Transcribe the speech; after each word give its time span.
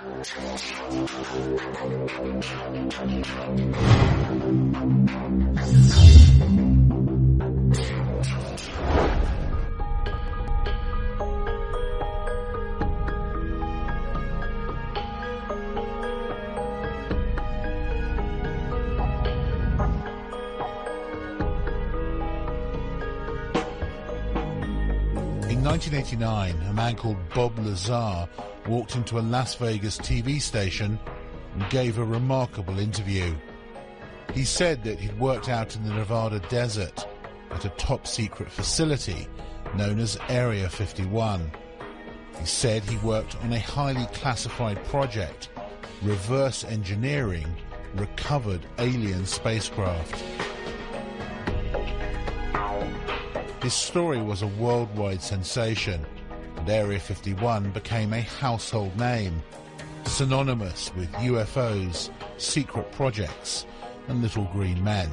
In 0.00 0.08
1989, 25.62 26.62
a 26.62 26.72
man 26.72 26.96
called 26.96 27.16
Bob 27.34 27.58
Lazar 27.58 28.26
walked 28.66 28.96
into 28.96 29.18
a 29.18 29.20
Las 29.20 29.54
Vegas 29.56 29.98
TV 29.98 30.40
station 30.40 30.98
and 31.54 31.70
gave 31.70 31.98
a 31.98 32.04
remarkable 32.04 32.78
interview. 32.78 33.34
He 34.32 34.44
said 34.44 34.82
that 34.84 34.98
he'd 34.98 35.18
worked 35.18 35.48
out 35.48 35.76
in 35.76 35.84
the 35.84 35.94
Nevada 35.94 36.40
desert 36.48 37.06
at 37.50 37.64
a 37.64 37.70
top 37.70 38.06
secret 38.06 38.50
facility 38.50 39.28
known 39.76 39.98
as 39.98 40.18
Area 40.28 40.68
51. 40.68 41.50
He 42.38 42.46
said 42.46 42.82
he 42.82 42.96
worked 42.98 43.36
on 43.42 43.52
a 43.52 43.58
highly 43.58 44.06
classified 44.12 44.82
project, 44.84 45.48
reverse 46.02 46.64
engineering 46.64 47.46
recovered 47.94 48.64
alien 48.78 49.26
spacecraft. 49.26 50.22
His 53.62 53.74
story 53.74 54.20
was 54.20 54.42
a 54.42 54.46
worldwide 54.46 55.22
sensation, 55.22 56.04
and 56.62 56.70
Area 56.70 57.00
51 57.00 57.72
became 57.72 58.12
a 58.12 58.20
household 58.20 58.96
name, 58.96 59.42
synonymous 60.04 60.94
with 60.94 61.10
UFOs, 61.14 62.08
secret 62.36 62.92
projects, 62.92 63.66
and 64.06 64.22
little 64.22 64.44
green 64.52 64.82
men. 64.84 65.10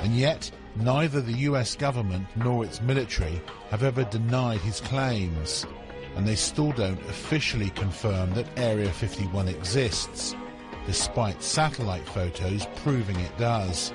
And 0.00 0.16
yet, 0.16 0.50
neither 0.74 1.20
the 1.20 1.44
US 1.50 1.76
government 1.76 2.26
nor 2.34 2.64
its 2.64 2.82
military 2.82 3.40
have 3.70 3.84
ever 3.84 4.02
denied 4.02 4.62
his 4.62 4.80
claims, 4.80 5.64
and 6.16 6.26
they 6.26 6.34
still 6.34 6.72
don't 6.72 7.00
officially 7.02 7.70
confirm 7.70 8.34
that 8.34 8.48
Area 8.58 8.90
51 8.90 9.46
exists, 9.46 10.34
despite 10.86 11.40
satellite 11.40 12.08
photos 12.08 12.66
proving 12.82 13.20
it 13.20 13.38
does. 13.38 13.92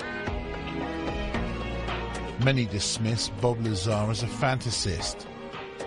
Many 2.46 2.66
dismiss 2.66 3.30
Bob 3.42 3.66
Lazar 3.66 4.12
as 4.12 4.22
a 4.22 4.28
fantasist, 4.28 5.26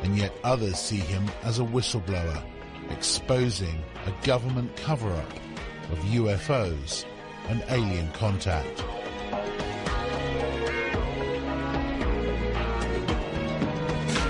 and 0.03 0.19
yet 0.19 0.37
others 0.43 0.77
see 0.77 0.97
him 0.97 1.25
as 1.45 1.61
a 1.61 1.63
whistleblower, 1.63 2.43
exposing 2.91 3.81
a 4.07 4.27
government 4.27 4.75
cover-up 4.75 5.33
of 5.93 5.99
UFOs 5.99 7.05
and 7.49 7.63
alien 7.69 8.11
contact. 8.11 8.85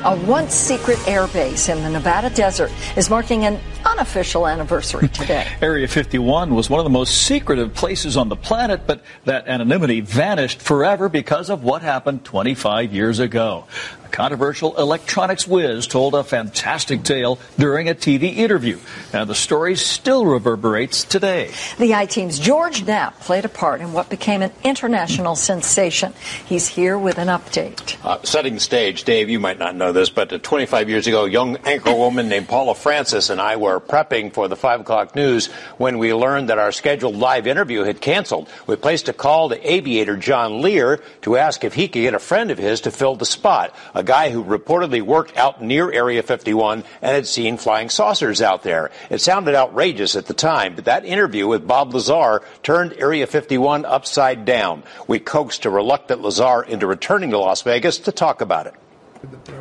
A 0.05 0.17
once 0.27 0.55
secret 0.55 0.97
airbase 0.99 1.69
in 1.69 1.83
the 1.83 1.91
Nevada 1.91 2.31
desert 2.31 2.71
is 2.97 3.11
marking 3.11 3.47
an 3.47 3.59
unofficial 3.85 4.47
anniversary 4.47 5.09
today. 5.13 5.49
Area 5.61 5.89
51 5.89 6.55
was 6.55 6.71
one 6.71 6.79
of 6.79 6.85
the 6.85 6.91
most 6.91 7.27
secretive 7.27 7.75
places 7.75 8.17
on 8.17 8.29
the 8.29 8.37
planet, 8.37 8.83
but 8.87 9.03
that 9.25 9.49
anonymity 9.49 10.01
vanished 10.01 10.63
forever 10.63 11.09
because 11.09 11.51
of 11.51 11.65
what 11.65 11.83
happened 11.83 12.25
25 12.25 12.95
years 12.95 13.19
ago. 13.19 13.65
A 14.09 14.11
controversial 14.11 14.75
electronics 14.79 15.47
whiz 15.47 15.87
told 15.87 16.15
a 16.15 16.25
fantastic 16.25 17.03
tale 17.03 17.39
during 17.59 17.91
a 17.91 17.95
TV 17.95 18.37
interview, 18.37 18.79
and 19.13 19.29
the 19.29 19.35
story 19.35 19.77
still 19.77 20.25
reverberates 20.25 21.05
today. 21.05 21.51
The 21.79 21.95
I 21.95 22.07
Team's 22.07 22.39
George 22.39 22.87
Knapp 22.87 23.21
played 23.21 23.45
a 23.45 23.51
part 23.51 23.83
in 23.83 23.93
what 23.93 24.09
became 24.09 24.41
an 24.41 24.53
international 24.65 25.37
sensation. 25.37 26.15
He's 26.47 26.67
here 26.69 26.97
with 26.97 27.19
an 27.19 27.29
update. 27.29 28.03
Uh, 28.03 28.23
setting 28.23 28.55
the 28.55 28.61
stage, 28.61 29.05
Dave, 29.05 29.29
you 29.29 29.41
might 29.41 29.59
not 29.59 29.77
know 29.77 29.93
this, 29.93 30.09
but 30.09 30.33
uh, 30.33 30.39
25 30.39 30.89
years 30.89 31.07
ago, 31.07 31.27
a 31.27 31.31
young 31.31 31.59
anchor 31.59 31.95
woman 31.95 32.31
named 32.31 32.49
Paula 32.49 32.75
Francis 32.75 33.29
and 33.29 33.43
I 33.43 33.57
were 33.57 33.79
prepping 33.79 34.33
for 34.33 34.49
the 34.49 34.57
5 34.57 34.81
o'clock 34.81 35.15
news 35.17 35.49
when 35.77 35.99
we 35.99 36.15
learned 36.15 36.49
that 36.49 36.59
our 36.59 36.73
scheduled 36.73 37.17
live 37.17 37.47
interview 37.47 37.83
had 37.83 38.01
canceled. 38.01 38.49
We 38.67 38.77
placed 38.77 39.11
a 39.11 39.13
call 39.13 39.51
to 39.51 39.71
aviator 39.71 40.17
John 40.17 40.63
Lear 40.63 41.03
to 41.23 41.37
ask 41.37 41.63
if 41.63 41.75
he 41.75 41.89
could 41.89 42.01
get 42.01 42.15
a 42.15 42.19
friend 42.19 42.51
of 42.51 42.57
his 42.57 42.81
to 42.83 42.91
fill 42.91 43.15
the 43.15 43.27
spot, 43.27 43.75
a 43.99 44.05
guy 44.05 44.31
who 44.31 44.45
reportedly 44.45 45.03
worked 45.03 45.37
out 45.37 45.61
near 45.61 45.91
Area 45.91 46.23
51 46.23 46.85
and 47.03 47.15
had 47.15 47.27
seen 47.27 47.57
flying 47.57 47.91
saucers 47.91 48.41
out 48.41 48.63
there. 48.63 48.93
It 49.11 49.21
sounded 49.21 49.57
outrageous 49.57 50.15
at 50.15 50.27
the 50.27 50.35
time, 50.35 50.77
but 50.77 50.85
that 50.85 51.05
interview 51.05 51.49
with 51.49 51.67
Bob 51.67 51.93
Lazar 51.93 52.43
turned 52.63 52.93
Area 52.93 53.27
51 53.27 53.85
upside 53.85 54.45
down. 54.45 54.85
We 55.09 55.19
coaxed 55.19 55.65
a 55.65 55.71
reluctant 55.71 56.23
Lazar 56.23 56.63
into 56.63 56.87
returning 56.87 57.31
to 57.31 57.39
Las 57.39 57.63
Vegas 57.63 57.99
to 57.99 58.13
talk 58.13 58.41
about 58.41 58.69
it. 58.69 58.75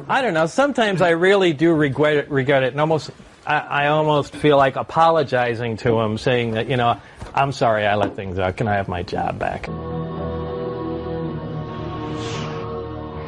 I 0.07 0.21
don't 0.21 0.35
know. 0.35 0.45
Sometimes 0.45 1.01
I 1.01 1.09
really 1.09 1.53
do 1.53 1.73
regret 1.73 2.17
it, 2.17 2.29
regret 2.29 2.61
it, 2.61 2.73
and 2.73 2.79
almost 2.79 3.09
I, 3.47 3.57
I 3.57 3.87
almost 3.87 4.35
feel 4.35 4.55
like 4.55 4.75
apologizing 4.75 5.77
to 5.77 5.99
him, 5.99 6.19
saying 6.19 6.51
that 6.51 6.69
you 6.69 6.77
know 6.77 7.01
I'm 7.33 7.51
sorry 7.51 7.87
I 7.87 7.95
let 7.95 8.15
things 8.15 8.37
out. 8.37 8.55
Can 8.55 8.67
I 8.67 8.75
have 8.75 8.87
my 8.87 9.01
job 9.01 9.39
back? 9.39 9.67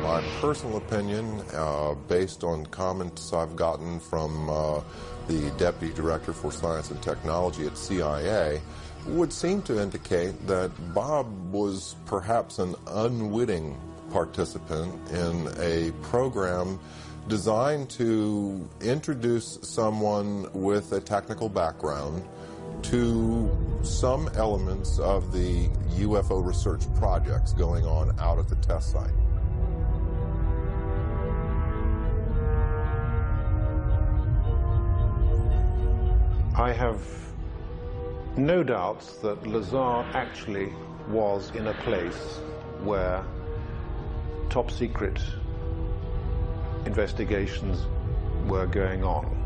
My 0.10 0.24
personal 0.42 0.78
opinion, 0.78 1.44
uh, 1.54 1.94
based 2.08 2.44
on 2.44 2.66
comments 2.66 3.32
I've 3.32 3.56
gotten 3.56 4.00
from 4.00 4.50
uh, 4.50 4.82
the 5.28 5.52
Deputy 5.60 5.94
Director 5.94 6.34
for 6.34 6.52
Science 6.52 6.90
and 6.90 7.00
Technology 7.00 7.68
at 7.68 7.78
CIA, 7.78 8.60
would 9.06 9.32
seem 9.32 9.62
to 9.62 9.80
indicate 9.80 10.48
that 10.48 10.72
Bob 10.96 11.28
was 11.52 11.96
perhaps 12.08 12.58
an 12.58 12.74
unwitting 12.88 13.80
participant 14.10 14.92
in 15.12 15.48
a 15.60 15.92
program 16.02 16.80
designed 17.28 17.92
to 17.92 18.68
introduce 18.82 19.60
someone 19.62 20.50
with 20.54 20.92
a 20.92 21.00
technical 21.00 21.50
background 21.50 22.28
to 22.82 23.48
some 23.84 24.28
elements 24.34 24.98
of 24.98 25.32
the 25.32 25.68
UFO 26.00 26.44
research 26.44 26.82
projects 26.96 27.54
going 27.54 27.86
on 27.86 28.20
out 28.20 28.40
at 28.40 28.48
the 28.48 28.56
test 28.56 28.92
site. 28.92 29.14
I 36.60 36.74
have 36.74 37.02
no 38.36 38.64
doubts 38.64 39.14
that 39.20 39.48
Lazar 39.48 40.04
actually 40.14 40.74
was 41.08 41.52
in 41.52 41.68
a 41.68 41.74
place 41.86 42.42
where 42.84 43.24
top 44.50 44.70
secret 44.70 45.22
investigations 46.86 47.88
were 48.50 48.66
going 48.66 49.06
on. 49.06 49.42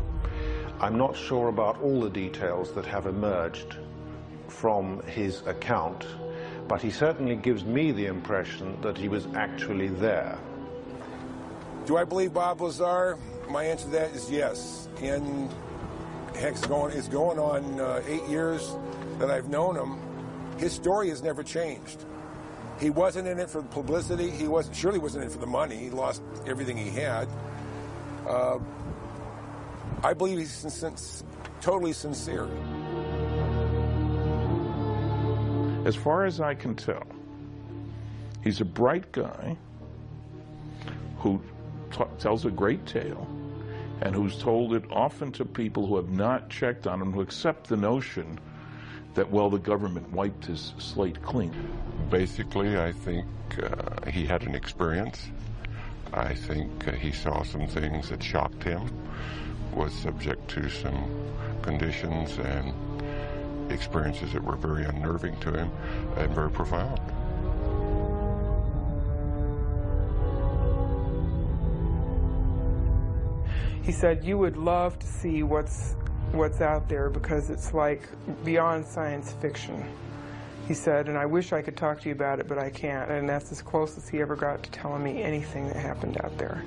I'm 0.80 0.98
not 0.98 1.16
sure 1.16 1.50
about 1.50 1.80
all 1.80 2.00
the 2.00 2.10
details 2.10 2.72
that 2.72 2.84
have 2.86 3.06
emerged 3.06 3.76
from 4.48 5.00
his 5.04 5.46
account, 5.46 6.04
but 6.66 6.82
he 6.82 6.90
certainly 6.90 7.36
gives 7.36 7.64
me 7.64 7.92
the 7.92 8.06
impression 8.06 8.76
that 8.80 8.98
he 8.98 9.08
was 9.08 9.28
actually 9.36 9.86
there. 9.86 10.36
Do 11.86 11.96
I 11.96 12.02
believe 12.02 12.34
Bob 12.34 12.60
Lazar? 12.60 13.18
My 13.48 13.62
answer 13.62 13.84
to 13.84 13.90
that 13.92 14.16
is 14.16 14.28
yes. 14.28 14.88
And 15.00 15.54
heck, 16.36 16.52
it's 16.52 16.66
going, 16.66 16.96
it's 16.96 17.08
going 17.08 17.38
on 17.38 17.80
uh, 17.80 18.02
eight 18.06 18.24
years 18.28 18.76
that 19.18 19.30
I've 19.30 19.48
known 19.48 19.76
him. 19.76 19.98
His 20.58 20.72
story 20.72 21.08
has 21.08 21.22
never 21.22 21.42
changed. 21.42 22.04
He 22.80 22.90
wasn't 22.90 23.28
in 23.28 23.38
it 23.38 23.48
for 23.50 23.62
the 23.62 23.68
publicity. 23.68 24.30
He 24.30 24.48
wasn't 24.48 24.76
surely 24.76 24.98
wasn't 24.98 25.24
in 25.24 25.30
it 25.30 25.32
for 25.32 25.38
the 25.38 25.46
money. 25.46 25.76
He 25.76 25.90
lost 25.90 26.22
everything 26.46 26.76
he 26.76 26.90
had. 26.90 27.28
Uh, 28.26 28.58
I 30.02 30.12
believe 30.12 30.38
he's 30.38 30.52
sin- 30.52 30.96
sin- 30.96 31.26
totally 31.60 31.92
sincere. 31.92 32.48
As 35.86 35.94
far 35.94 36.24
as 36.24 36.40
I 36.40 36.54
can 36.54 36.74
tell, 36.74 37.06
he's 38.42 38.60
a 38.60 38.64
bright 38.64 39.12
guy 39.12 39.56
who 41.18 41.40
t- 41.90 42.04
tells 42.18 42.44
a 42.44 42.50
great 42.50 42.84
tale 42.86 43.26
and 44.04 44.14
who's 44.14 44.38
told 44.38 44.74
it 44.74 44.84
often 44.90 45.32
to 45.32 45.44
people 45.44 45.86
who 45.86 45.96
have 45.96 46.10
not 46.10 46.50
checked 46.50 46.86
on 46.86 47.00
him, 47.00 47.10
who 47.10 47.22
accept 47.22 47.68
the 47.68 47.76
notion 47.76 48.38
that, 49.14 49.30
well, 49.30 49.48
the 49.48 49.58
government 49.58 50.10
wiped 50.12 50.44
his 50.44 50.74
slate 50.78 51.20
clean. 51.22 51.52
Basically, 52.10 52.78
I 52.78 52.92
think 52.92 53.26
uh, 53.62 54.10
he 54.10 54.26
had 54.26 54.42
an 54.42 54.54
experience. 54.54 55.28
I 56.12 56.34
think 56.34 56.86
uh, 56.86 56.92
he 56.92 57.12
saw 57.12 57.42
some 57.42 57.66
things 57.66 58.10
that 58.10 58.22
shocked 58.22 58.62
him, 58.62 58.90
was 59.72 59.92
subject 59.94 60.48
to 60.50 60.68
some 60.68 61.08
conditions 61.62 62.38
and 62.38 62.74
experiences 63.72 64.32
that 64.34 64.44
were 64.44 64.56
very 64.56 64.84
unnerving 64.84 65.40
to 65.40 65.50
him 65.50 65.70
and 66.18 66.32
very 66.34 66.50
profound. 66.50 67.00
He 73.84 73.92
said, 73.92 74.24
You 74.24 74.38
would 74.38 74.56
love 74.56 74.98
to 74.98 75.06
see 75.06 75.42
what's, 75.42 75.94
what's 76.32 76.60
out 76.60 76.88
there 76.88 77.10
because 77.10 77.50
it's 77.50 77.72
like 77.72 78.08
beyond 78.44 78.86
science 78.86 79.32
fiction. 79.32 79.84
He 80.66 80.72
said, 80.72 81.08
and 81.08 81.18
I 81.18 81.26
wish 81.26 81.52
I 81.52 81.60
could 81.60 81.76
talk 81.76 82.00
to 82.00 82.08
you 82.08 82.14
about 82.14 82.40
it, 82.40 82.48
but 82.48 82.56
I 82.56 82.70
can't. 82.70 83.10
And 83.10 83.28
that's 83.28 83.52
as 83.52 83.60
close 83.60 83.98
as 83.98 84.08
he 84.08 84.22
ever 84.22 84.34
got 84.34 84.62
to 84.62 84.70
telling 84.70 85.04
me 85.04 85.22
anything 85.22 85.68
that 85.68 85.76
happened 85.76 86.18
out 86.24 86.36
there. 86.38 86.64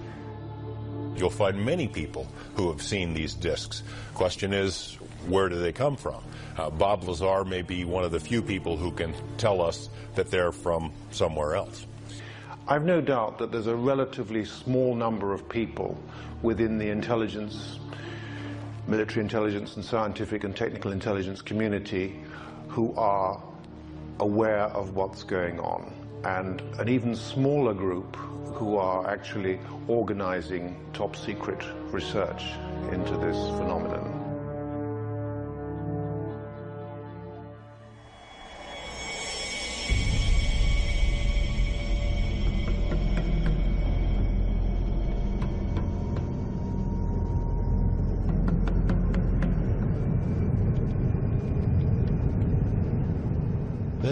You'll 1.15 1.31
find 1.31 1.65
many 1.65 1.87
people 1.87 2.27
who 2.55 2.69
have 2.69 2.83
seen 2.83 3.15
these 3.15 3.33
discs. 3.33 3.81
Question 4.13 4.53
is, 4.53 4.99
where 5.27 5.49
do 5.49 5.59
they 5.59 5.71
come 5.71 5.95
from? 5.95 6.23
Uh, 6.55 6.69
Bob 6.69 7.05
Lazar 7.05 7.43
may 7.43 7.63
be 7.63 7.85
one 7.85 8.03
of 8.03 8.11
the 8.11 8.19
few 8.19 8.43
people 8.43 8.77
who 8.77 8.91
can 8.91 9.15
tell 9.39 9.61
us 9.61 9.89
that 10.13 10.29
they're 10.29 10.51
from 10.51 10.93
somewhere 11.09 11.55
else. 11.55 11.87
I've 12.69 12.83
no 12.83 12.99
doubt 12.99 13.37
that 13.37 13.49
there's 13.49 13.67
a 13.67 13.75
relatively 13.75 14.43
small 14.43 14.93
number 14.93 15.33
of 15.33 15.47
people 15.47 15.97
within 16.41 16.77
the 16.77 16.89
intelligence, 16.89 17.79
military 18.87 19.21
intelligence 19.21 19.77
and 19.77 19.85
scientific 19.85 20.43
and 20.43 20.53
technical 20.53 20.91
intelligence 20.91 21.41
community 21.41 22.19
who 22.67 22.93
are 22.95 23.41
aware 24.19 24.65
of 24.65 24.95
what's 24.95 25.23
going 25.23 25.61
on 25.61 25.93
and 26.25 26.59
an 26.79 26.89
even 26.89 27.15
smaller 27.15 27.73
group 27.73 28.17
who 28.55 28.75
are 28.75 29.07
actually 29.09 29.61
organizing 29.87 30.75
top 30.91 31.15
secret 31.15 31.63
research 31.91 32.43
into 32.91 33.15
this 33.17 33.37
phenomenon. 33.57 34.16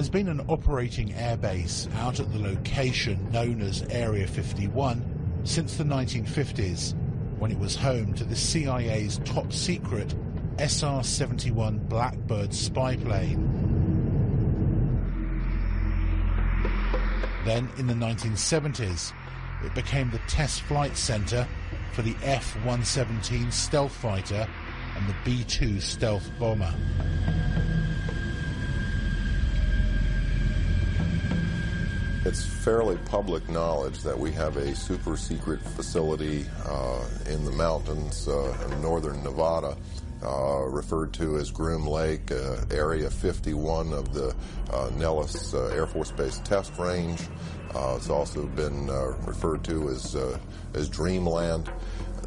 There's 0.05 0.23
been 0.23 0.39
an 0.39 0.45
operating 0.49 1.13
airbase 1.13 1.91
out 1.95 2.19
at 2.19 2.31
the 2.31 2.37
location 2.37 3.27
known 3.31 3.59
as 3.59 3.81
Area 3.89 4.27
51 4.27 5.41
since 5.45 5.77
the 5.77 5.83
1950s, 5.83 6.93
when 7.39 7.49
it 7.49 7.57
was 7.57 7.75
home 7.75 8.13
to 8.13 8.23
the 8.23 8.35
CIA's 8.35 9.19
top 9.25 9.51
secret 9.51 10.13
SR-71 10.59 11.89
Blackbird 11.89 12.53
spy 12.53 12.97
plane. 12.97 13.41
Then 17.43 17.67
in 17.79 17.87
the 17.87 17.95
1970s, 17.95 19.11
it 19.63 19.73
became 19.73 20.11
the 20.11 20.21
test 20.27 20.61
flight 20.61 20.95
center 20.95 21.47
for 21.93 22.03
the 22.03 22.15
F-117 22.21 23.51
stealth 23.51 23.95
fighter 23.95 24.47
and 24.95 25.09
the 25.09 25.15
B-2 25.25 25.81
stealth 25.81 26.29
bomber. 26.39 26.75
It's 32.25 32.43
fairly 32.43 32.97
public 33.05 33.47
knowledge 33.49 34.01
that 34.01 34.17
we 34.17 34.31
have 34.31 34.57
a 34.57 34.75
super 34.75 35.15
secret 35.15 35.61
facility 35.61 36.43
uh, 36.65 37.05
in 37.29 37.45
the 37.45 37.51
mountains 37.51 38.27
uh, 38.27 38.57
in 38.71 38.81
northern 38.81 39.23
Nevada, 39.23 39.77
uh, 40.23 40.63
referred 40.63 41.13
to 41.13 41.37
as 41.37 41.51
Groom 41.51 41.85
Lake, 41.85 42.31
uh, 42.31 42.65
Area 42.71 43.11
51 43.11 43.93
of 43.93 44.11
the 44.11 44.35
uh, 44.73 44.89
Nellis 44.97 45.53
uh, 45.53 45.67
Air 45.67 45.85
Force 45.85 46.09
Base 46.09 46.39
Test 46.39 46.75
Range. 46.79 47.21
it's 47.75 48.09
also 48.09 48.47
been 48.47 48.87
referred 49.27 49.63
to 49.65 49.89
as 49.89 50.15
as 50.73 50.89
Dreamland. 50.89 51.71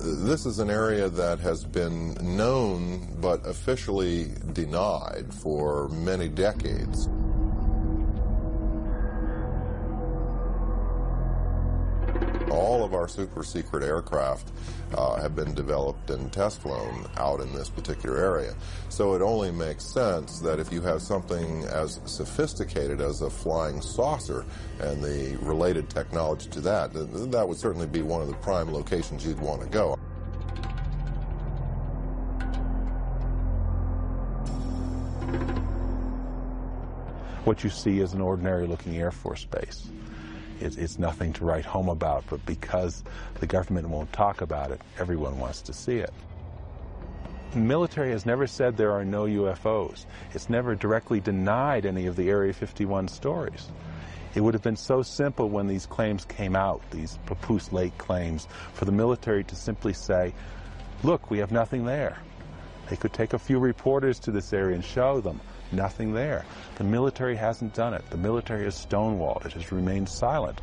This 0.00 0.46
is 0.46 0.60
an 0.60 0.70
area 0.70 1.08
that 1.08 1.40
has 1.40 1.64
been 1.64 2.14
known 2.36 3.16
but 3.20 3.44
officially 3.44 4.30
denied 4.52 5.34
for 5.34 5.88
many 5.88 6.28
decades. 6.28 7.08
Of 12.88 12.94
our 12.94 13.06
super 13.06 13.44
secret 13.44 13.82
aircraft 13.82 14.50
uh, 14.94 15.20
have 15.20 15.36
been 15.36 15.52
developed 15.54 16.08
and 16.08 16.32
test 16.32 16.62
flown 16.62 17.06
out 17.18 17.40
in 17.40 17.52
this 17.52 17.68
particular 17.68 18.16
area. 18.16 18.54
So 18.88 19.14
it 19.14 19.20
only 19.20 19.50
makes 19.50 19.84
sense 19.84 20.40
that 20.40 20.58
if 20.58 20.72
you 20.72 20.80
have 20.80 21.02
something 21.02 21.64
as 21.64 22.00
sophisticated 22.06 23.02
as 23.02 23.20
a 23.20 23.28
flying 23.28 23.82
saucer 23.82 24.46
and 24.80 25.02
the 25.02 25.38
related 25.42 25.90
technology 25.90 26.48
to 26.50 26.60
that, 26.62 26.94
that 26.94 27.46
would 27.46 27.58
certainly 27.58 27.86
be 27.86 28.00
one 28.00 28.22
of 28.22 28.28
the 28.28 28.34
prime 28.36 28.72
locations 28.72 29.26
you'd 29.26 29.38
want 29.38 29.60
to 29.60 29.68
go. 29.68 29.94
What 37.44 37.62
you 37.64 37.70
see 37.70 38.00
is 38.00 38.14
an 38.14 38.20
ordinary 38.22 38.66
looking 38.66 38.96
Air 38.96 39.10
Force 39.10 39.44
base. 39.44 39.88
It's, 40.60 40.76
it's 40.76 40.98
nothing 40.98 41.32
to 41.34 41.44
write 41.44 41.64
home 41.64 41.88
about, 41.88 42.24
but 42.28 42.44
because 42.44 43.04
the 43.40 43.46
government 43.46 43.88
won't 43.88 44.12
talk 44.12 44.40
about 44.40 44.70
it, 44.70 44.80
everyone 44.98 45.38
wants 45.38 45.62
to 45.62 45.72
see 45.72 45.98
it. 45.98 46.12
The 47.52 47.58
military 47.58 48.10
has 48.10 48.26
never 48.26 48.46
said 48.46 48.76
there 48.76 48.92
are 48.92 49.04
no 49.04 49.24
UFOs. 49.24 50.04
It's 50.34 50.50
never 50.50 50.74
directly 50.74 51.20
denied 51.20 51.86
any 51.86 52.06
of 52.06 52.16
the 52.16 52.28
Area 52.28 52.52
51 52.52 53.08
stories. 53.08 53.68
It 54.34 54.42
would 54.42 54.54
have 54.54 54.62
been 54.62 54.76
so 54.76 55.02
simple 55.02 55.48
when 55.48 55.66
these 55.66 55.86
claims 55.86 56.24
came 56.24 56.54
out, 56.54 56.82
these 56.90 57.18
Papoose 57.26 57.72
Lake 57.72 57.96
claims, 57.96 58.46
for 58.74 58.84
the 58.84 58.92
military 58.92 59.44
to 59.44 59.56
simply 59.56 59.94
say, 59.94 60.34
look, 61.02 61.30
we 61.30 61.38
have 61.38 61.50
nothing 61.50 61.86
there. 61.86 62.18
They 62.90 62.96
could 62.96 63.12
take 63.12 63.32
a 63.32 63.38
few 63.38 63.58
reporters 63.58 64.18
to 64.20 64.30
this 64.30 64.52
area 64.52 64.74
and 64.74 64.84
show 64.84 65.20
them 65.20 65.40
nothing 65.72 66.12
there. 66.12 66.44
The 66.76 66.84
military 66.84 67.36
hasn't 67.36 67.74
done 67.74 67.94
it. 67.94 68.08
The 68.10 68.16
military 68.16 68.64
has 68.64 68.74
stonewalled. 68.74 69.46
It 69.46 69.52
has 69.52 69.72
remained 69.72 70.08
silent. 70.08 70.60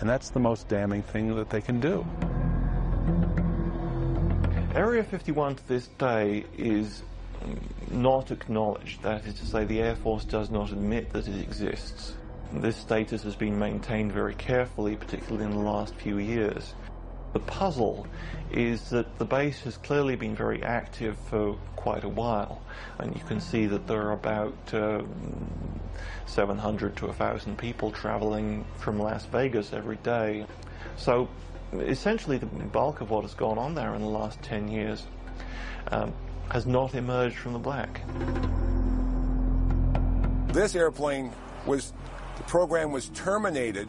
And 0.00 0.08
that's 0.08 0.30
the 0.30 0.40
most 0.40 0.68
damning 0.68 1.02
thing 1.02 1.34
that 1.36 1.50
they 1.50 1.60
can 1.60 1.80
do. 1.80 2.06
Area 4.74 5.02
51 5.02 5.56
to 5.56 5.68
this 5.68 5.88
day 5.98 6.44
is 6.56 7.02
not 7.90 8.30
acknowledged. 8.30 9.02
That 9.02 9.24
is 9.26 9.34
to 9.34 9.46
say, 9.46 9.64
the 9.64 9.80
Air 9.80 9.96
Force 9.96 10.24
does 10.24 10.50
not 10.50 10.70
admit 10.70 11.10
that 11.10 11.26
it 11.26 11.40
exists. 11.40 12.14
This 12.52 12.76
status 12.76 13.22
has 13.24 13.34
been 13.34 13.58
maintained 13.58 14.12
very 14.12 14.34
carefully, 14.34 14.96
particularly 14.96 15.44
in 15.44 15.50
the 15.50 15.58
last 15.58 15.94
few 15.96 16.18
years. 16.18 16.74
The 17.38 17.44
puzzle 17.44 18.04
is 18.50 18.90
that 18.90 19.16
the 19.18 19.24
base 19.24 19.60
has 19.60 19.76
clearly 19.76 20.16
been 20.16 20.34
very 20.34 20.60
active 20.64 21.16
for 21.30 21.56
quite 21.76 22.02
a 22.02 22.08
while, 22.08 22.60
and 22.98 23.14
you 23.14 23.22
can 23.28 23.40
see 23.40 23.66
that 23.66 23.86
there 23.86 24.02
are 24.08 24.12
about 24.12 24.74
uh, 24.74 25.02
700 26.26 26.96
to 26.96 27.06
1,000 27.06 27.56
people 27.56 27.92
traveling 27.92 28.64
from 28.78 28.98
Las 28.98 29.24
Vegas 29.26 29.72
every 29.72 29.98
day. 29.98 30.46
So 30.96 31.28
essentially 31.72 32.38
the 32.38 32.46
bulk 32.46 33.02
of 33.02 33.10
what 33.10 33.22
has 33.22 33.34
gone 33.34 33.56
on 33.56 33.72
there 33.76 33.94
in 33.94 34.00
the 34.00 34.08
last 34.08 34.42
10 34.42 34.66
years 34.66 35.06
um, 35.92 36.12
has 36.50 36.66
not 36.66 36.96
emerged 36.96 37.36
from 37.36 37.52
the 37.52 37.60
black. 37.60 38.00
This 40.52 40.74
airplane 40.74 41.30
was, 41.66 41.92
the 42.36 42.42
program 42.42 42.90
was 42.90 43.10
terminated. 43.10 43.88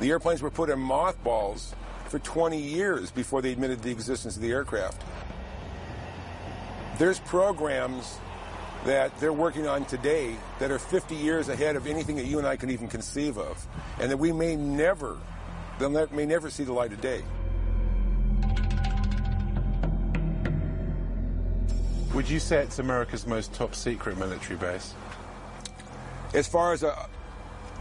The 0.00 0.08
airplanes 0.08 0.40
were 0.40 0.50
put 0.50 0.70
in 0.70 0.78
mothballs 0.78 1.74
for 2.08 2.18
20 2.18 2.58
years 2.58 3.10
before 3.10 3.42
they 3.42 3.52
admitted 3.52 3.82
the 3.82 3.90
existence 3.90 4.36
of 4.36 4.42
the 4.42 4.50
aircraft. 4.50 5.02
There's 6.98 7.18
programs 7.20 8.18
that 8.84 9.18
they're 9.18 9.32
working 9.32 9.66
on 9.66 9.84
today 9.84 10.36
that 10.60 10.70
are 10.70 10.78
50 10.78 11.14
years 11.14 11.48
ahead 11.48 11.76
of 11.76 11.86
anything 11.86 12.16
that 12.16 12.26
you 12.26 12.38
and 12.38 12.46
I 12.46 12.56
can 12.56 12.70
even 12.70 12.88
conceive 12.88 13.36
of, 13.36 13.66
and 14.00 14.10
that 14.10 14.16
we 14.16 14.32
may 14.32 14.56
never, 14.56 15.18
may 16.12 16.24
never 16.24 16.50
see 16.50 16.64
the 16.64 16.72
light 16.72 16.92
of 16.92 17.00
day. 17.00 17.22
Would 22.14 22.30
you 22.30 22.38
say 22.38 22.62
it's 22.62 22.78
America's 22.78 23.26
most 23.26 23.52
top 23.52 23.74
secret 23.74 24.16
military 24.16 24.56
base? 24.56 24.94
As 26.32 26.46
far 26.46 26.72
as 26.72 26.82
a, 26.82 27.08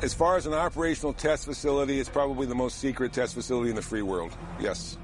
as 0.06 0.14
far 0.14 0.38
as 0.38 0.46
an 0.46 0.54
operational 0.54 1.14
test 1.14 1.46
facility, 1.46 2.00
it's 2.00 2.10
probably 2.10 2.46
the 2.46 2.54
most 2.54 2.78
secret 2.78 3.12
test 3.12 3.34
facility 3.34 3.72
in 3.72 3.76
the 3.76 3.82
free 3.82 4.04
world. 4.04 4.38
Yes. 4.60 5.00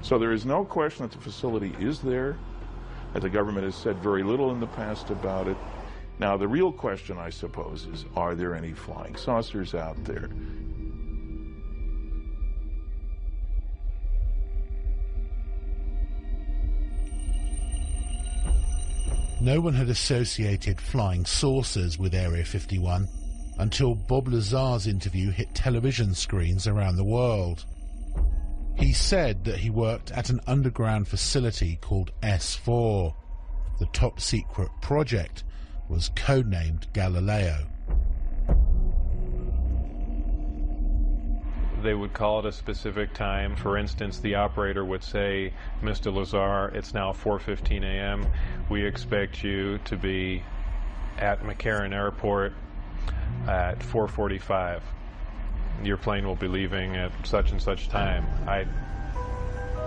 So 0.00 0.18
there 0.18 0.32
is 0.32 0.46
no 0.46 0.64
question 0.64 1.06
that 1.06 1.12
the 1.12 1.22
facility 1.22 1.74
is 1.78 2.00
there. 2.00 2.38
That 3.12 3.20
the 3.20 3.28
government 3.28 3.66
has 3.66 3.74
said 3.74 3.98
very 3.98 4.22
little 4.22 4.50
in 4.50 4.60
the 4.60 4.66
past 4.66 5.10
about 5.10 5.46
it. 5.46 5.58
Now, 6.18 6.38
the 6.38 6.48
real 6.48 6.72
question, 6.72 7.18
I 7.18 7.28
suppose, 7.28 7.86
is 7.92 8.06
are 8.16 8.34
there 8.34 8.54
any 8.54 8.72
flying 8.72 9.14
saucers 9.14 9.74
out 9.74 10.02
there? 10.04 10.30
No 19.38 19.60
one 19.60 19.74
had 19.74 19.90
associated 19.90 20.80
flying 20.80 21.26
saucers 21.26 21.98
with 21.98 22.14
Area 22.14 22.44
51 22.44 23.06
until 23.58 23.94
Bob 23.94 24.28
Lazar's 24.28 24.86
interview 24.86 25.30
hit 25.30 25.54
television 25.54 26.14
screens 26.14 26.66
around 26.66 26.96
the 26.96 27.04
world. 27.04 27.64
He 28.74 28.92
said 28.92 29.44
that 29.44 29.58
he 29.58 29.70
worked 29.70 30.10
at 30.10 30.28
an 30.28 30.40
underground 30.46 31.08
facility 31.08 31.78
called 31.80 32.12
S4. 32.22 33.14
The 33.78 33.86
top 33.86 34.20
secret 34.20 34.70
project 34.82 35.44
was 35.88 36.10
codenamed 36.10 36.92
Galileo. 36.92 37.66
they 41.82 41.94
would 41.94 42.12
call 42.12 42.40
at 42.40 42.46
a 42.46 42.52
specific 42.52 43.14
time. 43.14 43.54
For 43.54 43.78
instance, 43.78 44.18
the 44.18 44.34
operator 44.34 44.84
would 44.84 45.04
say, 45.04 45.52
Mr. 45.82 46.12
Lazar, 46.12 46.74
it's 46.76 46.92
now 46.92 47.12
4.15 47.12 47.84
a.m. 47.84 48.26
We 48.68 48.84
expect 48.84 49.44
you 49.44 49.78
to 49.84 49.96
be 49.96 50.42
at 51.18 51.42
McCarran 51.42 51.94
Airport 51.94 52.52
at 53.46 53.78
4.45. 53.80 54.80
Your 55.82 55.96
plane 55.96 56.26
will 56.26 56.36
be 56.36 56.48
leaving 56.48 56.96
at 56.96 57.12
such 57.24 57.50
and 57.52 57.60
such 57.60 57.88
time. 57.88 58.26
I'd 58.46 58.68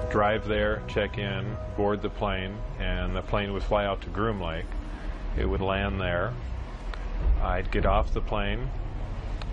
drive 0.09 0.47
there, 0.47 0.81
check 0.87 1.17
in, 1.17 1.57
board 1.77 2.01
the 2.01 2.09
plane, 2.09 2.57
and 2.79 3.15
the 3.15 3.21
plane 3.21 3.53
would 3.53 3.63
fly 3.63 3.85
out 3.85 4.01
to 4.01 4.09
Groom 4.09 4.41
Lake. 4.41 4.65
It 5.37 5.45
would 5.45 5.61
land 5.61 5.99
there. 5.99 6.33
I'd 7.41 7.71
get 7.71 7.85
off 7.85 8.13
the 8.13 8.21
plane, 8.21 8.69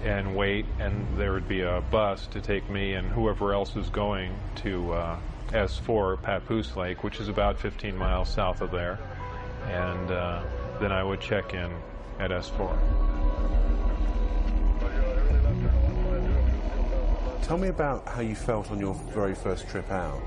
and 0.05 0.37
wait, 0.37 0.67
and 0.79 1.07
there 1.17 1.33
would 1.33 1.49
be 1.49 1.63
a 1.63 1.83
bus 1.91 2.27
to 2.29 2.41
take 2.41 2.69
me 2.71 2.95
and 2.95 3.09
whoever 3.09 3.53
else 3.53 3.75
was 3.75 3.91
going 3.91 4.35
to 4.57 4.93
uh, 4.93 5.19
S4 5.51 6.21
Papoose 6.23 6.77
Lake, 6.77 7.05
which 7.05 7.21
is 7.21 7.29
about 7.29 7.59
15 7.59 7.97
miles 7.97 8.29
south 8.29 8.61
of 8.61 8.71
there, 8.71 8.99
and 9.67 10.11
uh, 10.11 10.43
then 10.81 10.93
I 10.93 11.03
would 11.03 11.21
check 11.21 11.55
in 11.55 11.71
at 12.19 12.31
S4. 12.31 13.66
Tell 17.43 17.59
me 17.59 17.69
about 17.69 18.07
how 18.09 18.21
you 18.21 18.35
felt 18.35 18.71
on 18.71 18.81
your 18.81 18.95
very 18.95 19.35
first 19.35 19.69
trip 19.69 19.91
out. 19.91 20.21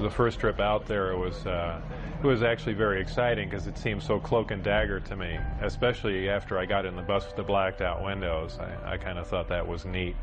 The 0.00 0.10
first 0.10 0.40
trip 0.40 0.60
out 0.60 0.86
there 0.86 1.16
was 1.16 1.46
uh, 1.46 1.80
it 2.22 2.26
was 2.26 2.42
actually 2.42 2.74
very 2.74 3.00
exciting 3.00 3.48
because 3.48 3.66
it 3.66 3.78
seemed 3.78 4.02
so 4.02 4.18
cloak 4.18 4.50
and 4.50 4.62
dagger 4.62 5.00
to 5.00 5.16
me, 5.16 5.38
especially 5.60 6.28
after 6.28 6.58
I 6.58 6.66
got 6.66 6.84
in 6.84 6.96
the 6.96 7.02
bus 7.02 7.26
with 7.26 7.36
the 7.36 7.42
blacked 7.42 7.80
out 7.80 8.02
windows. 8.02 8.58
I, 8.58 8.94
I 8.94 8.96
kind 8.96 9.18
of 9.18 9.26
thought 9.26 9.48
that 9.48 9.66
was 9.66 9.84
neat. 9.84 10.16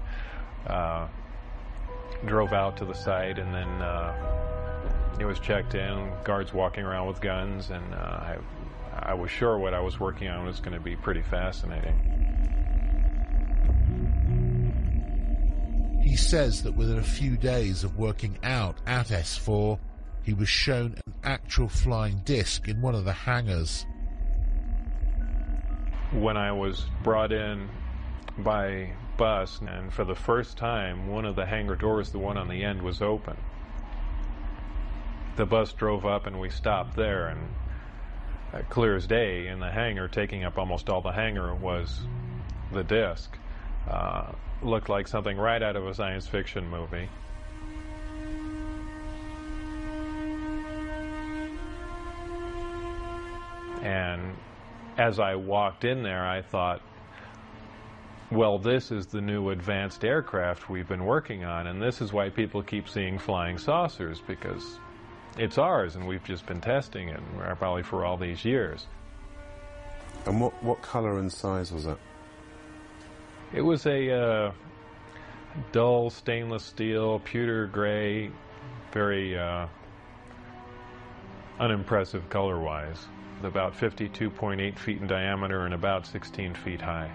Uh, 0.68 1.08
drove 2.26 2.54
out 2.54 2.78
to 2.78 2.86
the 2.86 2.94
site 2.94 3.38
and 3.38 3.54
then 3.54 3.68
uh, 3.82 4.36
it 5.20 5.26
was 5.26 5.40
checked 5.40 5.76
in, 5.76 6.12
guards 6.24 6.54
walking 6.54 6.84
around 6.84 7.08
with 7.08 7.22
guns, 7.22 7.70
and 7.70 7.94
uh, 7.94 7.98
I, 7.98 8.38
I 8.94 9.14
was 9.14 9.32
sure 9.32 9.58
what 9.58 9.74
I 9.74 9.80
was 9.80 10.00
working 10.00 10.28
on 10.28 10.46
was 10.46 10.60
going 10.60 10.74
to 10.74 10.80
be 10.80 10.96
pretty 10.96 11.22
fascinating. 11.22 12.15
He 16.06 16.16
says 16.16 16.62
that 16.62 16.76
within 16.76 17.00
a 17.00 17.04
few 17.04 17.36
days 17.36 17.84
of 17.84 17.98
working 17.98 18.38
out 18.44 18.78
at 18.86 19.08
S4, 19.08 19.80
he 20.22 20.36
was 20.36 20.48
shown 20.48 20.94
an 21.08 21.14
actual 21.24 21.68
flying 21.68 22.22
disc 22.24 22.68
in 22.68 22.80
one 22.80 22.94
of 22.94 23.06
the 23.06 23.12
hangars. 23.12 23.88
When 26.14 26.38
I 26.38 26.52
was 26.52 26.86
brought 27.02 27.32
in 27.32 27.70
by 28.38 28.92
bus, 29.18 29.60
and 29.68 29.92
for 29.92 30.06
the 30.06 30.14
first 30.14 30.58
time, 30.58 31.08
one 31.08 31.26
of 31.26 31.36
the 31.36 31.48
hangar 31.48 31.76
doors, 31.76 32.12
the 32.12 32.20
one 32.20 32.38
on 32.38 32.50
the 32.50 32.64
end, 32.64 32.84
was 32.84 33.02
open. 33.02 33.36
The 35.38 35.48
bus 35.48 35.74
drove 35.74 36.06
up 36.06 36.28
and 36.28 36.40
we 36.40 36.52
stopped 36.52 36.96
there, 36.96 37.30
and 37.30 37.50
uh, 38.54 38.62
clear 38.70 38.96
as 38.96 39.08
day 39.08 39.48
in 39.48 39.60
the 39.60 39.72
hangar, 39.72 40.08
taking 40.08 40.44
up 40.44 40.60
almost 40.60 40.88
all 40.88 41.02
the 41.02 41.12
hangar, 41.12 41.56
was 41.56 42.02
the 42.72 42.84
disc. 42.84 43.36
Uh, 43.90 44.34
looked 44.62 44.90
like 44.90 45.08
something 45.08 45.38
right 45.38 45.62
out 45.62 45.76
of 45.76 45.86
a 45.86 45.94
science 45.94 46.28
fiction 46.28 46.70
movie. 46.70 47.10
And 53.84 54.36
as 54.98 55.20
I 55.20 55.36
walked 55.36 55.84
in 55.84 56.02
there, 56.02 56.26
I 56.26 56.42
thought, 56.42 56.82
well, 58.32 58.58
this 58.58 58.92
is 58.92 59.06
the 59.06 59.22
new 59.22 59.52
advanced 59.52 60.04
aircraft 60.04 60.70
we've 60.70 60.88
been 60.88 61.06
working 61.06 61.44
on, 61.44 61.68
and 61.68 61.80
this 61.80 62.02
is 62.02 62.12
why 62.12 62.30
people 62.30 62.64
keep 62.64 62.90
seeing 62.90 63.20
flying 63.20 63.60
saucers, 63.60 64.20
because 64.26 64.80
it's 65.38 65.60
ours, 65.60 65.96
and 65.96 66.08
we've 66.08 66.24
just 66.24 66.46
been 66.48 66.62
testing 66.62 67.10
it, 67.10 67.20
probably 67.60 67.84
for 67.84 68.04
all 68.04 68.18
these 68.18 68.44
years. 68.44 68.88
And 70.26 70.42
what, 70.42 70.64
what 70.64 70.82
color 70.82 71.20
and 71.20 71.32
size 71.32 71.72
was 71.72 71.86
it? 71.86 71.98
It 73.56 73.62
was 73.62 73.86
a 73.86 74.12
uh, 74.12 74.52
dull 75.72 76.10
stainless 76.10 76.64
steel, 76.64 77.20
pewter 77.20 77.68
gray, 77.68 78.30
very 78.92 79.38
uh, 79.38 79.68
unimpressive 81.60 82.30
color-wise 82.30 83.08
about 83.44 83.78
52.8 83.78 84.78
feet 84.78 85.02
in 85.02 85.08
diameter 85.08 85.66
and 85.66 85.74
about 85.74 86.06
16 86.08 86.54
feet 86.56 86.82
high. 86.82 87.10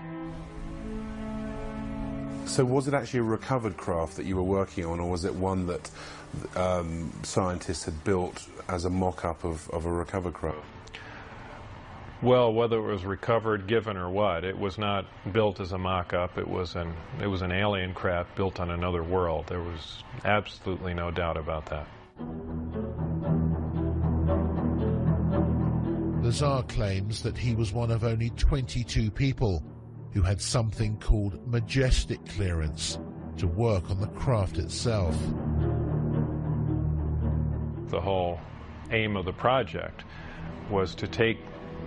So 2.46 2.64
was 2.64 2.88
it 2.88 2.94
actually 2.94 3.20
a 3.20 3.24
recovered 3.24 3.76
craft 3.76 4.16
that 4.16 4.26
you 4.26 4.36
were 4.36 4.42
working 4.42 4.84
on, 4.84 5.00
or 5.00 5.10
was 5.10 5.24
it 5.24 5.34
one 5.34 5.66
that 5.66 5.90
um, 6.56 7.12
scientists 7.22 7.84
had 7.84 8.02
built 8.04 8.46
as 8.68 8.84
a 8.84 8.90
mock-up 8.90 9.44
of, 9.44 9.68
of 9.70 9.86
a 9.86 9.92
recovered 9.92 10.34
craft? 10.34 10.58
Well, 12.22 12.52
whether 12.52 12.76
it 12.76 12.82
was 12.82 13.06
recovered, 13.06 13.66
given, 13.66 13.96
or 13.96 14.10
what, 14.10 14.44
it 14.44 14.58
was 14.58 14.76
not 14.76 15.06
built 15.32 15.58
as 15.58 15.72
a 15.72 15.78
mock-up. 15.78 16.36
It 16.36 16.46
was 16.46 16.76
an 16.76 16.92
it 17.18 17.26
was 17.26 17.40
an 17.40 17.50
alien 17.50 17.94
craft 17.94 18.34
built 18.36 18.60
on 18.60 18.70
another 18.70 19.02
world. 19.02 19.46
There 19.46 19.62
was 19.62 20.04
absolutely 20.26 20.92
no 20.92 21.10
doubt 21.10 21.38
about 21.38 21.64
that. 21.66 21.86
The 26.20 26.26
Lazar 26.26 26.62
claims 26.68 27.22
that 27.22 27.38
he 27.38 27.54
was 27.54 27.72
one 27.72 27.90
of 27.90 28.04
only 28.04 28.28
22 28.30 29.10
people 29.10 29.64
who 30.12 30.20
had 30.20 30.42
something 30.42 30.98
called 30.98 31.46
majestic 31.48 32.22
clearance 32.26 32.98
to 33.38 33.46
work 33.46 33.90
on 33.90 33.98
the 33.98 34.08
craft 34.08 34.58
itself. 34.58 35.16
The 37.88 38.00
whole 38.00 38.38
aim 38.90 39.16
of 39.16 39.24
the 39.24 39.32
project 39.32 40.04
was 40.68 40.94
to 40.96 41.08
take 41.08 41.38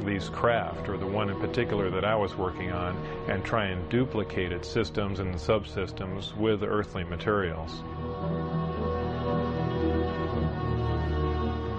these 0.02 0.30
craft, 0.30 0.90
or 0.90 0.98
the 0.98 1.06
one 1.06 1.30
in 1.30 1.40
particular 1.40 1.90
that 1.90 2.06
I 2.06 2.16
was 2.16 2.36
working 2.36 2.72
on, 2.72 2.98
and 3.28 3.44
try 3.44 3.66
and 3.66 3.88
duplicate 3.90 4.52
its 4.52 4.70
systems 4.70 5.20
and 5.20 5.36
subsystems 5.36 6.36
with 6.36 6.64
earthly 6.64 7.04
materials. 7.04 7.84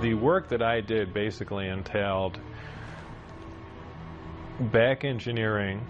The 0.02 0.14
work 0.14 0.48
that 0.48 0.62
I 0.62 0.80
did 0.80 1.14
basically 1.14 1.68
entailed 1.68 2.38
back 4.60 5.04
engineering 5.04 5.84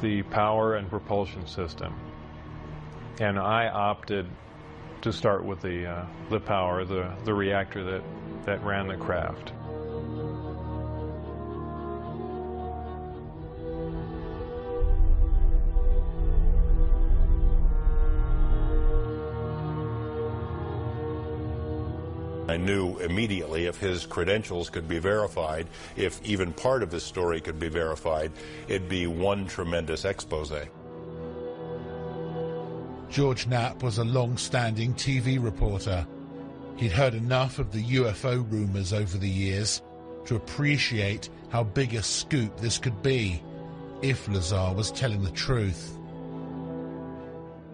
the 0.00 0.22
power 0.24 0.74
and 0.74 0.88
propulsion 0.90 1.46
system. 1.46 1.94
And 3.20 3.38
I 3.38 3.68
opted 3.68 4.28
to 5.02 5.12
start 5.12 5.44
with 5.44 5.60
the, 5.60 5.86
uh, 5.86 6.06
the 6.30 6.40
power, 6.40 6.84
the, 6.84 7.12
the 7.24 7.32
reactor 7.32 7.84
that, 7.84 8.02
that 8.44 8.62
ran 8.64 8.88
the 8.88 8.96
craft. 8.96 9.52
I 22.48 22.56
knew 22.56 22.98
immediately 22.98 23.66
if 23.66 23.76
his 23.76 24.06
credentials 24.06 24.70
could 24.70 24.88
be 24.88 24.98
verified, 24.98 25.68
if 25.96 26.20
even 26.24 26.54
part 26.54 26.82
of 26.82 26.90
his 26.90 27.02
story 27.02 27.42
could 27.42 27.60
be 27.60 27.68
verified, 27.68 28.32
it'd 28.68 28.88
be 28.88 29.06
one 29.06 29.46
tremendous 29.46 30.06
expose. 30.06 30.50
George 33.10 33.46
Knapp 33.46 33.82
was 33.82 33.98
a 33.98 34.04
long-standing 34.04 34.94
TV 34.94 35.42
reporter. 35.42 36.06
He'd 36.76 36.92
heard 36.92 37.14
enough 37.14 37.58
of 37.58 37.70
the 37.70 37.82
UFO 37.82 38.50
rumors 38.50 38.92
over 38.94 39.18
the 39.18 39.28
years 39.28 39.82
to 40.24 40.36
appreciate 40.36 41.28
how 41.50 41.64
big 41.64 41.94
a 41.94 42.02
scoop 42.02 42.58
this 42.60 42.78
could 42.78 43.02
be 43.02 43.42
if 44.00 44.26
Lazar 44.28 44.72
was 44.74 44.90
telling 44.92 45.22
the 45.22 45.30
truth. 45.32 45.97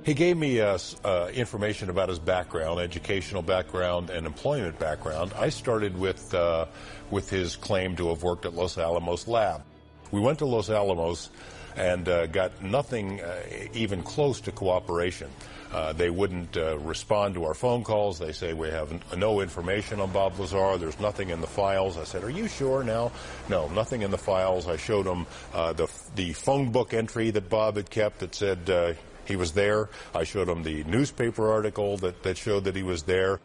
He 0.04 0.12
gave 0.12 0.36
me 0.36 0.60
uh, 0.60 0.78
uh, 1.02 1.30
information 1.32 1.88
about 1.88 2.10
his 2.10 2.18
background, 2.18 2.78
educational 2.78 3.40
background, 3.40 4.10
and 4.10 4.26
employment 4.26 4.78
background. 4.78 5.32
I 5.34 5.48
started 5.48 5.98
with 5.98 6.34
uh, 6.34 6.66
with 7.10 7.30
his 7.30 7.56
claim 7.56 7.96
to 7.96 8.08
have 8.08 8.22
worked 8.22 8.44
at 8.44 8.52
Los 8.52 8.76
Alamos 8.76 9.26
Lab. 9.26 9.62
We 10.10 10.20
went 10.20 10.40
to 10.40 10.44
Los 10.44 10.68
Alamos 10.68 11.30
and 11.74 12.06
uh, 12.06 12.26
got 12.26 12.62
nothing 12.62 13.22
uh, 13.22 13.40
even 13.72 14.02
close 14.02 14.42
to 14.42 14.52
cooperation. 14.52 15.30
Uh, 15.72 15.94
they 15.94 16.10
wouldn't 16.10 16.54
respond 16.54 17.34
to 17.34 17.44
our 17.44 17.54
phone 17.54 17.82
calls. 17.82 18.18
They 18.18 18.30
say 18.30 18.52
we 18.52 18.68
have 18.68 19.16
no 19.16 19.40
information 19.40 20.00
on 20.00 20.12
Bob 20.12 20.38
Lazar. 20.38 20.76
There's 20.76 21.00
nothing 21.00 21.30
in 21.30 21.40
the 21.40 21.48
files. 21.48 21.96
I 21.96 22.04
said, 22.04 22.22
"Are 22.22 22.30
you 22.30 22.46
sure 22.46 22.84
now?" 22.84 23.10
No, 23.48 23.68
nothing 23.68 24.02
in 24.02 24.10
the 24.10 24.18
files. 24.18 24.68
I 24.68 24.76
showed 24.76 25.06
them 25.06 25.26
the 25.52 25.90
the 26.14 26.34
phone 26.34 26.72
book 26.72 26.92
entry 26.92 27.30
that 27.30 27.48
Bob 27.48 27.76
had 27.76 27.88
kept 27.88 28.18
that 28.18 28.34
said 28.34 28.96
he 29.26 29.36
was 29.36 29.52
there. 29.52 29.88
I 30.14 30.24
showed 30.24 30.48
him 30.48 30.62
the 30.62 30.84
newspaper 30.84 31.50
article 31.50 31.96
that, 31.98 32.22
that 32.22 32.36
showed 32.36 32.64
that 32.64 32.76
he 32.76 32.82
was 32.82 33.02
there. 33.02 33.40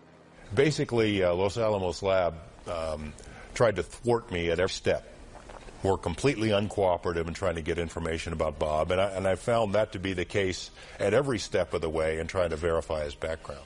Basically, 0.53 1.23
uh, 1.23 1.33
Los 1.33 1.57
Alamos 1.57 2.01
Lab 2.01 2.35
um, 2.67 3.13
tried 3.53 3.75
to 3.77 3.83
thwart 3.83 4.31
me 4.31 4.49
at 4.49 4.59
every 4.59 4.69
step. 4.69 5.05
Were 5.81 5.97
completely 5.97 6.49
uncooperative 6.49 7.27
in 7.27 7.33
trying 7.33 7.55
to 7.55 7.61
get 7.61 7.77
information 7.77 8.33
about 8.33 8.59
Bob, 8.59 8.91
and 8.91 8.99
I, 8.99 9.11
and 9.11 9.25
I 9.25 9.35
found 9.35 9.75
that 9.75 9.93
to 9.93 9.99
be 9.99 10.11
the 10.11 10.25
case 10.25 10.71
at 10.99 11.13
every 11.13 11.39
step 11.39 11.73
of 11.73 11.79
the 11.79 11.89
way 11.89 12.19
in 12.19 12.27
trying 12.27 12.49
to 12.49 12.57
verify 12.57 13.05
his 13.05 13.15
background. 13.15 13.63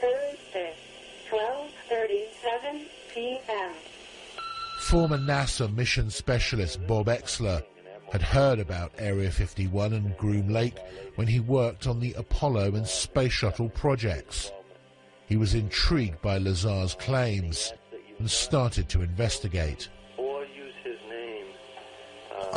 Thursday, 0.00 0.74
12:37 1.30 2.86
p.m. 3.14 3.72
Former 4.80 5.18
NASA 5.18 5.72
mission 5.72 6.10
specialist 6.10 6.84
Bob 6.88 7.06
Oechsler 7.06 7.62
had 8.10 8.22
heard 8.22 8.58
about 8.58 8.92
Area 8.98 9.30
51 9.30 9.92
and 9.92 10.16
Groom 10.16 10.48
Lake 10.48 10.78
when 11.16 11.26
he 11.26 11.40
worked 11.40 11.86
on 11.86 12.00
the 12.00 12.14
Apollo 12.14 12.74
and 12.74 12.86
Space 12.86 13.32
Shuttle 13.32 13.68
projects. 13.68 14.50
He 15.26 15.36
was 15.36 15.54
intrigued 15.54 16.22
by 16.22 16.38
Lazar's 16.38 16.94
claims 16.94 17.72
and 18.18 18.30
started 18.30 18.88
to 18.88 19.02
investigate. 19.02 19.88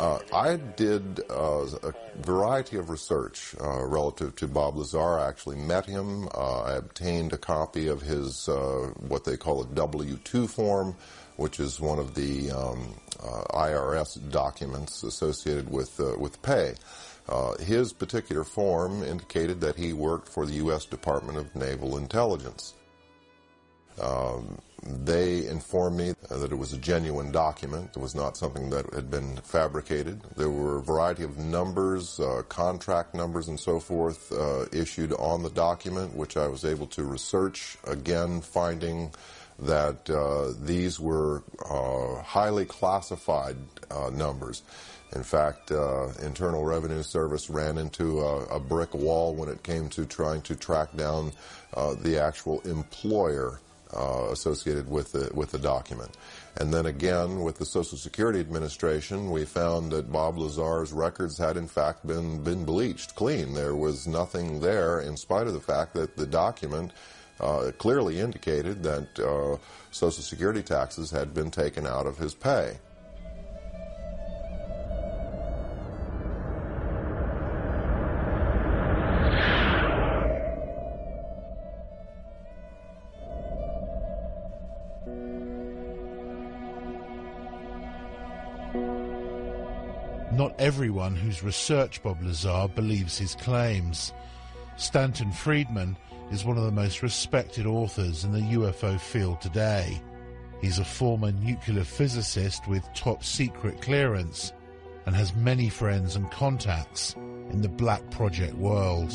Uh, 0.02 0.18
I 0.34 0.56
did 0.56 1.20
uh, 1.30 1.64
a 1.84 1.94
variety 2.22 2.76
of 2.76 2.90
research 2.90 3.54
uh, 3.60 3.86
relative 3.86 4.34
to 4.34 4.48
Bob 4.48 4.76
Lazar. 4.76 5.20
I 5.20 5.28
actually 5.28 5.58
met 5.58 5.86
him. 5.86 6.26
Uh, 6.34 6.62
I 6.62 6.72
obtained 6.72 7.32
a 7.32 7.38
copy 7.38 7.86
of 7.86 8.02
his, 8.02 8.48
uh, 8.48 8.90
what 8.98 9.24
they 9.24 9.36
call 9.36 9.62
a 9.62 9.66
W-2 9.66 10.50
form, 10.50 10.96
which 11.36 11.60
is 11.60 11.78
one 11.78 12.00
of 12.00 12.16
the 12.16 12.50
um, 12.50 12.96
uh, 13.22 13.44
IRS 13.54 14.18
documents 14.32 15.04
associated 15.04 15.70
with, 15.70 16.00
with 16.18 16.42
pay. 16.42 16.74
his 17.60 17.92
particular 17.92 18.42
form 18.42 19.04
indicated 19.04 19.60
that 19.60 19.76
he 19.76 19.92
worked 19.92 20.28
for 20.28 20.46
the 20.46 20.54
U.S. 20.54 20.84
Department 20.84 21.38
of 21.38 21.54
Naval 21.54 21.96
Intelligence. 21.96 22.74
Um, 24.00 24.58
they 24.84 25.46
informed 25.46 25.96
me 25.96 26.14
that 26.28 26.50
it 26.50 26.56
was 26.56 26.72
a 26.72 26.78
genuine 26.78 27.30
document. 27.30 27.90
It 27.96 28.00
was 28.00 28.14
not 28.14 28.36
something 28.36 28.70
that 28.70 28.92
had 28.92 29.10
been 29.10 29.36
fabricated. 29.36 30.20
There 30.36 30.50
were 30.50 30.78
a 30.78 30.82
variety 30.82 31.22
of 31.22 31.38
numbers, 31.38 32.18
uh, 32.18 32.42
contract 32.48 33.14
numbers, 33.14 33.48
and 33.48 33.58
so 33.58 33.78
forth 33.78 34.32
uh, 34.32 34.66
issued 34.72 35.12
on 35.14 35.42
the 35.42 35.50
document, 35.50 36.14
which 36.14 36.36
I 36.36 36.48
was 36.48 36.64
able 36.64 36.86
to 36.88 37.04
research, 37.04 37.76
again, 37.84 38.40
finding 38.40 39.12
that 39.60 40.10
uh, 40.10 40.52
these 40.60 40.98
were 40.98 41.44
uh, 41.70 42.20
highly 42.22 42.64
classified 42.64 43.56
uh, 43.90 44.10
numbers. 44.10 44.62
In 45.14 45.22
fact, 45.22 45.70
uh, 45.70 46.08
Internal 46.22 46.64
Revenue 46.64 47.02
Service 47.02 47.50
ran 47.50 47.78
into 47.78 48.20
a, 48.20 48.46
a, 48.46 48.58
brick 48.58 48.94
wall 48.94 49.34
when 49.34 49.50
it 49.50 49.62
came 49.62 49.90
to 49.90 50.06
trying 50.06 50.40
to 50.42 50.56
track 50.56 50.96
down 50.96 51.32
the 52.00 52.18
actual 52.18 52.60
employer 52.62 53.60
uh, 53.94 54.28
associated 54.30 54.88
with 54.88 55.12
the, 55.12 55.30
with 55.34 55.50
the 55.50 55.58
document. 55.58 56.16
And 56.56 56.72
then 56.72 56.86
again, 56.86 57.42
with 57.42 57.58
the 57.58 57.64
Social 57.64 57.96
Security 57.96 58.40
Administration, 58.40 59.30
we 59.30 59.44
found 59.44 59.92
that 59.92 60.12
Bob 60.12 60.38
Lazar's 60.38 60.92
records 60.92 61.38
had 61.38 61.56
in 61.56 61.68
fact 61.68 62.06
been, 62.06 62.42
been 62.42 62.64
bleached 62.64 63.14
clean. 63.14 63.54
There 63.54 63.74
was 63.74 64.06
nothing 64.06 64.60
there 64.60 65.00
in 65.00 65.16
spite 65.16 65.46
of 65.46 65.54
the 65.54 65.60
fact 65.60 65.94
that 65.94 66.16
the 66.16 66.26
document 66.26 66.92
uh, 67.40 67.72
clearly 67.78 68.20
indicated 68.20 68.82
that 68.82 69.18
uh, 69.18 69.56
Social 69.90 70.22
Security 70.22 70.62
taxes 70.62 71.10
had 71.10 71.34
been 71.34 71.50
taken 71.50 71.86
out 71.86 72.06
of 72.06 72.18
his 72.18 72.34
pay. 72.34 72.78
Not 91.02 91.08
everyone 91.08 91.26
who's 91.26 91.42
researched 91.42 92.04
Bob 92.04 92.22
Lazar 92.22 92.68
believes 92.76 93.18
his 93.18 93.34
claims. 93.34 94.12
Stanton 94.76 95.32
Friedman 95.32 95.96
is 96.30 96.44
one 96.44 96.56
of 96.56 96.62
the 96.62 96.70
most 96.70 97.02
respected 97.02 97.66
authors 97.66 98.22
in 98.22 98.30
the 98.30 98.54
UFO 98.56 99.00
field 99.00 99.40
today. 99.40 100.00
He's 100.60 100.78
a 100.78 100.84
former 100.84 101.32
nuclear 101.32 101.82
physicist 101.82 102.68
with 102.68 102.88
top 102.94 103.24
secret 103.24 103.82
clearance 103.82 104.52
and 105.04 105.16
has 105.16 105.34
many 105.34 105.68
friends 105.68 106.14
and 106.14 106.30
contacts 106.30 107.14
in 107.50 107.62
the 107.62 107.68
Black 107.68 108.08
Project 108.12 108.54
world. 108.54 109.10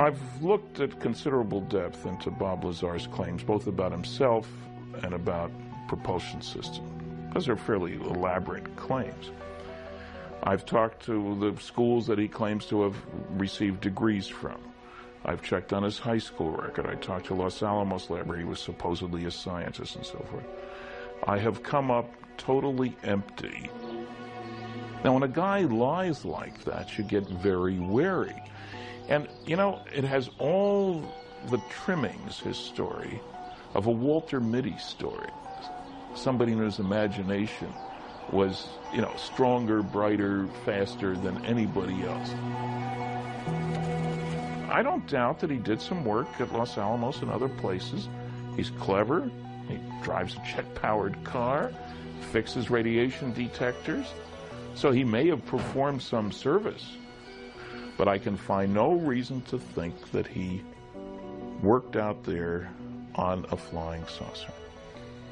I've 0.00 0.42
looked 0.42 0.80
at 0.80 0.98
considerable 0.98 1.60
depth 1.60 2.04
into 2.04 2.32
Bob 2.32 2.64
Lazar's 2.64 3.06
claims, 3.06 3.44
both 3.44 3.68
about 3.68 3.92
himself 3.92 4.50
and 5.04 5.14
about 5.14 5.52
propulsion 5.86 6.42
systems. 6.42 6.95
Those 7.36 7.50
are 7.50 7.56
fairly 7.56 7.96
elaborate 7.96 8.76
claims. 8.76 9.30
I've 10.42 10.64
talked 10.64 11.04
to 11.04 11.38
the 11.38 11.60
schools 11.60 12.06
that 12.06 12.18
he 12.18 12.28
claims 12.28 12.64
to 12.68 12.80
have 12.84 12.96
received 13.32 13.82
degrees 13.82 14.26
from. 14.26 14.56
I've 15.22 15.42
checked 15.42 15.74
on 15.74 15.82
his 15.82 15.98
high 15.98 16.16
school 16.16 16.52
record. 16.52 16.86
I 16.86 16.94
talked 16.94 17.26
to 17.26 17.34
Los 17.34 17.62
Alamos 17.62 18.08
where 18.08 18.38
he 18.38 18.44
was 18.44 18.58
supposedly 18.58 19.26
a 19.26 19.30
scientist 19.30 19.96
and 19.96 20.06
so 20.06 20.16
forth. 20.30 20.46
I 21.26 21.36
have 21.36 21.62
come 21.62 21.90
up 21.90 22.10
totally 22.38 22.96
empty. 23.02 23.68
Now, 25.04 25.12
when 25.12 25.22
a 25.22 25.28
guy 25.28 25.60
lies 25.60 26.24
like 26.24 26.64
that, 26.64 26.96
you 26.96 27.04
get 27.04 27.28
very 27.28 27.78
wary. 27.78 28.42
And, 29.10 29.28
you 29.44 29.56
know, 29.56 29.82
it 29.94 30.04
has 30.04 30.30
all 30.38 31.04
the 31.50 31.58
trimmings, 31.68 32.40
his 32.40 32.56
story, 32.56 33.20
of 33.74 33.88
a 33.88 33.90
Walter 33.90 34.40
Mitty 34.40 34.78
story 34.78 35.28
somebody 36.16 36.52
in 36.52 36.58
his 36.58 36.78
imagination 36.78 37.72
was, 38.32 38.68
you 38.92 39.00
know, 39.00 39.14
stronger, 39.16 39.82
brighter, 39.82 40.48
faster 40.64 41.16
than 41.16 41.44
anybody 41.44 42.02
else. 42.02 42.30
I 44.70 44.82
don't 44.82 45.06
doubt 45.06 45.40
that 45.40 45.50
he 45.50 45.58
did 45.58 45.80
some 45.80 46.04
work 46.04 46.28
at 46.40 46.52
Los 46.52 46.76
Alamos 46.76 47.22
and 47.22 47.30
other 47.30 47.48
places. 47.48 48.08
He's 48.56 48.70
clever. 48.70 49.30
He 49.68 49.78
drives 50.02 50.34
a 50.34 50.42
jet-powered 50.46 51.22
car, 51.24 51.72
fixes 52.32 52.68
radiation 52.68 53.32
detectors. 53.32 54.06
So 54.74 54.90
he 54.90 55.04
may 55.04 55.28
have 55.28 55.44
performed 55.46 56.02
some 56.02 56.30
service. 56.32 56.96
But 57.96 58.08
I 58.08 58.18
can 58.18 58.36
find 58.36 58.74
no 58.74 58.92
reason 58.92 59.40
to 59.42 59.58
think 59.58 60.10
that 60.12 60.26
he 60.26 60.62
worked 61.62 61.96
out 61.96 62.24
there 62.24 62.70
on 63.14 63.46
a 63.50 63.56
flying 63.56 64.04
saucer. 64.06 64.52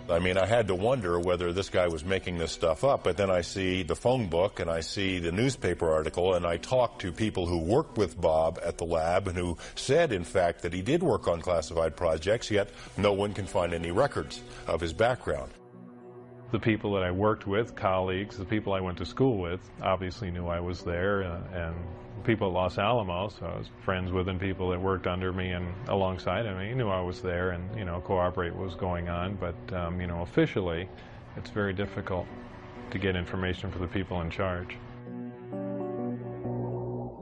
I 0.09 0.19
mean, 0.19 0.37
I 0.37 0.45
had 0.45 0.69
to 0.69 0.75
wonder 0.75 1.19
whether 1.19 1.53
this 1.53 1.71
guy 1.71 1.89
was 1.89 2.05
making 2.05 2.37
this 2.37 2.53
stuff 2.53 2.85
up, 2.85 3.05
but 3.05 3.17
then 3.17 3.31
I 3.31 3.41
see 3.41 3.83
the 3.83 3.97
phone 3.97 4.27
book 4.27 4.61
and 4.61 4.71
I 4.71 4.81
see 4.81 5.19
the 5.19 5.33
newspaper 5.33 5.91
article 5.91 6.35
and 6.35 6.47
I 6.47 6.59
talk 6.59 6.99
to 6.99 7.11
people 7.11 7.47
who 7.47 7.59
worked 7.59 7.97
with 7.97 8.21
Bob 8.21 8.61
at 8.63 8.77
the 8.77 8.85
lab 8.85 9.29
and 9.29 9.37
who 9.37 9.57
said, 9.77 10.13
in 10.13 10.25
fact, 10.25 10.61
that 10.63 10.75
he 10.75 10.83
did 10.83 11.03
work 11.03 11.27
on 11.27 11.41
classified 11.41 11.97
projects, 11.97 12.51
yet 12.51 12.69
no 12.99 13.15
one 13.15 13.33
can 13.33 13.47
find 13.47 13.73
any 13.73 13.93
records 13.93 14.43
of 14.67 14.79
his 14.79 14.93
background. 14.93 15.51
The 16.53 16.61
people 16.61 16.93
that 16.95 17.03
I 17.03 17.11
worked 17.11 17.47
with, 17.47 17.75
colleagues, 17.75 18.37
the 18.37 18.45
people 18.45 18.75
I 18.75 18.81
went 18.81 18.99
to 18.99 19.07
school 19.07 19.39
with, 19.39 19.61
obviously 19.83 20.31
knew 20.31 20.47
I 20.49 20.61
was 20.61 20.83
there 20.83 21.25
uh, 21.25 21.41
and 21.53 21.75
people 22.25 22.49
at 22.49 22.53
Los 22.53 22.79
Alamos. 22.79 23.35
I 23.43 23.57
was 23.59 23.69
friends 23.85 24.11
with 24.11 24.29
and 24.29 24.41
people 24.41 24.71
that 24.71 24.81
worked 24.81 25.07
under 25.07 25.33
me 25.33 25.53
and 25.53 25.67
alongside 25.89 26.47
of 26.47 26.57
me 26.59 26.75
knew 26.75 26.89
I 26.89 27.01
was 27.01 27.21
there 27.21 27.51
and 27.51 27.79
you 27.79 27.85
know 27.85 28.01
cooperate 28.01 28.55
what 28.55 28.65
was 28.65 28.75
going 28.75 29.09
on. 29.09 29.37
But 29.37 29.77
um, 29.77 30.01
you 30.01 30.07
know 30.07 30.23
officially, 30.23 30.89
it's 31.37 31.51
very 31.51 31.73
difficult 31.73 32.27
to 32.91 32.99
get 32.99 33.17
information 33.17 33.71
for 33.71 33.79
the 33.79 33.89
people 33.89 34.21
in 34.21 34.31
charge. 34.31 34.77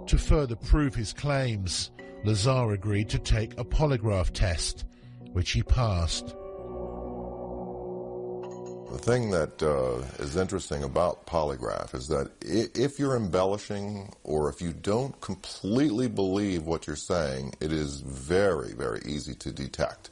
To 0.07 0.19
further 0.19 0.57
prove 0.57 0.95
his 0.95 1.13
claims, 1.13 1.91
Lazar 2.25 2.73
agreed 2.73 3.09
to 3.11 3.19
take 3.19 3.59
a 3.59 3.65
polygraph 3.65 4.31
test, 4.31 4.85
which 5.33 5.53
he 5.53 5.63
passed. 5.63 6.35
The 8.93 8.99
thing 8.99 9.31
that 9.31 9.63
uh, 9.63 10.03
is 10.23 10.37
interesting 10.37 10.83
about 10.83 11.25
polygraph 11.25 11.95
is 11.95 12.09
that 12.09 12.31
if 12.43 12.99
you're 12.99 13.17
embellishing 13.17 14.13
or 14.23 14.51
if 14.51 14.61
you 14.61 14.75
don't 14.75 15.19
completely 15.23 16.09
believe 16.09 16.67
what 16.67 16.87
you're 16.87 16.95
saying, 16.95 17.55
it 17.59 17.73
is 17.73 18.03
very, 18.03 18.75
very 18.75 19.01
easy 19.07 19.35
to 19.37 19.51
detect. 19.51 20.11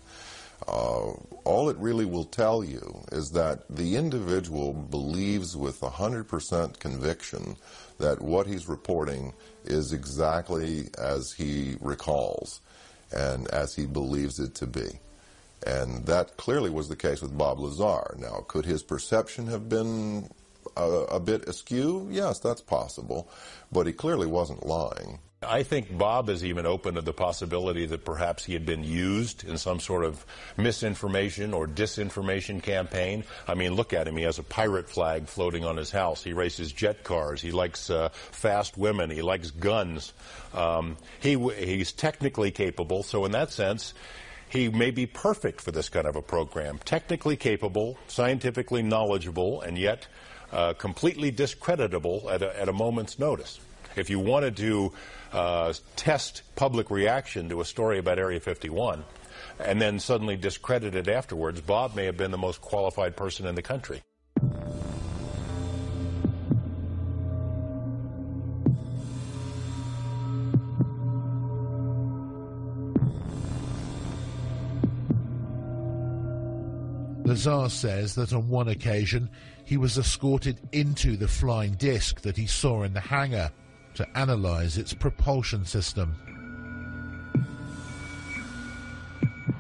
Uh, 0.66 1.12
all 1.44 1.68
it 1.68 1.76
really 1.76 2.06
will 2.06 2.24
tell 2.24 2.64
you 2.64 3.04
is 3.12 3.32
that 3.32 3.64
the 3.68 3.96
individual 3.96 4.72
believes 4.72 5.54
with 5.54 5.78
100% 5.82 6.78
conviction 6.78 7.56
that 7.98 8.22
what 8.22 8.46
he's 8.46 8.66
reporting 8.66 9.34
is 9.66 9.92
exactly 9.92 10.88
as 10.98 11.32
he 11.32 11.76
recalls 11.82 12.62
and 13.12 13.46
as 13.48 13.74
he 13.74 13.84
believes 13.84 14.40
it 14.40 14.54
to 14.54 14.66
be. 14.66 15.00
And 15.66 16.07
that 16.07 16.37
clearly 16.37 16.70
was 16.70 16.88
the 16.88 16.96
case 16.96 17.20
with 17.20 17.37
Bob 17.37 17.61
Lazar. 17.61 18.16
Now, 18.18 18.44
could 18.49 18.64
his 18.64 18.83
perception 18.83 19.46
have 19.49 19.68
been 19.68 20.31
a, 20.77 20.83
a 20.83 21.20
bit 21.20 21.49
askew, 21.49 22.09
yes, 22.11 22.38
that's 22.38 22.61
possible, 22.61 23.29
but 23.70 23.87
he 23.87 23.92
clearly 23.92 24.27
wasn't 24.27 24.66
lying. 24.66 25.18
I 25.42 25.62
think 25.62 25.96
Bob 25.96 26.29
is 26.29 26.44
even 26.44 26.66
open 26.66 26.96
to 26.96 27.01
the 27.01 27.14
possibility 27.14 27.87
that 27.87 28.05
perhaps 28.05 28.44
he 28.44 28.53
had 28.53 28.66
been 28.66 28.85
used 28.85 29.42
in 29.42 29.57
some 29.57 29.81
sort 29.81 30.05
of 30.05 30.27
misinformation 30.59 31.55
or 31.55 31.66
disinformation 31.66 32.62
campaign. 32.62 33.25
I 33.49 33.55
mean, 33.55 33.73
look 33.73 33.94
at 33.94 34.07
him. 34.07 34.18
He 34.18 34.25
has 34.25 34.38
a 34.38 34.42
pirate 34.42 34.90
flag 34.90 35.29
floating 35.29 35.64
on 35.64 35.79
his 35.79 35.90
house. 35.90 36.23
He 36.23 36.35
races 36.35 36.73
jet 36.73 37.05
cars. 37.05 37.40
He 37.40 37.53
likes 37.53 37.88
uh, 37.88 38.11
fast 38.11 38.77
women. 38.77 39.09
He 39.09 39.23
likes 39.23 39.51
guns. 39.51 40.12
Um, 40.53 40.99
he, 41.20 41.38
he's 41.57 41.92
technically 41.92 42.51
capable, 42.51 43.03
so 43.03 43.25
in 43.25 43.33
that 43.33 43.51
sense, 43.51 43.94
he 44.50 44.68
may 44.68 44.90
be 44.90 45.06
perfect 45.06 45.60
for 45.60 45.70
this 45.70 45.88
kind 45.88 46.06
of 46.06 46.16
a 46.16 46.22
program. 46.22 46.78
Technically 46.84 47.36
capable, 47.36 47.96
scientifically 48.08 48.82
knowledgeable, 48.82 49.62
and 49.62 49.78
yet 49.78 50.08
uh, 50.52 50.72
completely 50.74 51.30
discreditable 51.30 52.28
at 52.28 52.42
a, 52.42 52.60
at 52.60 52.68
a 52.68 52.72
moment's 52.72 53.18
notice. 53.18 53.60
If 53.96 54.10
you 54.10 54.18
wanted 54.18 54.56
to 54.58 54.92
uh, 55.32 55.72
test 55.96 56.42
public 56.56 56.90
reaction 56.90 57.48
to 57.48 57.60
a 57.60 57.64
story 57.64 57.98
about 57.98 58.18
Area 58.18 58.40
51 58.40 59.04
and 59.58 59.80
then 59.80 60.00
suddenly 60.00 60.36
discredit 60.36 60.94
it 60.94 61.08
afterwards, 61.08 61.60
Bob 61.60 61.94
may 61.94 62.06
have 62.06 62.16
been 62.16 62.30
the 62.30 62.38
most 62.38 62.60
qualified 62.60 63.16
person 63.16 63.46
in 63.46 63.54
the 63.54 63.62
country. 63.62 64.02
Lazar 77.30 77.68
says 77.68 78.16
that 78.16 78.32
on 78.32 78.48
one 78.48 78.66
occasion 78.66 79.30
he 79.64 79.76
was 79.76 79.96
escorted 79.96 80.58
into 80.72 81.16
the 81.16 81.28
flying 81.28 81.74
disc 81.74 82.22
that 82.22 82.36
he 82.36 82.48
saw 82.48 82.82
in 82.82 82.92
the 82.92 82.98
hangar 82.98 83.52
to 83.94 84.18
analyze 84.18 84.76
its 84.76 84.92
propulsion 84.92 85.64
system. 85.64 86.16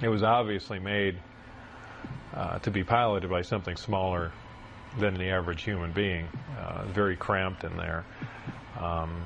It 0.02 0.08
was 0.08 0.24
obviously 0.24 0.80
made 0.80 1.16
uh, 2.34 2.58
to 2.58 2.72
be 2.72 2.82
piloted 2.82 3.30
by 3.30 3.42
something 3.42 3.76
smaller 3.76 4.32
than 4.98 5.14
the 5.14 5.30
average 5.30 5.62
human 5.62 5.92
being, 5.92 6.26
uh, 6.58 6.82
very 6.86 7.14
cramped 7.14 7.62
in 7.62 7.76
there. 7.76 8.04
Um, 8.80 9.22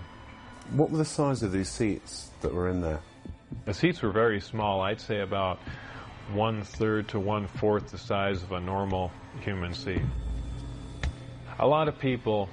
what 0.72 0.90
were 0.90 0.98
the 0.98 1.04
size 1.06 1.42
of 1.42 1.50
these 1.50 1.70
seats 1.70 2.28
that 2.42 2.52
were 2.52 2.68
in 2.68 2.82
there? 2.82 3.00
The 3.64 3.72
seats 3.72 4.02
were 4.02 4.12
very 4.12 4.42
small. 4.42 4.82
I'd 4.82 5.00
say 5.00 5.20
about 5.20 5.60
one 6.32 6.62
third 6.62 7.08
to 7.08 7.20
one 7.20 7.46
fourth 7.46 7.90
the 7.90 7.98
size 7.98 8.42
of 8.42 8.52
a 8.52 8.60
normal 8.60 9.12
human 9.40 9.74
seat. 9.74 10.02
A 11.58 11.66
lot 11.66 11.88
of 11.88 11.98
people 11.98 12.48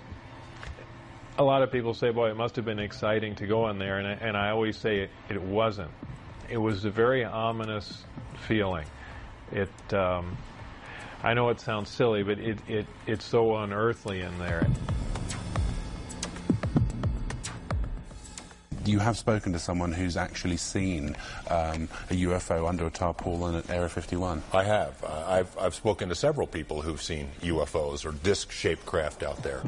a 1.37 1.43
lot 1.43 1.61
of 1.61 1.71
people 1.71 1.93
say, 1.93 2.11
boy, 2.11 2.29
it 2.29 2.37
must 2.37 2.55
have 2.55 2.65
been 2.65 2.79
exciting 2.79 3.35
to 3.35 3.47
go 3.47 3.69
in 3.69 3.79
there, 3.79 3.97
and 3.97 4.07
I, 4.07 4.11
and 4.11 4.37
I 4.37 4.49
always 4.49 4.77
say 4.77 4.99
it, 4.99 5.09
it 5.29 5.41
wasn't. 5.41 5.91
It 6.49 6.57
was 6.57 6.85
a 6.85 6.91
very 6.91 7.23
ominous 7.23 8.03
feeling. 8.47 8.85
It, 9.51 9.93
um, 9.93 10.37
I 11.23 11.33
know 11.33 11.49
it 11.49 11.59
sounds 11.59 11.89
silly, 11.89 12.23
but 12.23 12.39
it, 12.39 12.59
it, 12.67 12.85
it's 13.07 13.25
so 13.25 13.57
unearthly 13.57 14.21
in 14.21 14.37
there. 14.39 14.67
You 18.85 18.99
have 18.99 19.17
spoken 19.17 19.53
to 19.53 19.59
someone 19.59 19.91
who's 19.91 20.17
actually 20.17 20.57
seen 20.57 21.15
um, 21.49 21.87
a 22.09 22.13
UFO 22.13 22.67
under 22.67 22.87
a 22.87 22.89
tarpaulin 22.89 23.55
at 23.55 23.69
Area 23.69 23.89
51. 23.89 24.41
I 24.53 24.63
have. 24.63 25.03
Uh, 25.03 25.23
I've, 25.27 25.57
I've 25.57 25.75
spoken 25.75 26.09
to 26.09 26.15
several 26.15 26.47
people 26.47 26.81
who've 26.81 27.01
seen 27.01 27.29
UFOs 27.41 28.05
or 28.05 28.11
disc-shaped 28.11 28.85
craft 28.85 29.21
out 29.21 29.43
there. 29.43 29.61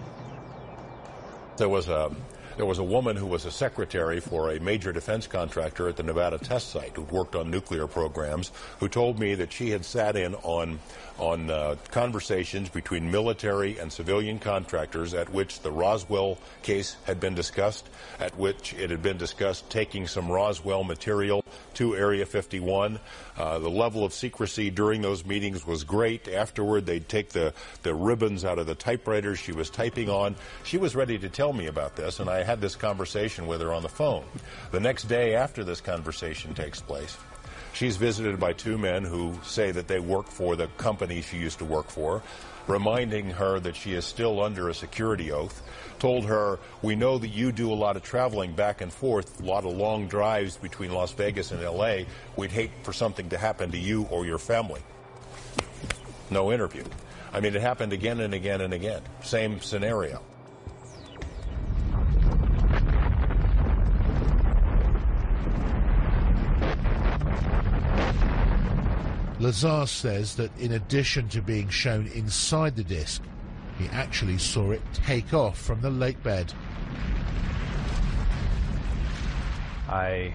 There 1.57 1.69
was 1.69 1.87
a 1.87 2.11
there 2.55 2.65
was 2.67 2.77
a 2.77 2.83
woman 2.83 3.15
who 3.15 3.25
was 3.25 3.45
a 3.45 3.51
secretary 3.51 4.19
for 4.19 4.51
a 4.51 4.59
major 4.59 4.93
defense 4.93 5.25
contractor 5.25 5.87
at 5.89 5.95
the 5.95 6.03
Nevada 6.03 6.37
test 6.37 6.69
site 6.69 6.95
who 6.95 7.01
worked 7.03 7.35
on 7.35 7.49
nuclear 7.49 7.87
programs, 7.87 8.51
who 8.79 8.87
told 8.87 9.19
me 9.19 9.33
that 9.35 9.51
she 9.51 9.71
had 9.71 9.83
sat 9.83 10.15
in 10.15 10.35
on 10.35 10.79
on 11.17 11.49
uh, 11.49 11.75
conversations 11.91 12.69
between 12.69 13.11
military 13.11 13.77
and 13.77 13.91
civilian 13.91 14.39
contractors 14.39 15.13
at 15.13 15.29
which 15.29 15.59
the 15.61 15.71
Roswell 15.71 16.37
case 16.63 16.95
had 17.05 17.19
been 17.19 17.35
discussed, 17.35 17.87
at 18.19 18.35
which 18.37 18.73
it 18.73 18.89
had 18.89 19.01
been 19.01 19.17
discussed 19.17 19.69
taking 19.69 20.07
some 20.07 20.31
Roswell 20.31 20.83
material 20.83 21.43
to 21.75 21.95
Area 21.95 22.25
51. 22.25 22.99
Uh, 23.37 23.59
the 23.59 23.69
level 23.69 24.03
of 24.03 24.13
secrecy 24.13 24.69
during 24.69 25.01
those 25.01 25.25
meetings 25.25 25.65
was 25.65 25.83
great. 25.83 26.27
Afterward, 26.27 26.85
they'd 26.85 27.09
take 27.09 27.29
the, 27.29 27.53
the 27.83 27.93
ribbons 27.93 28.45
out 28.45 28.59
of 28.59 28.67
the 28.67 28.75
typewriters 28.75 29.39
she 29.39 29.51
was 29.51 29.69
typing 29.69 30.09
on. 30.09 30.35
She 30.63 30.77
was 30.77 30.95
ready 30.95 31.17
to 31.19 31.29
tell 31.29 31.53
me 31.53 31.67
about 31.67 31.95
this, 31.95 32.19
and 32.19 32.29
I 32.29 32.43
had 32.43 32.61
this 32.61 32.75
conversation 32.75 33.47
with 33.47 33.61
her 33.61 33.73
on 33.73 33.83
the 33.83 33.89
phone. 33.89 34.25
The 34.71 34.79
next 34.79 35.03
day 35.03 35.35
after 35.35 35.63
this 35.63 35.81
conversation 35.81 36.53
takes 36.53 36.81
place, 36.81 37.17
She's 37.73 37.97
visited 37.97 38.39
by 38.39 38.53
two 38.53 38.77
men 38.77 39.03
who 39.03 39.33
say 39.43 39.71
that 39.71 39.87
they 39.87 39.99
work 39.99 40.27
for 40.27 40.55
the 40.55 40.67
company 40.77 41.21
she 41.21 41.37
used 41.37 41.57
to 41.57 41.65
work 41.65 41.89
for, 41.89 42.21
reminding 42.67 43.31
her 43.31 43.59
that 43.59 43.75
she 43.75 43.93
is 43.93 44.05
still 44.05 44.41
under 44.41 44.69
a 44.69 44.75
security 44.75 45.31
oath. 45.31 45.61
Told 45.97 46.25
her, 46.25 46.59
We 46.83 46.95
know 46.95 47.17
that 47.17 47.29
you 47.29 47.51
do 47.51 47.71
a 47.71 47.75
lot 47.75 47.95
of 47.95 48.03
traveling 48.03 48.53
back 48.53 48.81
and 48.81 48.93
forth, 48.93 49.41
a 49.41 49.43
lot 49.43 49.65
of 49.65 49.75
long 49.75 50.07
drives 50.07 50.55
between 50.57 50.93
Las 50.93 51.11
Vegas 51.13 51.51
and 51.51 51.63
LA. 51.63 52.03
We'd 52.35 52.51
hate 52.51 52.71
for 52.83 52.93
something 52.93 53.29
to 53.29 53.37
happen 53.37 53.71
to 53.71 53.77
you 53.77 54.03
or 54.03 54.25
your 54.25 54.37
family. 54.37 54.81
No 56.29 56.51
interview. 56.51 56.83
I 57.33 57.39
mean, 57.39 57.55
it 57.55 57.61
happened 57.61 57.91
again 57.91 58.19
and 58.19 58.35
again 58.35 58.61
and 58.61 58.73
again. 58.73 59.01
Same 59.23 59.59
scenario. 59.61 60.21
Lazar 69.43 69.85
says 69.85 70.37
that 70.37 70.57
in 70.57 70.71
addition 70.71 71.27
to 71.27 71.41
being 71.41 71.67
shown 71.67 72.07
inside 72.07 72.77
the 72.77 72.83
disc, 72.83 73.21
he 73.77 73.87
actually 73.87 74.37
saw 74.37 74.71
it 74.71 74.81
take 74.93 75.33
off 75.33 75.59
from 75.59 75.81
the 75.81 75.89
lake 75.89 76.23
bed. 76.23 76.53
I 79.89 80.33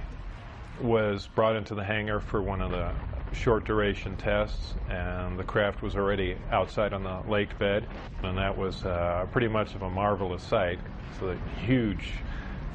was 0.82 1.26
brought 1.26 1.56
into 1.56 1.74
the 1.74 1.82
hangar 1.82 2.20
for 2.20 2.42
one 2.42 2.60
of 2.60 2.70
the 2.70 2.92
short 3.32 3.64
duration 3.64 4.14
tests, 4.16 4.74
and 4.90 5.38
the 5.38 5.44
craft 5.44 5.80
was 5.80 5.96
already 5.96 6.36
outside 6.50 6.92
on 6.92 7.02
the 7.02 7.22
lake 7.30 7.58
bed, 7.58 7.86
and 8.22 8.36
that 8.36 8.58
was 8.58 8.84
uh, 8.84 9.26
pretty 9.32 9.48
much 9.48 9.74
of 9.74 9.80
a 9.80 9.88
marvelous 9.88 10.42
sight. 10.42 10.78
It's 11.12 11.22
a 11.22 11.38
huge 11.60 12.10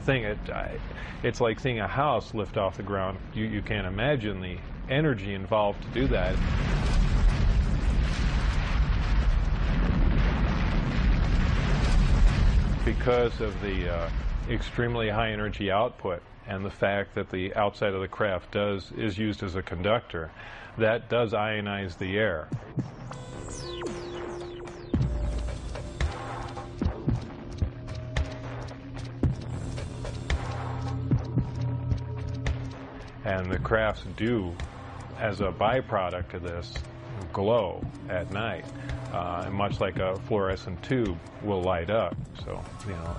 thing. 0.01 0.23
It, 0.23 0.39
I, 0.49 0.79
it's 1.21 1.39
like 1.39 1.59
seeing 1.59 1.79
a 1.79 1.87
house 1.87 2.33
lift 2.33 2.57
off 2.57 2.75
the 2.75 2.81
ground. 2.81 3.19
You, 3.35 3.45
you 3.45 3.61
can't 3.61 3.85
imagine 3.85 4.41
the 4.41 4.57
energy 4.89 5.33
involved 5.33 5.81
to 5.83 5.89
do 5.89 6.07
that. 6.07 6.35
Because 12.85 13.39
of 13.39 13.59
the 13.61 13.93
uh, 13.93 14.09
extremely 14.49 15.09
high 15.09 15.31
energy 15.31 15.71
output 15.71 16.21
and 16.47 16.65
the 16.65 16.69
fact 16.69 17.15
that 17.15 17.29
the 17.29 17.55
outside 17.55 17.93
of 17.93 18.01
the 18.01 18.07
craft 18.07 18.51
does 18.51 18.91
is 18.91 19.17
used 19.17 19.41
as 19.43 19.55
a 19.55 19.61
conductor, 19.61 20.31
that 20.77 21.09
does 21.09 21.31
ionize 21.33 21.97
the 21.97 22.17
air. 22.17 22.49
And 33.25 33.49
the 33.49 33.59
crafts 33.59 34.03
do 34.17 34.53
as 35.23 35.39
a 35.39 35.53
byproduct 35.53 36.33
of 36.33 36.43
this, 36.43 36.73
glow 37.31 37.81
at 38.09 38.29
night, 38.33 38.65
uh, 39.13 39.49
much 39.49 39.79
like 39.79 39.97
a 39.97 40.17
fluorescent 40.27 40.83
tube 40.83 41.17
will 41.41 41.61
light 41.61 41.89
up. 41.89 42.13
So, 42.43 42.61
you 42.85 42.91
know, 42.91 43.15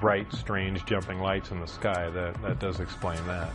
bright, 0.00 0.26
strange, 0.32 0.84
jumping 0.86 1.20
lights 1.20 1.52
in 1.52 1.60
the 1.60 1.68
sky, 1.68 2.10
that, 2.10 2.42
that 2.42 2.58
does 2.58 2.80
explain 2.80 3.24
that. 3.28 3.48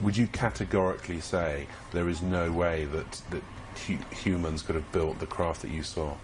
Would 0.00 0.16
you 0.16 0.26
categorically 0.26 1.20
say 1.20 1.68
there 1.92 2.08
is 2.08 2.20
no 2.20 2.50
way 2.50 2.86
that, 2.86 3.22
that 3.30 3.42
hu 3.86 3.96
humans 4.10 4.62
could 4.62 4.74
have 4.74 4.90
built 4.90 5.20
the 5.20 5.26
craft 5.26 5.62
that 5.62 5.70
you 5.70 5.84
saw? 5.84 6.14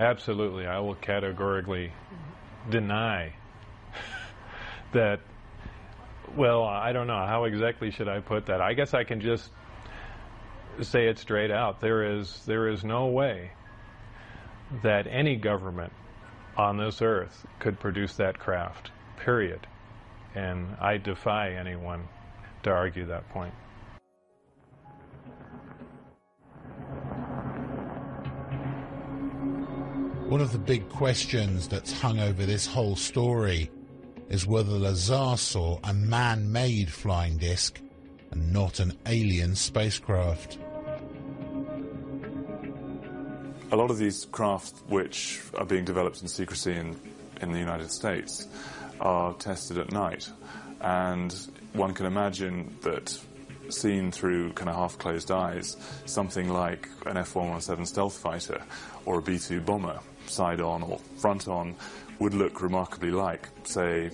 Absolutely. 0.00 0.66
I 0.66 0.80
will 0.80 0.96
categorically 0.96 1.92
deny 2.70 3.32
that. 4.92 5.20
Well, 6.36 6.64
I 6.64 6.92
don't 6.92 7.06
know. 7.06 7.26
How 7.26 7.44
exactly 7.44 7.90
should 7.90 8.08
I 8.08 8.20
put 8.20 8.46
that? 8.46 8.60
I 8.60 8.74
guess 8.74 8.94
I 8.94 9.04
can 9.04 9.20
just 9.20 9.50
say 10.82 11.08
it 11.08 11.18
straight 11.18 11.50
out. 11.50 11.80
There 11.80 12.18
is, 12.18 12.44
there 12.46 12.68
is 12.68 12.84
no 12.84 13.06
way 13.06 13.52
that 14.82 15.06
any 15.06 15.36
government 15.36 15.92
on 16.56 16.76
this 16.76 17.00
earth 17.00 17.46
could 17.58 17.78
produce 17.78 18.14
that 18.16 18.38
craft, 18.38 18.90
period. 19.18 19.66
And 20.34 20.76
I 20.80 20.98
defy 20.98 21.52
anyone 21.52 22.08
to 22.64 22.70
argue 22.70 23.06
that 23.06 23.28
point. 23.30 23.54
One 30.28 30.40
of 30.40 30.50
the 30.50 30.58
big 30.58 30.88
questions 30.88 31.68
that's 31.68 31.92
hung 31.92 32.18
over 32.18 32.44
this 32.44 32.66
whole 32.66 32.96
story 32.96 33.70
is 34.28 34.44
whether 34.44 34.72
Lazar 34.72 35.36
saw 35.36 35.78
a 35.84 35.94
man-made 35.94 36.90
flying 36.90 37.36
disc 37.36 37.80
and 38.32 38.52
not 38.52 38.80
an 38.80 38.98
alien 39.06 39.54
spacecraft. 39.54 40.58
A 43.70 43.76
lot 43.76 43.92
of 43.92 43.98
these 43.98 44.24
craft 44.32 44.74
which 44.88 45.40
are 45.54 45.64
being 45.64 45.84
developed 45.84 46.20
in 46.22 46.26
secrecy 46.26 46.72
in, 46.72 47.00
in 47.40 47.52
the 47.52 47.60
United 47.60 47.92
States 47.92 48.48
are 49.00 49.32
tested 49.34 49.78
at 49.78 49.92
night. 49.92 50.28
And 50.80 51.32
one 51.72 51.94
can 51.94 52.04
imagine 52.04 52.76
that 52.82 53.16
seen 53.68 54.10
through 54.10 54.54
kind 54.54 54.68
of 54.68 54.74
half 54.74 54.98
closed 54.98 55.30
eyes, 55.30 55.76
something 56.04 56.48
like 56.48 56.88
an 57.06 57.16
F 57.16 57.36
117 57.36 57.86
stealth 57.86 58.18
fighter 58.18 58.60
or 59.04 59.20
a 59.20 59.22
B 59.22 59.38
2 59.38 59.60
bomber, 59.60 60.00
side 60.28 60.60
on 60.60 60.82
or 60.82 60.98
front 61.16 61.48
on, 61.48 61.74
would 62.18 62.34
look 62.34 62.62
remarkably 62.62 63.10
like, 63.10 63.48
say, 63.64 64.10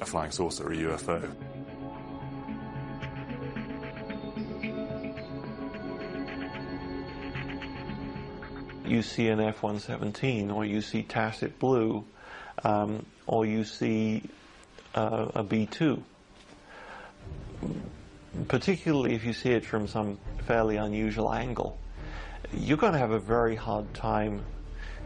a 0.00 0.04
flying 0.04 0.30
saucer 0.30 0.66
or 0.66 0.72
a 0.72 0.76
UFO. 0.76 1.30
You 8.84 9.02
see 9.02 9.28
an 9.28 9.40
F 9.40 9.62
117, 9.62 10.50
or 10.50 10.64
you 10.64 10.80
see 10.80 11.02
Tacit 11.02 11.58
Blue, 11.58 12.04
um, 12.62 13.04
or 13.26 13.44
you 13.44 13.64
see 13.64 14.22
uh, 14.94 15.26
a 15.34 15.42
B 15.42 15.66
2 15.66 16.02
particularly 18.48 19.14
if 19.14 19.24
you 19.24 19.32
see 19.32 19.50
it 19.50 19.64
from 19.64 19.88
some 19.88 20.18
fairly 20.46 20.76
unusual 20.76 21.32
angle, 21.32 21.78
you're 22.52 22.76
going 22.76 22.92
to 22.92 22.98
have 22.98 23.10
a 23.10 23.18
very 23.18 23.56
hard 23.56 23.92
time 23.94 24.44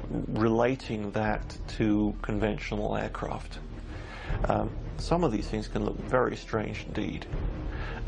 relating 0.09 1.11
that 1.13 1.57
to 1.77 2.15
conventional 2.23 2.97
aircraft. 2.97 3.59
Um, 4.45 4.71
some 4.99 5.25
of 5.25 5.33
these 5.33 5.47
things 5.47 5.69
can 5.69 5.85
look 5.85 5.99
very 6.05 6.37
strange 6.37 6.85
indeed. 6.87 7.27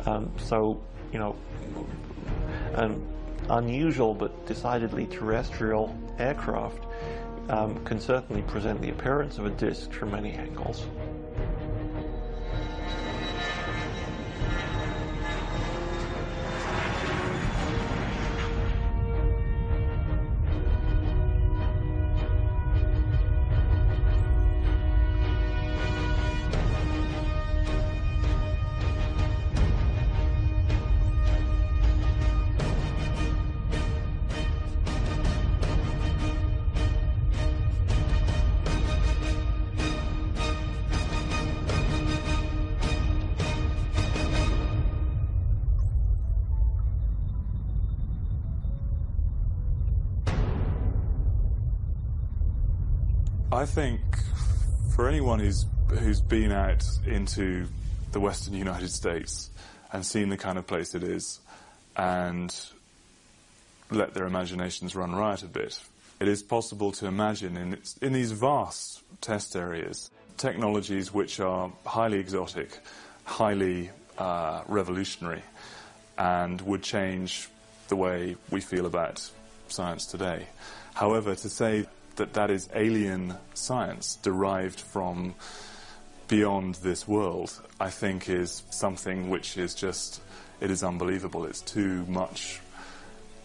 Um, 0.07 0.33
so, 0.39 0.83
you 1.13 1.19
know, 1.19 1.37
an 2.75 3.07
unusual 3.51 4.15
but 4.15 4.47
decidedly 4.47 5.07
terrestrial 5.07 5.97
aircraft 6.19 6.85
um, 7.49 7.85
can 7.85 8.01
certainly 8.01 8.43
present 8.43 8.81
the 8.81 8.91
appearance 8.91 9.39
of 9.39 9.47
a 9.47 9.51
disk 9.51 9.93
from 9.93 10.13
many 10.13 10.33
angles. 10.33 10.87
I 53.53 53.67
think 53.67 54.01
for 54.97 55.07
anyone 55.07 55.39
who's 55.39 55.67
who's 55.89 56.23
been 56.23 56.53
out 56.53 56.83
into 57.07 57.67
the 58.11 58.19
western 58.19 58.55
United 58.55 58.91
States 58.91 59.51
and 59.93 60.07
seen 60.07 60.31
the 60.31 60.39
kind 60.39 60.57
of 60.57 60.67
place 60.67 60.95
it 60.95 61.03
is 61.03 61.39
and 61.95 62.51
let 63.91 64.15
their 64.15 64.25
imaginations 64.25 64.97
run 64.97 65.15
riot 65.15 65.43
a 65.43 65.49
bit, 65.49 65.79
it 66.19 66.29
is 66.29 66.43
possible 66.43 66.93
to 66.93 67.07
imagine 67.07 67.59
in, 67.59 67.79
in 68.01 68.15
these 68.15 68.33
vast 68.33 69.03
test 69.21 69.55
areas 69.55 70.11
technologies 70.39 71.13
which 71.13 71.39
are 71.39 71.71
highly 71.85 72.21
exotic, 72.21 72.79
highly 73.25 73.91
uh, 74.17 74.63
revolutionary, 74.67 75.43
and 76.17 76.59
would 76.63 76.83
change 76.83 77.51
the 77.89 77.97
way 77.97 78.35
we 78.51 78.63
feel 78.63 78.87
about 78.87 79.31
science 79.69 80.07
today. 80.07 80.47
However, 80.95 81.35
to 81.35 81.49
say 81.51 81.87
that 82.17 82.35
that 82.35 82.51
is 82.51 82.69
alien 82.75 83.35
science 83.55 84.17
derived 84.23 84.81
from 84.81 85.35
beyond 86.29 86.77
this 86.77 87.07
world, 87.07 87.61
I 87.79 87.91
think 87.91 88.29
is 88.29 88.63
something 88.71 89.29
which 89.29 89.59
is 89.59 89.75
just, 89.75 90.21
it 90.61 90.71
is 90.71 90.83
unbelievable. 90.83 91.45
It's 91.45 91.61
too 91.61 92.07
much 92.07 92.61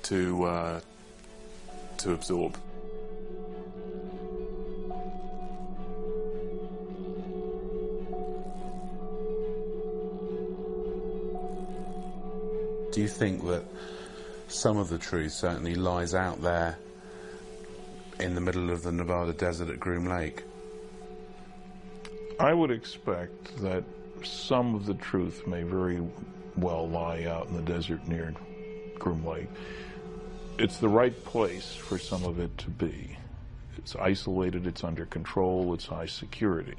to, 0.04 0.44
uh, 0.46 0.80
to 1.98 2.14
absorb. 2.14 2.58
Do 12.94 13.02
you 13.02 13.08
think 13.08 13.46
that 13.46 13.64
some 14.48 14.78
of 14.78 14.90
the 14.90 14.98
truth 14.98 15.34
certainly 15.34 15.76
lies 15.76 16.16
out 16.16 16.42
there 16.42 16.78
in 18.20 18.36
the 18.36 18.42
middle 18.42 18.70
of 18.72 18.84
the 18.84 18.92
Nevada 18.92 19.34
desert 19.34 19.70
at 19.70 19.80
Groom 19.80 20.06
Lake? 20.06 20.44
I 22.40 22.54
would 22.54 22.72
expect 22.72 23.58
that 23.62 23.84
some 24.24 24.76
of 24.76 24.86
the 24.86 24.94
truth 24.96 25.46
may 25.48 25.64
very 25.64 26.02
well 26.56 26.88
lie 26.88 27.24
out 27.24 27.48
in 27.48 27.56
the 27.56 27.62
desert 27.62 28.08
near 28.08 28.34
Groom 29.00 29.26
Lake. 29.26 29.50
It's 30.58 30.78
the 30.78 30.90
right 30.90 31.24
place 31.26 31.76
for 31.76 31.98
some 31.98 32.24
of 32.24 32.40
it 32.40 32.58
to 32.60 32.70
be. 32.70 33.18
It's 33.78 33.96
isolated, 33.96 34.66
it's 34.66 34.84
under 34.84 35.06
control, 35.06 35.74
it's 35.74 35.86
high 35.86 36.08
security. 36.08 36.76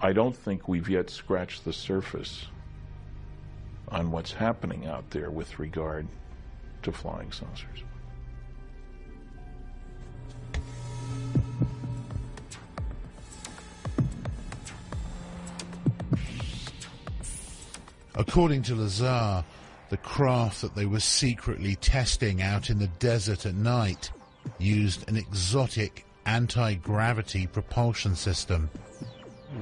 I 0.00 0.12
don't 0.12 0.36
think 0.36 0.68
we've 0.68 0.88
yet 0.88 1.08
scratched 1.08 1.64
the 1.64 1.72
surface 1.72 2.46
on 3.88 4.10
what's 4.10 4.32
happening 4.32 4.86
out 4.86 5.10
there 5.10 5.30
with 5.30 5.58
regard 5.58 6.06
to 6.82 6.92
flying 6.92 7.32
saucers. 7.32 7.82
According 18.18 18.62
to 18.62 18.74
Lazar, 18.74 19.44
the 19.90 19.98
craft 19.98 20.62
that 20.62 20.74
they 20.74 20.86
were 20.86 21.00
secretly 21.00 21.76
testing 21.76 22.40
out 22.40 22.70
in 22.70 22.78
the 22.78 22.86
desert 22.86 23.44
at 23.44 23.54
night 23.54 24.10
used 24.58 25.06
an 25.08 25.16
exotic 25.16 26.06
anti-gravity 26.24 27.46
propulsion 27.46 28.16
system. 28.16 28.70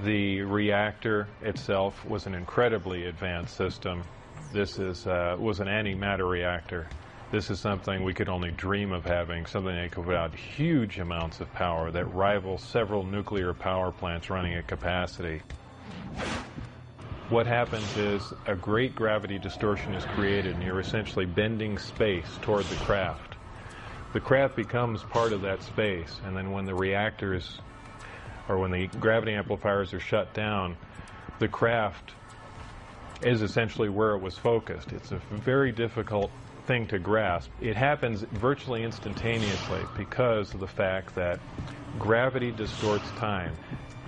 The 0.04 0.42
reactor 0.42 1.26
itself 1.42 2.04
was 2.06 2.26
an 2.26 2.34
incredibly 2.34 3.06
advanced 3.06 3.56
system. 3.56 4.04
This 4.52 4.78
is 4.78 5.06
uh, 5.06 5.36
was 5.38 5.58
an 5.58 5.66
antimatter 5.66 6.28
reactor. 6.28 6.86
This 7.32 7.50
is 7.50 7.58
something 7.58 8.04
we 8.04 8.14
could 8.14 8.28
only 8.28 8.52
dream 8.52 8.92
of 8.92 9.04
having, 9.04 9.46
something 9.46 9.74
that 9.74 9.90
could 9.90 10.04
put 10.04 10.14
out 10.14 10.32
huge 10.32 11.00
amounts 11.00 11.40
of 11.40 11.52
power 11.54 11.90
that 11.90 12.04
rivals 12.14 12.62
several 12.62 13.02
nuclear 13.02 13.52
power 13.52 13.90
plants 13.90 14.30
running 14.30 14.54
at 14.54 14.68
capacity 14.68 15.42
what 17.30 17.46
happens 17.46 17.96
is 17.96 18.34
a 18.46 18.54
great 18.54 18.94
gravity 18.94 19.38
distortion 19.38 19.94
is 19.94 20.04
created 20.04 20.54
and 20.54 20.62
you're 20.62 20.80
essentially 20.80 21.24
bending 21.24 21.78
space 21.78 22.38
toward 22.42 22.68
the 22.68 22.76
craft. 22.76 23.36
The 24.12 24.20
craft 24.20 24.56
becomes 24.56 25.02
part 25.04 25.32
of 25.32 25.40
that 25.42 25.62
space 25.62 26.20
and 26.24 26.36
then 26.36 26.52
when 26.52 26.66
the 26.66 26.74
reactors 26.74 27.60
or 28.48 28.58
when 28.58 28.70
the 28.70 28.88
gravity 28.98 29.32
amplifiers 29.32 29.94
are 29.94 30.00
shut 30.00 30.34
down, 30.34 30.76
the 31.38 31.48
craft 31.48 32.12
is 33.22 33.40
essentially 33.40 33.88
where 33.88 34.14
it 34.14 34.20
was 34.20 34.36
focused. 34.36 34.92
It's 34.92 35.12
a 35.12 35.20
very 35.30 35.72
difficult 35.72 36.30
thing 36.66 36.86
to 36.88 36.98
grasp. 36.98 37.50
It 37.60 37.74
happens 37.74 38.22
virtually 38.32 38.84
instantaneously 38.84 39.86
because 39.96 40.52
of 40.52 40.60
the 40.60 40.66
fact 40.66 41.14
that 41.14 41.40
gravity 41.98 42.50
distorts 42.50 43.10
time. 43.12 43.56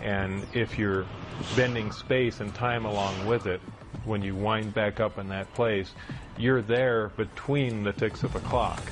And 0.03 0.47
if 0.53 0.79
you're 0.79 1.07
bending 1.55 1.93
space 1.93 2.41
and 2.41 2.55
time 2.55 2.85
along 2.85 3.27
with 3.27 3.47
it, 3.47 3.61
when 4.05 4.23
you 4.23 4.35
wind 4.35 4.75
back 4.75 5.01
up 5.01 5.19
in 5.19 5.29
that 5.29 5.53
place, 5.55 5.93
you're 6.39 6.63
there 6.63 7.09
between 7.17 7.83
the 7.83 7.93
ticks 7.93 8.23
of 8.23 8.35
a 8.35 8.41
clock. 8.41 8.83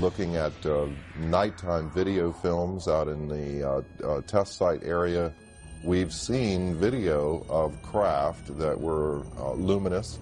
Looking 0.00 0.36
at 0.36 0.52
uh, 0.64 0.86
nighttime 1.18 1.90
video 1.90 2.32
films 2.32 2.88
out 2.88 3.08
in 3.08 3.28
the 3.28 3.68
uh, 3.68 3.82
uh, 4.02 4.20
test 4.22 4.56
site 4.56 4.82
area, 4.82 5.32
We've 5.82 6.12
seen 6.12 6.74
video 6.74 7.46
of 7.48 7.80
craft 7.82 8.58
that 8.58 8.78
were 8.78 9.22
uh, 9.38 9.52
luminous 9.52 10.18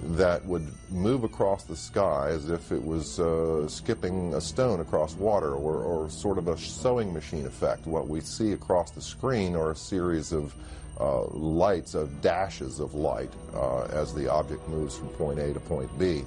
that 0.00 0.44
would 0.46 0.66
move 0.90 1.24
across 1.24 1.64
the 1.64 1.76
sky 1.76 2.28
as 2.28 2.50
if 2.50 2.70
it 2.70 2.84
was 2.84 3.18
uh, 3.18 3.66
skipping 3.68 4.32
a 4.34 4.40
stone 4.40 4.80
across 4.80 5.14
water 5.16 5.54
or, 5.54 5.82
or, 5.82 6.08
sort 6.08 6.38
of 6.38 6.48
a 6.48 6.56
sewing 6.56 7.12
machine 7.12 7.46
effect. 7.46 7.86
What 7.86 8.08
we 8.08 8.20
see 8.20 8.52
across 8.52 8.92
the 8.92 9.00
screen 9.00 9.56
are 9.56 9.72
a 9.72 9.76
series 9.76 10.32
of 10.32 10.54
uh, 11.00 11.24
lights, 11.26 11.94
of 11.94 12.20
dashes 12.20 12.80
of 12.80 12.94
light 12.94 13.32
uh, 13.54 13.84
as 13.84 14.14
the 14.14 14.30
object 14.30 14.66
moves 14.68 14.96
from 14.96 15.08
point 15.10 15.38
A 15.38 15.52
to 15.52 15.60
point 15.60 15.96
B. 15.98 16.24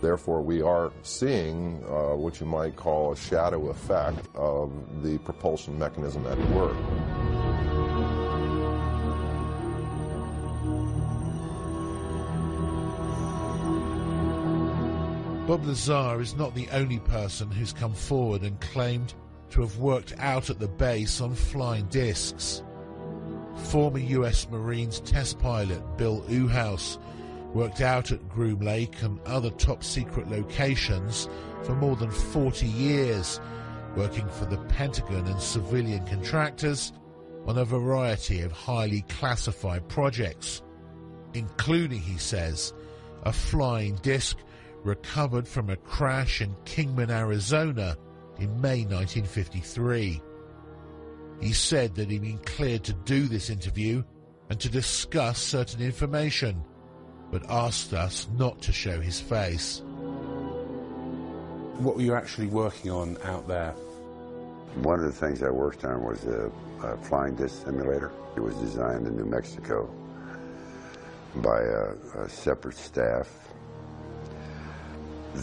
Therefore, 0.00 0.42
we 0.42 0.62
are 0.62 0.92
seeing 1.02 1.82
uh, 1.88 2.14
what 2.14 2.38
you 2.38 2.46
might 2.46 2.76
call 2.76 3.12
a 3.12 3.16
shadow 3.16 3.70
effect 3.70 4.28
of 4.34 4.70
the 5.02 5.18
propulsion 5.18 5.78
mechanism 5.78 6.26
at 6.26 6.38
work. 6.50 6.76
Bob 15.46 15.66
Lazar 15.66 16.22
is 16.22 16.34
not 16.36 16.54
the 16.54 16.70
only 16.70 17.00
person 17.00 17.50
who's 17.50 17.74
come 17.74 17.92
forward 17.92 18.40
and 18.40 18.58
claimed 18.62 19.12
to 19.50 19.60
have 19.60 19.76
worked 19.76 20.14
out 20.18 20.48
at 20.48 20.58
the 20.58 20.66
base 20.66 21.20
on 21.20 21.34
flying 21.34 21.84
discs. 21.88 22.62
Former 23.64 23.98
US 23.98 24.48
Marines 24.48 25.00
test 25.00 25.38
pilot 25.38 25.82
Bill 25.98 26.22
Uhouse 26.30 26.98
worked 27.52 27.82
out 27.82 28.10
at 28.10 28.26
Groom 28.26 28.60
Lake 28.60 29.02
and 29.02 29.20
other 29.26 29.50
top 29.50 29.84
secret 29.84 30.30
locations 30.30 31.28
for 31.62 31.74
more 31.74 31.96
than 31.96 32.10
40 32.10 32.66
years, 32.66 33.38
working 33.96 34.26
for 34.30 34.46
the 34.46 34.58
Pentagon 34.68 35.26
and 35.26 35.40
civilian 35.40 36.06
contractors 36.06 36.90
on 37.46 37.58
a 37.58 37.66
variety 37.66 38.40
of 38.40 38.50
highly 38.50 39.02
classified 39.10 39.86
projects, 39.90 40.62
including, 41.34 42.00
he 42.00 42.16
says, 42.16 42.72
a 43.24 43.32
flying 43.32 43.96
disc 43.96 44.38
recovered 44.84 45.48
from 45.48 45.70
a 45.70 45.76
crash 45.76 46.40
in 46.40 46.54
Kingman, 46.64 47.10
Arizona 47.10 47.96
in 48.38 48.60
May 48.60 48.84
1953. 48.84 50.22
He 51.40 51.52
said 51.52 51.94
that 51.94 52.10
he'd 52.10 52.22
been 52.22 52.38
cleared 52.38 52.84
to 52.84 52.92
do 52.92 53.26
this 53.26 53.50
interview 53.50 54.02
and 54.50 54.60
to 54.60 54.68
discuss 54.68 55.38
certain 55.38 55.82
information, 55.82 56.62
but 57.30 57.48
asked 57.50 57.92
us 57.92 58.28
not 58.36 58.60
to 58.62 58.72
show 58.72 59.00
his 59.00 59.20
face. 59.20 59.82
What 61.78 61.96
were 61.96 62.02
you 62.02 62.14
actually 62.14 62.46
working 62.46 62.90
on 62.90 63.18
out 63.24 63.48
there? 63.48 63.72
One 64.82 65.00
of 65.00 65.06
the 65.06 65.12
things 65.12 65.42
I 65.42 65.50
worked 65.50 65.84
on 65.84 66.02
was 66.02 66.24
a, 66.24 66.50
a 66.82 66.96
flying 66.98 67.34
disc 67.34 67.64
simulator. 67.64 68.12
It 68.36 68.40
was 68.40 68.54
designed 68.56 69.06
in 69.06 69.16
New 69.16 69.24
Mexico 69.24 69.88
by 71.36 71.62
a, 71.62 72.22
a 72.22 72.28
separate 72.28 72.76
staff 72.76 73.43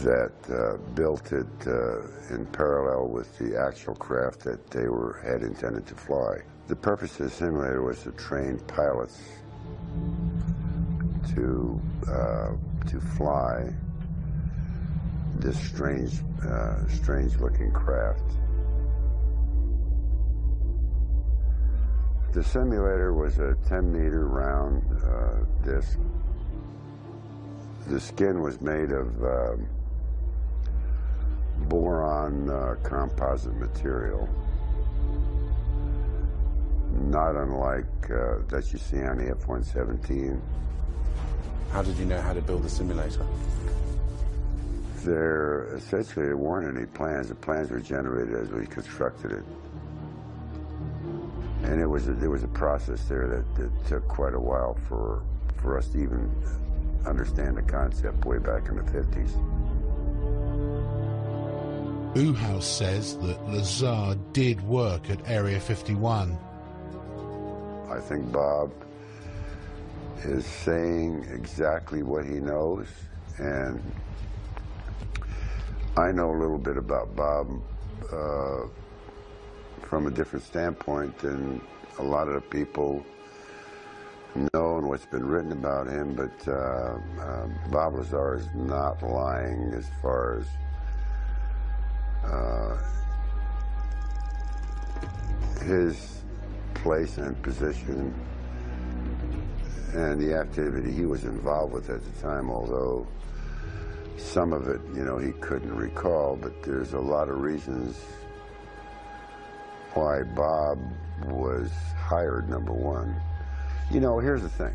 that 0.00 0.32
uh, 0.50 0.76
built 0.94 1.32
it 1.32 1.46
uh, 1.66 2.34
in 2.34 2.46
parallel 2.52 3.08
with 3.08 3.36
the 3.38 3.58
actual 3.58 3.94
craft 3.94 4.40
that 4.40 4.70
they 4.70 4.88
were 4.88 5.20
had 5.24 5.42
intended 5.42 5.86
to 5.86 5.94
fly. 5.94 6.38
The 6.68 6.76
purpose 6.76 7.20
of 7.20 7.26
the 7.26 7.30
simulator 7.30 7.82
was 7.82 8.02
to 8.04 8.12
train 8.12 8.58
pilots 8.60 9.20
to 11.34 11.80
uh, 12.08 12.52
to 12.88 13.00
fly 13.00 13.72
this 15.36 15.58
strange, 15.58 16.20
uh, 16.44 16.86
strange-looking 16.88 17.72
craft. 17.72 18.22
The 22.32 22.44
simulator 22.44 23.12
was 23.12 23.38
a 23.38 23.56
10-meter 23.68 24.26
round 24.26 24.82
uh, 25.04 25.44
disc. 25.64 25.98
The 27.88 28.00
skin 28.00 28.40
was 28.40 28.60
made 28.60 28.92
of 28.92 29.22
um, 29.22 29.66
boron 31.68 32.50
uh, 32.50 32.76
composite 32.82 33.56
material, 33.56 34.28
not 36.92 37.36
unlike 37.36 37.84
uh, 38.10 38.38
that 38.48 38.72
you 38.72 38.78
see 38.78 39.02
on 39.02 39.18
the 39.18 39.30
F-117. 39.30 40.40
How 41.70 41.82
did 41.82 41.96
you 41.96 42.04
know 42.04 42.20
how 42.20 42.32
to 42.32 42.42
build 42.42 42.62
the 42.62 42.68
simulator? 42.68 43.26
There, 45.04 45.74
essentially, 45.74 46.26
there 46.26 46.36
weren't 46.36 46.76
any 46.76 46.86
plans. 46.86 47.28
The 47.28 47.34
plans 47.34 47.70
were 47.70 47.80
generated 47.80 48.34
as 48.34 48.50
we 48.50 48.66
constructed 48.66 49.32
it. 49.32 49.44
And 51.64 51.80
it 51.80 51.86
was 51.86 52.08
a, 52.08 52.12
there 52.12 52.30
was 52.30 52.44
a 52.44 52.48
process 52.48 53.04
there 53.04 53.26
that, 53.26 53.54
that 53.56 53.86
took 53.86 54.06
quite 54.06 54.34
a 54.34 54.40
while 54.40 54.74
for, 54.88 55.22
for 55.56 55.78
us 55.78 55.88
to 55.88 55.98
even 55.98 56.30
understand 57.06 57.56
the 57.56 57.62
concept 57.62 58.24
way 58.24 58.38
back 58.38 58.68
in 58.68 58.76
the 58.76 58.82
50s. 58.82 59.32
Uhouse 62.14 62.64
says 62.64 63.16
that 63.18 63.42
Lazar 63.48 64.18
did 64.34 64.60
work 64.68 65.08
at 65.08 65.26
Area 65.26 65.58
51. 65.58 66.38
I 67.88 68.00
think 68.00 68.30
Bob 68.30 68.70
is 70.22 70.44
saying 70.44 71.26
exactly 71.32 72.02
what 72.02 72.26
he 72.26 72.34
knows, 72.34 72.86
and 73.38 73.82
I 75.96 76.12
know 76.12 76.30
a 76.32 76.38
little 76.38 76.58
bit 76.58 76.76
about 76.76 77.16
Bob 77.16 77.48
uh, 78.12 78.66
from 79.80 80.06
a 80.06 80.10
different 80.10 80.44
standpoint 80.44 81.16
than 81.18 81.62
a 81.98 82.02
lot 82.02 82.28
of 82.28 82.34
the 82.34 82.42
people 82.42 83.02
know 84.52 84.76
and 84.76 84.86
what's 84.86 85.06
been 85.06 85.26
written 85.26 85.52
about 85.52 85.86
him, 85.86 86.14
but 86.14 86.46
uh, 86.46 86.98
uh, 87.22 87.48
Bob 87.70 87.94
Lazar 87.94 88.36
is 88.36 88.48
not 88.54 89.02
lying 89.02 89.72
as 89.74 89.86
far 90.02 90.40
as 90.40 90.46
uh, 92.24 92.76
his 95.64 96.22
place 96.74 97.18
and 97.18 97.40
position 97.42 98.12
and 99.94 100.20
the 100.20 100.34
activity 100.34 100.90
he 100.90 101.04
was 101.04 101.24
involved 101.24 101.72
with 101.72 101.90
at 101.90 102.02
the 102.02 102.22
time, 102.22 102.50
although 102.50 103.06
some 104.16 104.52
of 104.52 104.66
it, 104.68 104.80
you 104.94 105.04
know, 105.04 105.18
he 105.18 105.32
couldn't 105.32 105.74
recall, 105.74 106.36
but 106.36 106.62
there's 106.62 106.94
a 106.94 106.98
lot 106.98 107.28
of 107.28 107.40
reasons 107.40 107.96
why 109.94 110.22
Bob 110.34 110.78
was 111.26 111.70
hired, 111.96 112.48
number 112.48 112.72
one. 112.72 113.14
You 113.90 114.00
know, 114.00 114.18
here's 114.18 114.42
the 114.42 114.48
thing. 114.48 114.74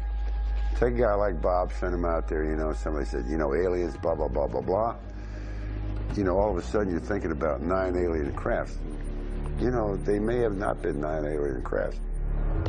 Take 0.76 0.94
a 0.94 1.00
guy 1.00 1.14
like 1.16 1.42
Bob, 1.42 1.72
send 1.80 1.96
him 1.96 2.06
out 2.06 2.28
there, 2.28 2.44
you 2.44 2.56
know, 2.56 2.72
somebody 2.74 3.06
said, 3.06 3.26
you 3.28 3.38
know, 3.38 3.56
aliens, 3.56 3.98
blah, 3.98 4.14
blah, 4.14 4.28
blah, 4.28 4.48
blah, 4.48 4.62
blah 4.62 4.96
you 6.16 6.24
know, 6.24 6.38
all 6.38 6.52
of 6.52 6.58
a 6.58 6.68
sudden 6.68 6.92
you're 6.92 7.00
thinking 7.00 7.32
about 7.32 7.62
nine 7.62 7.96
alien 7.96 8.34
crafts. 8.34 8.78
You 9.60 9.72
know, 9.72 9.98
they 9.98 10.20
may 10.20 10.38
have 10.40 10.56
not 10.56 10.82
been 10.82 11.02
nine 11.02 11.26
alien 11.26 11.62
crafts. 11.62 12.00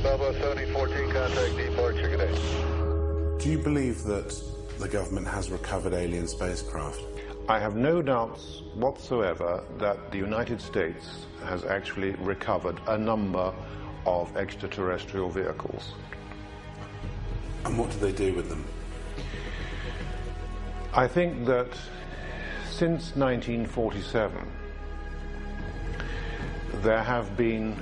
Bravo 0.02 0.32
7014, 0.32 1.10
contact 1.10 1.56
departure, 1.56 2.08
good 2.08 2.18
day. 2.18 3.38
Do 3.38 3.50
you 3.50 3.58
believe 3.58 4.02
that 4.04 4.34
the 4.78 4.88
government 4.88 5.26
has 5.26 5.50
recovered 5.50 5.92
alien 5.92 6.26
spacecraft? 6.28 7.00
I 7.48 7.58
have 7.58 7.76
no 7.76 8.02
doubts 8.02 8.62
whatsoever 8.74 9.64
that 9.78 10.10
the 10.12 10.18
United 10.18 10.60
States 10.60 11.26
has 11.44 11.64
actually 11.64 12.10
recovered 12.16 12.78
a 12.86 12.98
number 12.98 13.54
of 14.04 14.36
extraterrestrial 14.36 15.30
vehicles. 15.30 15.92
And 17.64 17.78
what 17.78 17.90
do 17.90 17.98
they 17.98 18.12
do 18.12 18.34
with 18.34 18.48
them? 18.48 18.64
I 20.94 21.06
think 21.06 21.46
that 21.46 21.68
since 22.78 23.16
1947, 23.16 24.38
there 26.74 27.02
have 27.02 27.36
been 27.36 27.76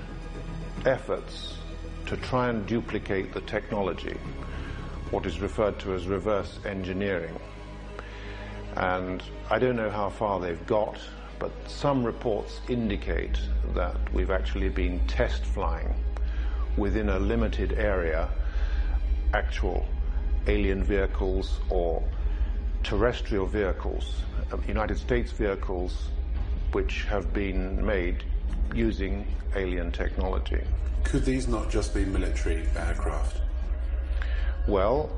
efforts 0.86 1.58
to 2.06 2.16
try 2.16 2.48
and 2.48 2.64
duplicate 2.66 3.34
the 3.34 3.42
technology, 3.42 4.16
what 5.10 5.26
is 5.26 5.38
referred 5.38 5.78
to 5.78 5.92
as 5.92 6.06
reverse 6.06 6.60
engineering. 6.64 7.38
And 8.76 9.22
I 9.50 9.58
don't 9.58 9.76
know 9.76 9.90
how 9.90 10.08
far 10.08 10.40
they've 10.40 10.66
got, 10.66 10.98
but 11.38 11.52
some 11.66 12.02
reports 12.02 12.62
indicate 12.70 13.38
that 13.74 13.96
we've 14.14 14.30
actually 14.30 14.70
been 14.70 15.06
test 15.06 15.44
flying 15.44 15.94
within 16.78 17.10
a 17.10 17.18
limited 17.18 17.74
area 17.74 18.30
actual 19.34 19.86
alien 20.46 20.82
vehicles 20.82 21.60
or 21.68 22.02
terrestrial 22.86 23.46
vehicles 23.46 24.22
um, 24.52 24.62
United 24.68 24.96
States 24.96 25.32
vehicles 25.32 26.08
which 26.70 27.02
have 27.04 27.34
been 27.34 27.84
made 27.84 28.22
using 28.74 29.26
alien 29.56 29.90
technology. 29.90 30.62
Could 31.02 31.24
these 31.24 31.48
not 31.48 31.68
just 31.68 31.92
be 31.92 32.04
military 32.04 32.64
aircraft? 32.76 33.40
Well, 34.68 35.10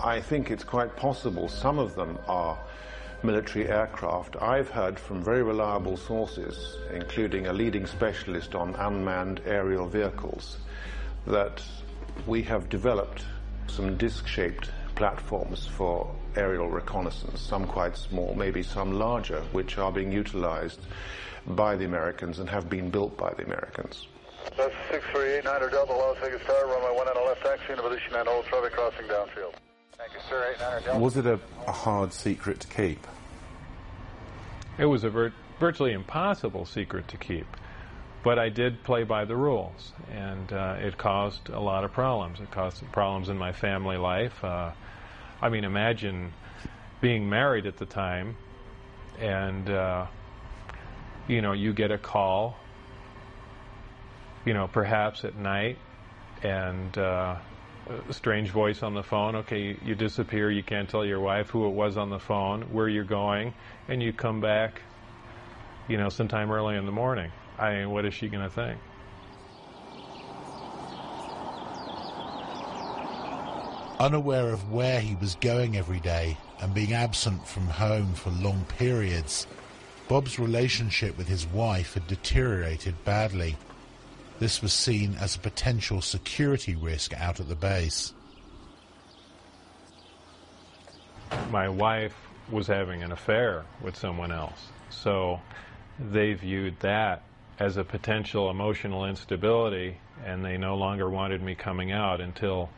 I 0.00 0.20
think 0.20 0.50
it's 0.50 0.64
quite 0.64 0.96
possible 0.96 1.48
some 1.48 1.78
of 1.78 1.94
them 1.94 2.18
are 2.26 2.58
military 3.22 3.68
aircraft. 3.68 4.34
I've 4.42 4.70
heard 4.70 4.98
from 4.98 5.22
very 5.22 5.44
reliable 5.44 5.96
sources, 5.96 6.76
including 6.92 7.46
a 7.46 7.52
leading 7.52 7.86
specialist 7.86 8.56
on 8.56 8.74
unmanned 8.74 9.42
aerial 9.46 9.86
vehicles, 9.86 10.56
that 11.28 11.62
we 12.26 12.42
have 12.42 12.68
developed 12.68 13.24
some 13.68 13.96
disc-shaped 13.96 14.70
platforms 15.02 15.66
for 15.66 16.08
aerial 16.36 16.68
reconnaissance, 16.68 17.40
some 17.40 17.66
quite 17.66 17.96
small, 17.96 18.36
maybe 18.36 18.62
some 18.62 18.92
larger, 18.92 19.40
which 19.50 19.76
are 19.76 19.90
being 19.90 20.12
utilized 20.12 20.78
by 21.44 21.74
the 21.74 21.84
Americans 21.84 22.38
and 22.38 22.48
have 22.48 22.70
been 22.70 22.88
built 22.88 23.16
by 23.16 23.34
the 23.34 23.42
Americans. 23.42 24.06
That's 24.56 24.72
638 24.92 25.42
Niner 25.42 25.70
Delta, 25.70 25.92
Las 25.92 26.16
Vegas 26.22 26.40
Tower, 26.46 26.68
runway 26.68 26.96
1 26.96 27.08
and 27.08 27.16
a 27.16 27.24
left 27.24 27.42
taxi 27.42 27.72
into 27.72 27.82
position 27.82 28.14
and 28.14 28.28
hold 28.28 28.44
traffic 28.44 28.74
crossing 28.74 29.06
downfield. 29.06 29.54
Thank 29.98 30.12
you, 30.12 30.20
sir. 30.28 30.54
8 30.54 30.60
Niner 30.60 30.80
Delta. 30.82 31.00
Was 31.00 31.16
it 31.16 31.26
a, 31.26 31.40
a 31.66 31.72
hard 31.72 32.12
secret 32.12 32.60
to 32.60 32.68
keep? 32.68 33.04
It 34.78 34.86
was 34.86 35.02
a 35.02 35.10
vir- 35.10 35.34
virtually 35.58 35.94
impossible 35.94 36.64
secret 36.64 37.08
to 37.08 37.16
keep. 37.16 37.48
But 38.22 38.38
I 38.38 38.50
did 38.50 38.84
play 38.84 39.02
by 39.02 39.24
the 39.24 39.34
rules, 39.34 39.90
and 40.12 40.52
uh, 40.52 40.76
it 40.78 40.96
caused 40.96 41.48
a 41.48 41.58
lot 41.58 41.82
of 41.82 41.92
problems. 41.92 42.38
It 42.38 42.52
caused 42.52 42.80
problems 42.92 43.28
in 43.28 43.36
my 43.36 43.50
family 43.50 43.96
life. 43.96 44.44
Uh, 44.44 44.70
I 45.42 45.48
mean, 45.48 45.64
imagine 45.64 46.32
being 47.00 47.28
married 47.28 47.66
at 47.66 47.76
the 47.76 47.84
time, 47.84 48.36
and 49.18 49.68
uh, 49.68 50.06
you 51.26 51.42
know, 51.42 51.52
you 51.52 51.72
get 51.72 51.90
a 51.90 51.98
call, 51.98 52.56
you 54.44 54.54
know, 54.54 54.68
perhaps 54.68 55.24
at 55.24 55.36
night, 55.36 55.78
and 56.44 56.96
uh, 56.96 57.36
a 58.08 58.12
strange 58.12 58.50
voice 58.50 58.84
on 58.84 58.94
the 58.94 59.02
phone. 59.02 59.34
Okay, 59.36 59.76
you, 59.84 59.96
disappear. 59.96 60.48
You 60.48 60.62
can't 60.62 60.88
tell 60.88 61.04
your 61.04 61.20
wife 61.20 61.50
who 61.50 61.66
it 61.66 61.72
was 61.72 61.96
on 61.96 62.08
the 62.08 62.20
phone, 62.20 62.62
where 62.72 62.88
you're 62.88 63.02
going, 63.02 63.52
and 63.88 64.00
you 64.00 64.12
come 64.12 64.40
back, 64.40 64.80
you 65.88 65.96
know, 65.96 66.08
sometime 66.08 66.52
early 66.52 66.76
in 66.76 66.86
the 66.86 66.92
morning. 66.92 67.32
I 67.58 67.74
mean, 67.74 67.90
what 67.90 68.04
is 68.04 68.14
she 68.14 68.28
going 68.28 68.44
to 68.44 68.50
think? 68.50 68.78
Unaware 74.02 74.52
of 74.52 74.72
where 74.72 74.98
he 74.98 75.14
was 75.14 75.36
going 75.36 75.76
every 75.76 76.00
day 76.00 76.36
and 76.60 76.74
being 76.74 76.92
absent 76.92 77.46
from 77.46 77.68
home 77.68 78.14
for 78.14 78.30
long 78.30 78.64
periods, 78.76 79.46
Bob's 80.08 80.40
relationship 80.40 81.16
with 81.16 81.28
his 81.28 81.46
wife 81.46 81.94
had 81.94 82.08
deteriorated 82.08 82.96
badly. 83.04 83.54
This 84.40 84.60
was 84.60 84.72
seen 84.72 85.14
as 85.20 85.36
a 85.36 85.38
potential 85.38 86.00
security 86.00 86.74
risk 86.74 87.14
out 87.14 87.38
at 87.38 87.48
the 87.48 87.54
base. 87.54 88.12
My 91.52 91.68
wife 91.68 92.16
was 92.50 92.66
having 92.66 93.04
an 93.04 93.12
affair 93.12 93.62
with 93.84 93.96
someone 93.96 94.32
else, 94.32 94.66
so 94.90 95.38
they 96.00 96.32
viewed 96.32 96.80
that 96.80 97.22
as 97.60 97.76
a 97.76 97.84
potential 97.84 98.50
emotional 98.50 99.04
instability, 99.04 99.96
and 100.26 100.44
they 100.44 100.56
no 100.56 100.74
longer 100.74 101.08
wanted 101.08 101.40
me 101.40 101.54
coming 101.54 101.92
out 101.92 102.20
until 102.20 102.68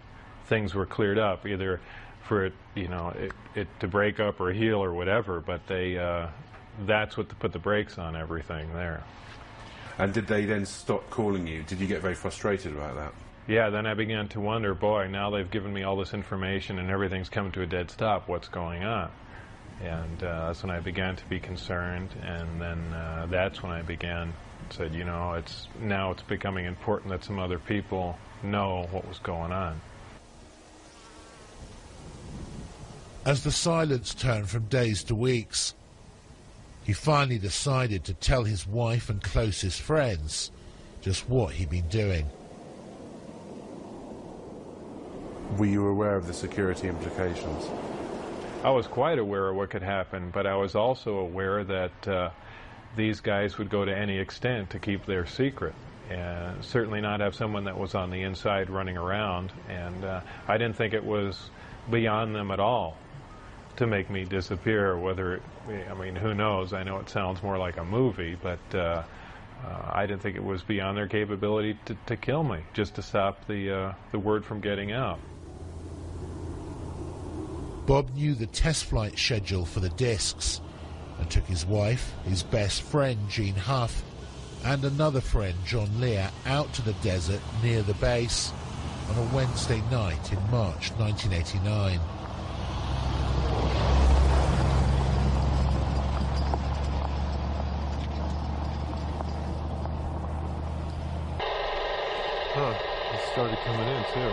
things 0.47 0.75
were 0.75 0.87
cleared 0.87 1.19
up, 1.19 1.47
either 1.47 1.81
for 2.23 2.47
it, 2.47 2.53
you 2.75 2.89
know, 2.89 3.09
it, 3.19 3.33
it 3.55 3.69
to 3.81 3.89
break 3.89 4.21
up 4.21 4.41
or 4.41 4.53
heal 4.53 4.83
or 4.83 4.93
whatever. 4.93 5.41
But 5.41 5.67
they, 5.67 5.99
uh, 5.99 6.29
that's 6.87 7.17
what 7.17 7.29
put 7.39 7.53
the 7.53 7.59
brakes 7.59 7.99
on 7.99 8.17
everything 8.17 8.73
there. 8.73 9.05
And 9.99 10.13
did 10.13 10.27
they 10.27 10.45
then 10.45 10.67
stop 10.67 11.09
calling 11.11 11.47
you? 11.47 11.63
Did 11.63 11.81
you 11.81 11.87
get 11.87 12.03
very 12.03 12.15
frustrated 12.15 12.73
about 12.73 12.97
that? 12.97 13.13
Yeah, 13.47 13.69
then 13.71 13.87
I 13.87 13.95
began 13.95 14.29
to 14.29 14.41
wonder, 14.41 14.75
boy, 14.75 15.07
now 15.09 15.31
they've 15.31 15.51
given 15.51 15.73
me 15.73 15.83
all 15.83 15.97
this 15.97 16.15
information 16.15 16.79
and 16.79 16.91
everything's 16.91 17.29
come 17.29 17.53
to 17.53 17.63
a 17.63 17.67
dead 17.67 17.91
stop. 17.91 18.27
What's 18.27 18.49
going 18.49 18.85
on? 18.85 19.11
And 19.83 20.23
uh, 20.23 20.47
that's 20.47 20.63
when 20.63 20.71
I 20.71 20.81
began 20.81 21.17
to 21.17 21.25
be 21.27 21.41
concerned, 21.41 22.11
and 22.23 22.61
then 22.61 22.79
uh, 22.93 23.27
that's 23.29 23.61
when 23.63 23.73
I 23.73 23.83
began 23.83 24.33
said, 24.71 24.95
you 24.95 25.05
know, 25.05 25.35
it's 25.35 25.69
now 25.81 26.13
it's 26.13 26.23
becoming 26.23 26.65
important 26.65 27.11
that 27.11 27.25
some 27.25 27.39
other 27.39 27.59
people 27.59 28.17
know 28.43 28.87
what 28.93 29.07
was 29.07 29.19
going 29.19 29.53
on. 29.53 29.81
As 33.27 33.43
the 33.43 33.51
silence 33.51 34.13
turned 34.13 34.51
from 34.51 34.65
days 34.65 35.03
to 35.05 35.15
weeks, 35.15 35.73
he 36.85 36.93
finally 36.93 37.39
decided 37.39 38.05
to 38.05 38.13
tell 38.13 38.45
his 38.45 38.67
wife 38.67 39.09
and 39.09 39.23
closest 39.23 39.81
friends 39.81 40.51
just 41.01 41.27
what 41.27 41.55
he'd 41.55 41.71
been 41.71 41.89
doing. 41.89 42.27
Were 45.57 45.65
you 45.65 45.87
aware 45.87 46.17
of 46.17 46.27
the 46.27 46.35
security 46.35 46.89
implications? 46.89 47.71
I 48.63 48.69
was 48.69 48.87
quite 48.87 49.19
aware 49.19 49.49
of 49.49 49.57
what 49.57 49.71
could 49.71 49.83
happen, 49.83 50.29
but 50.31 50.47
I 50.47 50.57
was 50.57 50.75
also 50.75 51.17
aware 51.17 51.65
that 51.65 52.09
uh, 52.09 52.29
these 52.95 53.21
guys 53.21 53.57
would 53.57 53.71
go 53.71 53.87
to 53.87 53.97
any 53.97 54.19
extent 54.19 54.69
to 54.71 54.79
keep 54.79 55.07
their 55.07 55.25
secret. 55.25 55.75
And 56.11 56.63
certainly 56.63 57.01
not 57.01 57.21
have 57.21 57.35
someone 57.35 57.65
that 57.65 57.79
was 57.79 57.95
on 57.95 58.11
the 58.11 58.21
inside 58.21 58.69
running 58.69 58.99
around. 58.99 59.51
And 59.71 60.05
uh, 60.05 60.21
I 60.47 60.59
didn't 60.59 60.77
think 60.77 60.93
it 60.93 61.05
was 61.05 61.49
beyond 61.91 62.35
them 62.35 62.51
at 62.51 62.61
all 62.61 62.99
to 63.77 63.87
make 63.87 64.11
me 64.11 64.25
disappear. 64.25 64.97
Whether, 64.99 65.35
it, 65.35 65.43
I 65.91 65.95
mean, 65.95 66.17
who 66.17 66.35
knows? 66.35 66.73
I 66.73 66.83
know 66.83 66.99
it 66.99 67.09
sounds 67.09 67.43
more 67.43 67.59
like 67.59 67.77
a 67.77 67.85
movie, 67.85 68.37
but 68.41 68.59
uh, 68.75 69.03
uh, 69.65 69.91
I 69.93 70.07
didn't 70.07 70.23
think 70.23 70.37
it 70.37 70.45
was 70.45 70.63
beyond 70.63 70.97
their 70.97 71.09
capability 71.09 71.79
to, 71.87 71.97
to 72.07 72.17
kill 72.17 72.45
me, 72.45 72.61
just 72.73 72.95
to 72.97 73.03
stop 73.03 73.47
the 73.47 73.71
uh, 73.71 73.93
the 74.13 74.19
word 74.19 74.45
from 74.45 74.61
getting 74.61 74.93
out. 74.93 75.19
Bob 77.87 78.15
knew 78.15 78.35
the 78.35 78.47
test 78.47 78.87
flight 78.87 79.19
schedule 79.19 79.67
for 79.67 79.81
the 79.81 79.91
discs 79.91 80.61
and 81.19 81.31
took 81.31 81.45
his 81.45 81.67
wife, 81.67 82.13
his 82.25 82.43
best 82.43 82.83
friend 82.83 83.19
Gene 83.29 83.55
Huff, 83.55 84.03
and 84.65 84.85
another 84.85 85.21
friend 85.21 85.55
John 85.67 86.01
Lear 86.01 86.31
out 86.47 86.73
to 86.75 86.83
the 86.83 86.95
desert 86.95 87.41
near 87.63 87.83
the 87.83 87.95
base 87.95 88.53
on 89.11 89.19
a 89.19 89.35
Wednesday 89.35 89.83
night 89.91 90.33
in 90.33 90.39
March 90.51 90.93
1989. 90.93 92.01
Coming 103.65 103.89
in 103.89 104.05
too. 104.13 104.33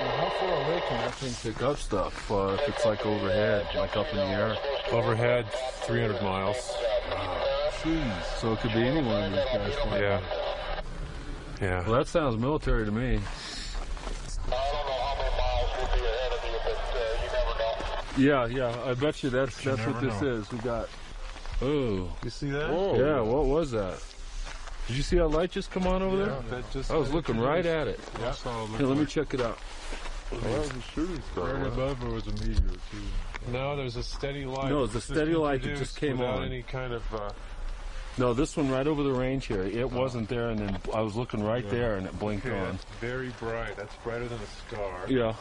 How 0.00 0.30
far 0.30 0.52
away 0.64 0.82
can 0.88 0.98
that 0.98 1.14
thing 1.14 1.52
pick 1.52 1.62
up 1.62 1.78
stuff 1.78 2.30
uh, 2.30 2.56
if 2.60 2.68
it's 2.68 2.84
like 2.84 3.04
overhead, 3.04 3.66
like 3.74 3.96
up 3.96 4.08
in 4.10 4.16
the 4.16 4.24
air? 4.24 4.56
Overhead, 4.90 5.46
300 5.82 6.22
miles. 6.22 6.56
Jeez. 7.82 8.24
So 8.40 8.52
it 8.52 8.60
could 8.60 8.72
be 8.72 8.82
any 8.86 9.02
one 9.02 9.24
of 9.24 9.32
these 9.32 9.76
guys. 9.76 10.00
Yeah. 10.00 10.20
Yeah. 11.60 11.82
Well, 11.88 11.98
that 11.98 12.06
sounds 12.08 12.36
military 12.36 12.84
to 12.84 12.90
me. 12.92 13.20
Yeah, 18.16 18.46
yeah. 18.46 18.74
I 18.84 18.94
bet 18.94 19.22
you 19.22 19.30
that's 19.30 19.64
You 19.64 19.76
that's 19.76 19.86
what 19.86 20.00
this 20.00 20.20
know. 20.20 20.28
is. 20.28 20.50
We 20.50 20.58
got. 20.58 20.88
Oh. 21.62 22.08
You 22.24 22.30
see 22.30 22.50
that? 22.50 22.70
Yeah. 22.98 23.20
What 23.20 23.44
was 23.46 23.70
that? 23.72 24.02
Did 24.88 24.96
you 24.96 25.02
see 25.02 25.16
that 25.16 25.28
light 25.28 25.50
just 25.50 25.70
come 25.70 25.86
on 25.86 26.02
over 26.02 26.16
Yeah, 26.16 26.24
there? 26.24 26.42
that 26.62 26.70
just- 26.72 26.90
I 26.90 26.96
was 26.96 27.12
looking 27.12 27.38
right 27.38 27.64
at 27.64 27.86
it. 27.88 28.00
Yeah, 28.20 28.30
I 28.30 28.32
saw 28.32 28.64
it 28.64 28.70
look 28.70 28.78
Here, 28.80 28.86
let 28.88 28.96
me 28.98 29.04
check 29.06 29.34
it 29.34 29.40
out. 29.40 29.58
Well, 30.32 30.40
that 30.40 30.58
was 30.60 30.70
a 30.70 30.80
shooting 30.94 31.22
star. 31.32 31.54
Right 31.54 31.66
above 31.66 32.02
it 32.02 32.08
was 32.12 32.26
a 32.26 32.32
meteor 32.32 32.56
too. 32.90 33.50
No, 33.52 33.76
there's 33.76 33.96
a 33.96 34.02
steady 34.02 34.44
light. 34.46 34.70
No, 34.70 34.84
it's 34.84 34.92
a 34.92 34.96
This 34.96 35.04
steady 35.04 35.34
light 35.34 35.62
that 35.62 35.76
just 35.76 35.96
came 35.96 36.18
without 36.18 36.38
on. 36.38 36.44
any 36.44 36.62
kind 36.62 36.92
of. 36.92 37.14
Uh, 37.14 37.30
No, 38.18 38.34
this 38.34 38.56
one 38.56 38.68
right 38.70 38.86
over 38.86 39.02
the 39.04 39.12
range 39.12 39.46
here. 39.46 39.62
It 39.62 39.92
wasn't 39.92 40.28
there, 40.28 40.48
and 40.50 40.58
then 40.58 40.78
I 40.92 41.02
was 41.02 41.14
looking 41.14 41.42
right 41.44 41.64
Yeah. 41.64 41.70
there, 41.70 41.96
and 41.96 42.06
it 42.06 42.18
blinked 42.18 42.46
okay, 42.46 42.58
on. 42.58 42.72
that's 42.72 42.84
very 43.00 43.28
bright. 43.38 43.76
That's 43.76 43.94
brighter 44.02 44.26
than 44.26 44.40
a 44.40 44.46
star. 44.74 45.04
Yeah. 45.06 45.34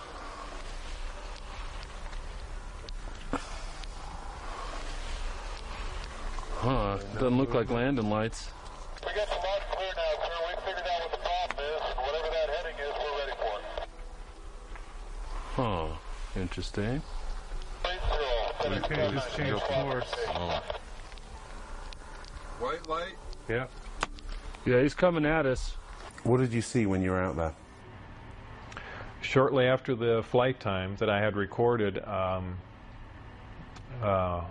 Huh? 6.56 6.98
Doesn't 7.14 7.38
look 7.38 7.54
like 7.54 7.70
landing 7.70 8.10
lights. 8.10 8.50
We 9.06 9.14
got 9.14 9.28
the 9.30 9.36
lights 9.36 9.66
clear 9.72 9.94
now, 9.96 10.14
sir. 10.26 10.38
We 10.48 10.54
figured 10.66 10.88
out 10.88 11.02
what 11.02 11.12
the 11.12 11.18
problem 11.18 11.58
is, 11.66 11.82
and 11.88 11.98
whatever 11.98 12.30
that 12.34 12.50
heading 12.50 12.78
is, 12.80 12.94
we're 12.98 13.18
ready 13.20 13.36
for 13.38 13.54
it. 13.60 13.66
Huh? 15.56 16.40
Interesting. 16.40 17.02
Okay, 18.66 19.12
just 19.14 19.36
change 19.36 19.60
course. 19.62 20.12
White 22.60 22.88
light. 22.90 23.16
Yeah. 23.48 23.68
Yeah, 24.66 24.82
he's 24.82 24.94
coming 24.94 25.26
at 25.26 25.46
us. 25.46 25.76
What 26.24 26.38
did 26.38 26.52
you 26.52 26.62
see 26.62 26.86
when 26.86 27.02
you 27.02 27.12
were 27.12 27.22
out 27.22 27.38
there? 27.38 27.54
Shortly 29.22 29.66
after 29.66 29.96
the 29.96 30.24
flight 30.24 30.60
time 30.60 30.96
that 30.98 31.10
I 31.10 31.20
had 31.20 31.36
recorded, 31.36 32.04
um, 32.04 32.58
uh, 34.02 34.42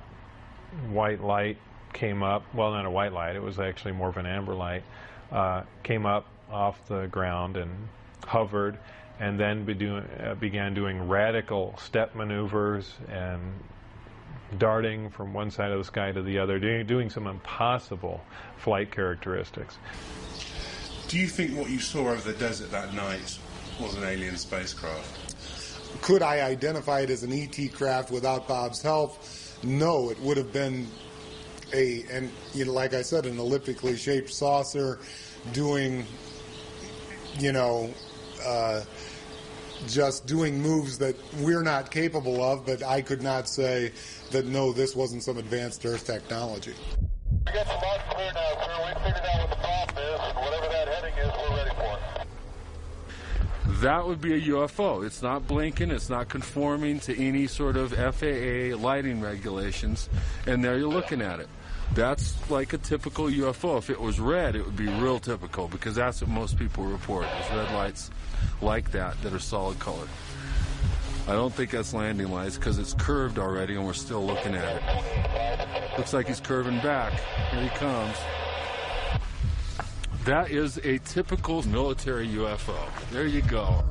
white 0.89 1.23
light 1.23 1.59
came 1.97 2.23
up. 2.23 2.45
Well, 2.55 2.71
not 2.73 2.85
a 2.85 2.91
white 2.91 3.13
light. 3.13 3.35
It 3.35 3.43
was 3.43 3.59
actually 3.59 3.93
more 3.93 4.09
of 4.09 4.17
an 4.19 4.27
amber 4.27 4.55
light. 4.55 4.85
Uh, 5.33 5.63
came 5.83 6.07
up 6.07 6.27
off 6.51 6.87
the 6.87 7.07
ground 7.07 7.57
and 7.57 7.89
hovered, 8.25 8.79
and 9.19 9.41
then 9.41 9.65
be 9.65 9.75
doing, 9.75 10.05
uh, 10.23 10.35
began 10.35 10.75
doing 10.75 11.09
radical 11.09 11.75
step 11.79 12.15
maneuvers 12.15 12.95
and 13.09 13.41
darting 14.59 15.11
from 15.11 15.33
one 15.35 15.51
side 15.51 15.73
of 15.73 15.79
the 15.79 15.85
sky 15.85 16.13
to 16.13 16.23
the 16.23 16.39
other, 16.39 16.61
doing, 16.61 16.87
doing 16.87 17.11
some 17.11 17.27
impossible 17.27 18.21
flight 18.59 18.93
characteristics. 18.93 19.79
Do 21.09 21.19
you 21.19 21.27
think 21.27 21.57
what 21.57 21.71
you 21.71 21.81
saw 21.81 22.11
over 22.11 22.33
the 22.33 22.39
desert 22.39 22.71
that 22.71 22.95
night 22.95 23.39
was 23.81 23.97
an 23.97 24.05
alien 24.05 24.37
spacecraft? 24.37 26.03
Could 26.03 26.23
I 26.23 26.43
identify 26.43 27.01
it 27.01 27.11
as 27.11 27.23
an 27.23 27.33
ET 27.33 27.73
craft 27.73 28.11
without 28.11 28.47
Bob's 28.47 28.83
help? 28.83 29.23
No, 29.63 30.11
it 30.11 30.21
would 30.21 30.37
have 30.37 30.53
been 30.53 30.87
a, 31.73 32.05
and 32.11 32.31
you 32.55 32.65
know, 32.65 32.73
like 32.73 32.95
I 32.95 33.03
said, 33.03 33.27
an 33.27 33.39
elliptically 33.39 33.97
shaped 33.97 34.31
saucer 34.31 34.99
doing, 35.53 36.07
you 37.39 37.53
know, 37.53 37.93
uh, 38.45 38.83
just 39.87 40.27
doing 40.27 40.61
moves 40.61 40.99
that 40.99 41.17
we're 41.41 41.63
not 41.63 41.91
capable 41.91 42.43
of, 42.43 42.65
but 42.67 42.83
I 42.83 43.03
could 43.03 43.23
not 43.23 43.49
say 43.49 43.93
that 44.31 44.47
no, 44.47 44.73
this 44.73 44.97
wasn't 44.97 45.23
some 45.23 45.39
advanced 45.39 45.85
Earth 45.85 46.07
technology. 46.07 46.75
We 47.47 47.53
got 47.53 47.67
lights 47.67 48.05
clear 48.11 48.33
now, 48.33 48.51
sir. 48.65 48.77
We 48.83 48.95
figured 49.05 49.27
out 49.27 49.41
what 49.41 49.51
the 49.51 49.57
problem 49.57 50.05
is, 50.05 50.21
and 50.21 50.37
whatever 50.37 50.67
that 50.73 50.89
heading 50.89 51.15
is, 51.19 51.31
we're 51.37 51.57
ready 51.57 51.71
for 51.71 51.95
it. 51.95 51.96
That 53.81 54.07
would 54.07 54.23
be 54.23 54.33
a 54.35 54.41
UFO. 54.53 55.05
It's 55.05 55.21
not 55.21 55.47
blinking, 55.47 55.91
it's 55.91 56.09
not 56.09 56.31
conforming 56.31 56.99
to 57.01 57.23
any 57.23 57.47
sort 57.47 57.77
of 57.77 57.93
FAA 57.93 58.75
lighting 58.77 59.21
regulations, 59.21 60.09
and 60.47 60.65
there 60.65 60.79
you're 60.79 60.89
looking 60.89 61.21
at 61.21 61.41
it. 61.41 61.49
That's 61.95 62.35
like 62.51 62.73
a 62.73 62.79
typical 62.79 63.27
UFO. 63.27 63.79
If 63.79 63.91
it 63.91 64.01
was 64.01 64.19
red, 64.19 64.57
it 64.57 64.65
would 64.65 64.77
be 64.77 64.89
real 64.89 65.19
typical 65.19 65.69
because 65.69 65.95
that's 65.95 66.23
what 66.23 66.31
most 66.31 66.59
people 66.59 66.85
report 66.85 67.27
is 67.27 67.51
red 67.51 67.71
lights 67.73 68.11
like 68.63 68.91
that 68.93 69.21
that 69.23 69.33
are 69.33 69.39
solid 69.39 69.79
colored. 69.79 70.09
I 71.29 71.33
don't 71.33 71.53
think 71.53 71.71
that's 71.71 71.93
landing 71.93 72.31
lights 72.31 72.57
because 72.57 72.79
it's 72.79 72.95
curved 72.95 73.39
already 73.39 73.75
and 73.75 73.85
we're 73.85 73.93
still 73.93 74.25
looking 74.25 74.55
at 74.55 74.77
it. 74.77 75.99
Looks 75.99 76.13
like 76.13 76.29
he's 76.29 76.41
curving 76.41 76.79
back. 76.81 77.13
Here 77.51 77.63
he 77.63 77.69
comes. 77.71 78.17
That 80.27 80.51
is 80.51 80.79
a 80.79 80.99
typical 80.99 81.63
military 81.69 82.27
UFO. 82.27 82.75
There 83.13 83.29
you 83.29 83.43
go. 83.43 83.85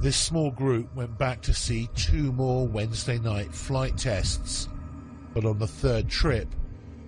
This 0.00 0.16
small 0.16 0.52
group 0.52 0.94
went 0.94 1.18
back 1.18 1.42
to 1.42 1.52
see 1.52 1.88
two 1.96 2.30
more 2.30 2.68
Wednesday 2.68 3.18
night 3.18 3.52
flight 3.52 3.98
tests, 3.98 4.68
but 5.34 5.44
on 5.44 5.58
the 5.58 5.66
third 5.66 6.08
trip, 6.08 6.46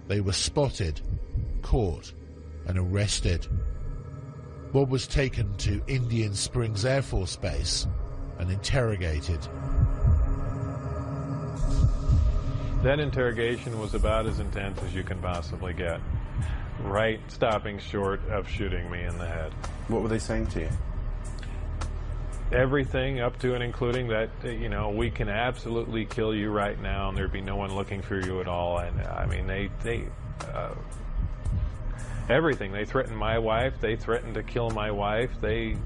they 0.08 0.20
were 0.20 0.32
spotted, 0.32 1.00
caught, 1.62 2.12
and 2.66 2.76
arrested. 2.76 3.46
Bob 4.72 4.90
was 4.90 5.06
taken 5.06 5.56
to 5.58 5.80
Indian 5.86 6.34
Springs 6.34 6.84
Air 6.84 7.02
Force 7.02 7.36
Base 7.36 7.86
and 8.38 8.50
interrogated. 8.50 9.40
That 12.82 13.00
interrogation 13.00 13.78
was 13.80 13.94
about 13.94 14.26
as 14.26 14.38
intense 14.38 14.80
as 14.84 14.94
you 14.94 15.02
can 15.02 15.18
possibly 15.18 15.72
get. 15.72 16.00
Right 16.80 17.20
stopping 17.26 17.80
short 17.80 18.20
of 18.28 18.48
shooting 18.48 18.88
me 18.88 19.02
in 19.02 19.18
the 19.18 19.26
head. 19.26 19.52
What 19.88 20.02
were 20.02 20.08
they 20.08 20.20
saying 20.20 20.46
to 20.48 20.60
you? 20.60 20.70
Everything 22.52 23.20
up 23.20 23.38
to 23.40 23.54
and 23.54 23.64
including 23.64 24.08
that, 24.08 24.30
uh, 24.44 24.48
you 24.48 24.68
know, 24.68 24.90
we 24.90 25.10
can 25.10 25.28
absolutely 25.28 26.04
kill 26.04 26.32
you 26.32 26.50
right 26.50 26.80
now 26.80 27.08
and 27.08 27.18
there'd 27.18 27.32
be 27.32 27.40
no 27.40 27.56
one 27.56 27.74
looking 27.74 28.00
for 28.00 28.18
you 28.20 28.40
at 28.40 28.46
all. 28.46 28.78
And 28.78 29.00
I 29.02 29.26
mean, 29.26 29.48
they, 29.48 29.70
they, 29.82 30.04
uh, 30.54 30.74
everything. 32.28 32.70
They 32.70 32.84
threatened 32.84 33.18
my 33.18 33.38
wife. 33.38 33.74
They 33.80 33.96
threatened 33.96 34.34
to 34.34 34.44
kill 34.44 34.70
my 34.70 34.92
wife. 34.92 35.30
They, 35.40 35.76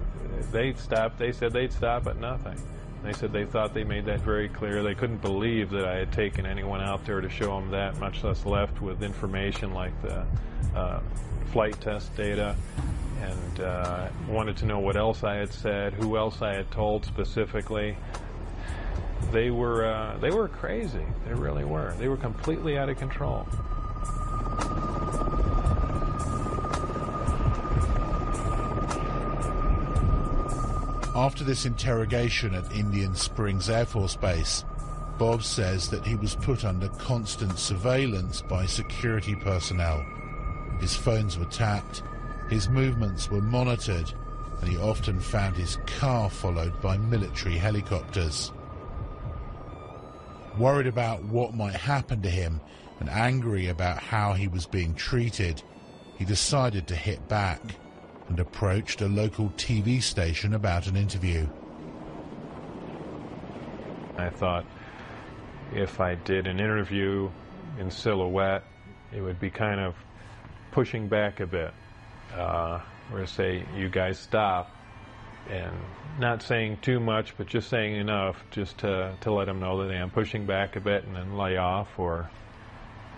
they 0.51 0.75
stopped. 0.75 1.19
They 1.19 1.33
said 1.33 1.53
they'd 1.53 1.73
stop 1.73 2.07
at 2.07 2.17
nothing. 2.17 2.59
They 3.03 3.13
said 3.13 3.33
they 3.33 3.45
thought 3.45 3.75
they 3.75 3.85
made 3.85 4.05
that 4.05 4.21
very 4.21 4.49
clear. 4.49 4.83
They 4.83 4.95
couldn't 4.95 5.23
believe 5.23 5.71
that 5.71 5.85
I 5.85 5.97
had 5.97 6.13
taken 6.13 6.47
anyone 6.47 6.81
out 6.81 7.05
there 7.05 7.21
to 7.21 7.29
show 7.29 7.59
them 7.59 7.71
that, 7.73 7.99
much 7.99 8.23
less 8.23 8.47
left 8.47 8.81
with 8.81 9.03
information 9.03 9.75
like 9.75 9.93
the 10.03 10.25
uh, 10.77 11.01
flight 11.51 11.81
test 11.81 12.15
data, 12.17 12.55
and 13.21 13.61
uh, 13.61 14.09
wanted 14.29 14.57
to 14.59 14.67
know 14.67 14.79
what 14.79 14.97
else 14.97 15.25
I 15.25 15.35
had 15.35 15.53
said, 15.53 15.95
who 15.95 16.17
else 16.17 16.43
I 16.43 16.55
had 16.55 16.71
told 16.71 17.05
specifically. 17.05 17.97
They 19.33 19.51
were 19.51 19.85
uh, 19.85 20.19
they 20.19 20.31
were 20.31 20.49
crazy. 20.49 21.07
They 21.27 21.35
really 21.35 21.65
were. 21.65 21.95
They 21.99 22.09
were 22.09 22.17
completely 22.17 22.79
out 22.79 22.89
of 22.89 22.99
control. 22.99 23.47
After 31.15 31.45
this 31.45 31.67
interrogation 31.67 32.55
at 32.55 32.73
Indian 32.73 33.15
Springs 33.15 33.69
Air 33.69 33.85
Force 33.85 34.17
Base, 34.17 34.65
Bob 35.19 35.43
says 35.43 35.91
that 35.91 36.07
he 36.07 36.15
was 36.15 36.37
put 36.37 36.65
under 36.65 36.89
constant 36.89 37.59
surveillance 37.59 38.41
by 38.41 38.65
security 38.65 39.35
personnel. 39.35 40.03
His 40.81 40.97
phones 40.97 41.39
were 41.39 41.45
tapped, 41.45 42.03
his 42.49 42.71
movements 42.71 43.31
were 43.31 43.43
monitored, 43.43 44.11
and 44.61 44.71
he 44.71 44.79
often 44.79 45.21
found 45.21 45.55
his 45.55 45.77
car 45.87 46.31
followed 46.31 46.81
by 46.81 46.97
military 46.97 47.59
helicopters. 47.59 48.51
Worried 50.57 50.87
about 50.87 51.23
what 51.25 51.55
might 51.55 51.75
happen 51.75 52.23
to 52.23 52.31
him 52.31 52.59
and 53.01 53.11
angry 53.11 53.69
about 53.69 53.99
how 53.99 54.33
he 54.33 54.49
was 54.49 54.65
being 54.65 54.95
treated, 54.95 55.63
he 56.17 56.25
decided 56.25 56.87
to 56.89 56.97
hit 56.97 57.29
back 57.29 57.61
and 58.29 58.41
approached 58.41 59.01
a 59.01 59.09
local 59.09 59.51
TV 59.57 60.03
station 60.03 60.55
about 60.55 60.87
an 60.87 60.97
interview. 60.97 61.47
I 64.19 64.31
thought 64.31 64.65
if 65.75 66.01
I 66.01 66.15
did 66.15 66.47
an 66.47 66.61
interview 66.61 67.31
in 67.79 67.91
silhouette, 67.91 68.65
it 69.15 69.21
would 69.21 69.41
be 69.41 69.51
kind 69.51 69.81
of 69.81 69.95
pushing 70.71 71.09
back 71.09 71.41
a 71.41 71.47
bit. 71.47 71.73
Uh, 72.35 72.81
or 73.13 73.27
say, 73.27 73.65
you 73.77 73.89
guys 73.89 74.19
stop, 74.19 74.71
and 75.51 75.73
not 76.19 76.43
saying 76.43 76.79
too 76.83 77.01
much, 77.01 77.37
but 77.37 77.47
just 77.47 77.69
saying 77.69 77.97
enough 77.97 78.43
just 78.51 78.79
to, 78.79 79.15
to 79.21 79.33
let 79.33 79.47
them 79.47 79.61
know 79.61 79.87
that 79.87 79.95
I'm 79.95 80.11
pushing 80.11 80.47
back 80.47 80.77
a 80.77 80.81
bit 80.81 81.05
and 81.05 81.15
then 81.15 81.37
lay 81.37 81.57
off, 81.57 81.99
or, 81.99 82.31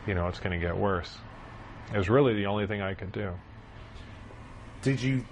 you 0.07 0.15
know, 0.15 0.27
it's 0.29 0.41
going 0.41 0.59
to 0.59 0.65
get 0.65 0.77
worse. 0.77 1.17
It 1.93 1.99
was 1.99 2.09
really 2.09 2.35
the 2.35 2.47
only 2.47 2.67
thing 2.67 2.81
I 2.81 2.95
could 2.95 3.13
do. 3.13 3.33
Did 4.85 5.01
you 5.01 5.25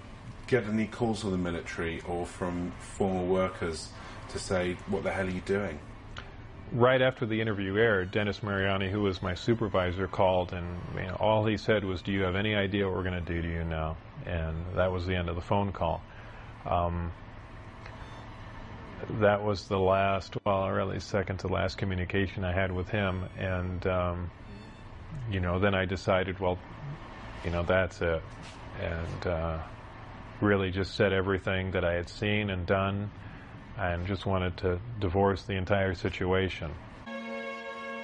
get 0.47 0.65
any 0.65 0.87
calls 0.87 1.21
from 1.21 1.29
the 1.29 1.37
military 1.37 2.01
or 2.07 2.25
from 2.25 2.71
former 2.79 3.21
workers 3.21 3.91
to 4.29 4.39
say, 4.39 4.75
what 4.87 5.03
the 5.03 5.11
hell 5.11 5.27
are 5.27 5.29
you 5.29 5.41
doing? 5.41 5.77
Right 6.71 7.03
after 7.03 7.27
the 7.27 7.39
interview 7.39 7.77
aired, 7.77 8.09
Dennis 8.09 8.41
Mariani, 8.41 8.89
who 8.89 9.01
was 9.01 9.21
my 9.21 9.35
supervisor, 9.35 10.07
called, 10.07 10.53
and 10.53 10.65
you 10.95 11.03
know, 11.03 11.17
all 11.19 11.45
he 11.45 11.57
said 11.57 11.83
was, 11.85 12.01
"Do 12.01 12.11
you 12.11 12.23
have 12.23 12.35
any 12.35 12.55
idea 12.55 12.87
what 12.87 12.95
we're 12.95 13.03
going 13.03 13.23
to 13.23 13.33
do 13.33 13.43
to 13.43 13.47
you 13.47 13.63
now?" 13.63 13.95
And 14.25 14.57
that 14.73 14.91
was 14.91 15.05
the 15.05 15.15
end 15.15 15.29
of 15.29 15.35
the 15.35 15.41
phone 15.41 15.71
call. 15.71 16.01
Um, 16.65 17.11
that 19.19 19.43
was 19.43 19.67
the 19.67 19.77
last, 19.77 20.35
well, 20.45 20.67
really 20.67 20.99
second 20.99 21.37
to 21.41 21.47
last 21.47 21.77
communication 21.77 22.43
I 22.43 22.53
had 22.53 22.71
with 22.71 22.89
him, 22.89 23.25
and 23.37 23.85
um, 23.85 24.31
you 25.29 25.41
know, 25.41 25.59
then 25.59 25.75
I 25.75 25.85
decided, 25.85 26.39
well, 26.39 26.57
you 27.45 27.51
know, 27.51 27.61
that's 27.61 28.01
it, 28.01 28.23
and 28.79 29.27
uh, 29.27 29.59
really 30.41 30.71
just 30.71 30.95
said 30.95 31.13
everything 31.13 31.71
that 31.71 31.83
I 31.83 31.93
had 31.93 32.09
seen 32.09 32.49
and 32.49 32.65
done 32.65 33.09
and 33.77 34.05
just 34.05 34.25
wanted 34.25 34.57
to 34.57 34.79
divorce 34.99 35.43
the 35.43 35.53
entire 35.53 35.95
situation. 35.95 36.71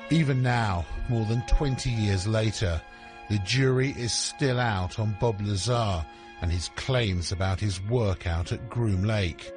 Even 0.09 0.41
now, 0.41 0.85
more 1.07 1.25
than 1.25 1.43
20 1.47 1.89
years 1.89 2.27
later, 2.27 2.81
the 3.29 3.37
jury 3.39 3.91
is 3.91 4.11
still 4.11 4.59
out 4.59 4.97
on 4.99 5.15
Bob 5.19 5.39
Lazar 5.41 6.03
and 6.41 6.51
his 6.51 6.69
claims 6.75 7.31
about 7.31 7.59
his 7.59 7.81
work 7.83 8.25
out 8.25 8.51
at 8.51 8.69
Groom 8.69 9.03
Lake. 9.03 9.51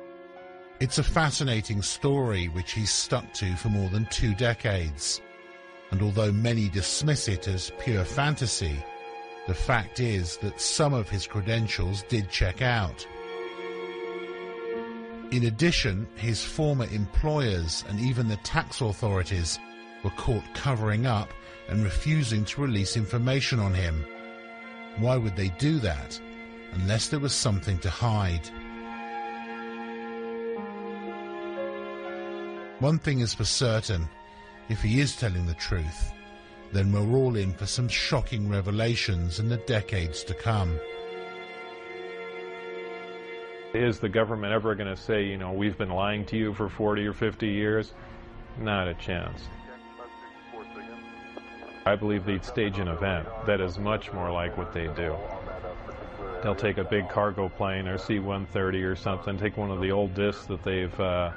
It's 0.80 0.98
a 0.98 1.02
fascinating 1.02 1.80
story 1.80 2.48
which 2.48 2.72
he's 2.72 2.90
stuck 2.90 3.32
to 3.34 3.54
for 3.56 3.68
more 3.68 3.88
than 3.88 4.04
two 4.06 4.34
decades. 4.34 5.22
And 5.90 6.02
although 6.02 6.32
many 6.32 6.68
dismiss 6.68 7.28
it 7.28 7.48
as 7.48 7.72
pure 7.78 8.04
fantasy, 8.04 8.76
the 9.46 9.54
fact 9.54 10.00
is 10.00 10.36
that 10.38 10.60
some 10.60 10.94
of 10.94 11.08
his 11.08 11.26
credentials 11.26 12.04
did 12.08 12.30
check 12.30 12.62
out. 12.62 13.06
In 15.32 15.44
addition, 15.44 16.06
his 16.14 16.44
former 16.44 16.86
employers 16.92 17.84
and 17.88 17.98
even 17.98 18.28
the 18.28 18.36
tax 18.38 18.80
authorities 18.80 19.58
were 20.04 20.10
caught 20.10 20.44
covering 20.54 21.06
up 21.06 21.30
and 21.68 21.82
refusing 21.82 22.44
to 22.44 22.60
release 22.60 22.96
information 22.96 23.58
on 23.58 23.72
him. 23.72 24.04
Why 24.98 25.16
would 25.16 25.36
they 25.36 25.48
do 25.58 25.78
that 25.80 26.20
unless 26.72 27.08
there 27.08 27.20
was 27.20 27.32
something 27.32 27.78
to 27.78 27.90
hide? 27.90 28.46
One 32.78 32.98
thing 32.98 33.20
is 33.20 33.32
for 33.32 33.44
certain, 33.44 34.08
if 34.68 34.82
he 34.82 35.00
is 35.00 35.16
telling 35.16 35.46
the 35.46 35.54
truth, 35.54 36.12
then 36.72 36.90
we're 36.90 37.16
all 37.16 37.36
in 37.36 37.52
for 37.52 37.66
some 37.66 37.88
shocking 37.88 38.48
revelations 38.48 39.38
in 39.38 39.48
the 39.48 39.58
decades 39.58 40.24
to 40.24 40.34
come. 40.34 40.78
Is 43.74 43.98
the 43.98 44.08
government 44.08 44.52
ever 44.52 44.74
going 44.74 44.94
to 44.94 45.00
say, 45.00 45.24
you 45.24 45.38
know, 45.38 45.52
we've 45.52 45.78
been 45.78 45.90
lying 45.90 46.26
to 46.26 46.36
you 46.36 46.52
for 46.52 46.68
40 46.68 47.06
or 47.06 47.12
50 47.12 47.46
years? 47.46 47.92
Not 48.58 48.88
a 48.88 48.94
chance. 48.94 49.42
I 51.84 51.96
believe 51.96 52.24
they'd 52.24 52.44
stage 52.44 52.78
an 52.78 52.88
event 52.88 53.26
that 53.46 53.60
is 53.60 53.78
much 53.78 54.12
more 54.12 54.30
like 54.30 54.56
what 54.56 54.72
they 54.72 54.86
do. 54.88 55.16
They'll 56.42 56.54
take 56.54 56.78
a 56.78 56.84
big 56.84 57.08
cargo 57.08 57.48
plane 57.48 57.88
or 57.88 57.98
C-130 57.98 58.84
or 58.84 58.96
something, 58.96 59.38
take 59.38 59.56
one 59.56 59.70
of 59.70 59.80
the 59.80 59.90
old 59.90 60.14
discs 60.14 60.46
that 60.46 60.62
they've, 60.62 61.00
uh, 61.00 61.32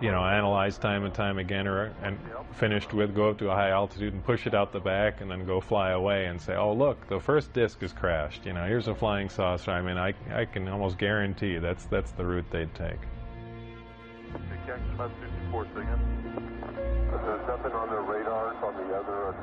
you 0.00 0.10
know, 0.10 0.24
analyzed 0.24 0.80
time 0.80 1.04
and 1.04 1.14
time 1.14 1.38
again 1.38 1.66
or 1.66 1.92
and 2.02 2.18
finished 2.52 2.92
with, 2.92 3.14
go 3.14 3.30
up 3.30 3.38
to 3.38 3.50
a 3.50 3.54
high 3.54 3.70
altitude 3.70 4.12
and 4.12 4.24
push 4.24 4.46
it 4.46 4.54
out 4.54 4.72
the 4.72 4.80
back 4.80 5.20
and 5.20 5.30
then 5.30 5.46
go 5.46 5.60
fly 5.60 5.90
away 5.90 6.26
and 6.26 6.40
say, 6.40 6.54
oh, 6.54 6.72
look, 6.72 7.08
the 7.08 7.20
first 7.20 7.52
disc 7.52 7.82
is 7.82 7.92
crashed. 7.92 8.44
You 8.44 8.52
know, 8.52 8.64
here's 8.66 8.88
a 8.88 8.94
flying 8.94 9.28
saucer. 9.28 9.70
I 9.70 9.80
mean, 9.80 9.96
I, 9.96 10.14
I 10.32 10.44
can 10.44 10.68
almost 10.68 10.98
guarantee 10.98 11.58
that's, 11.58 11.86
that's 11.86 12.12
the 12.12 12.24
route 12.24 12.50
they'd 12.50 12.74
take. 12.74 13.00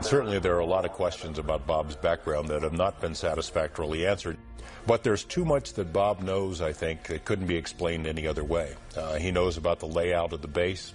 Certainly, 0.04 0.40
there 0.40 0.56
are 0.56 0.60
a 0.60 0.66
lot 0.66 0.84
of 0.84 0.92
questions 0.92 1.40
about 1.40 1.66
Bob's 1.66 1.96
background 1.96 2.50
that 2.50 2.62
have 2.62 2.74
not 2.74 3.00
been 3.00 3.16
satisfactorily 3.16 4.06
answered. 4.06 4.38
But 4.86 5.04
there's 5.04 5.24
too 5.24 5.46
much 5.46 5.74
that 5.74 5.94
Bob 5.94 6.22
knows, 6.22 6.62
I 6.62 6.74
think, 6.74 7.08
that 7.08 7.24
couldn't 7.24 7.48
be 7.48 7.56
explained 7.56 8.06
any 8.06 8.28
other 8.28 8.44
way. 8.44 8.76
Uh, 8.98 9.16
he 9.16 9.32
knows 9.32 9.56
about 9.56 9.80
the 9.80 9.88
layout 9.88 10.34
of 10.34 10.42
the 10.42 10.48
base. 10.50 10.94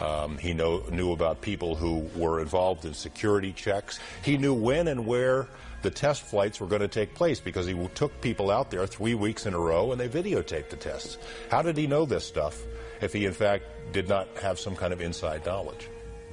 Um, 0.00 0.38
he 0.38 0.54
know, 0.54 0.84
knew 0.90 1.12
about 1.12 1.40
people 1.40 1.74
who 1.74 2.08
were 2.14 2.40
involved 2.40 2.84
in 2.84 2.94
security 2.94 3.52
checks. 3.52 3.98
He 4.22 4.36
knew 4.38 4.54
when 4.54 4.86
and 4.86 5.06
where 5.06 5.48
the 5.82 5.90
test 5.90 6.22
flights 6.22 6.60
were 6.60 6.66
going 6.66 6.82
to 6.82 6.88
take 6.88 7.14
place 7.14 7.40
because 7.40 7.66
he 7.66 7.74
took 7.94 8.20
people 8.20 8.50
out 8.50 8.70
there 8.70 8.86
three 8.86 9.14
weeks 9.14 9.46
in 9.46 9.54
a 9.54 9.58
row 9.58 9.90
and 9.92 10.00
they 10.00 10.08
videotaped 10.08 10.70
the 10.70 10.76
tests. 10.76 11.18
How 11.50 11.62
did 11.62 11.76
he 11.76 11.86
know 11.86 12.04
this 12.04 12.24
stuff 12.24 12.62
if 13.00 13.12
he, 13.12 13.24
in 13.24 13.32
fact, 13.32 13.64
did 13.92 14.08
not 14.08 14.28
have 14.40 14.60
some 14.60 14.76
kind 14.76 14.92
of 14.92 15.00
inside 15.00 15.44
knowledge? 15.44 15.88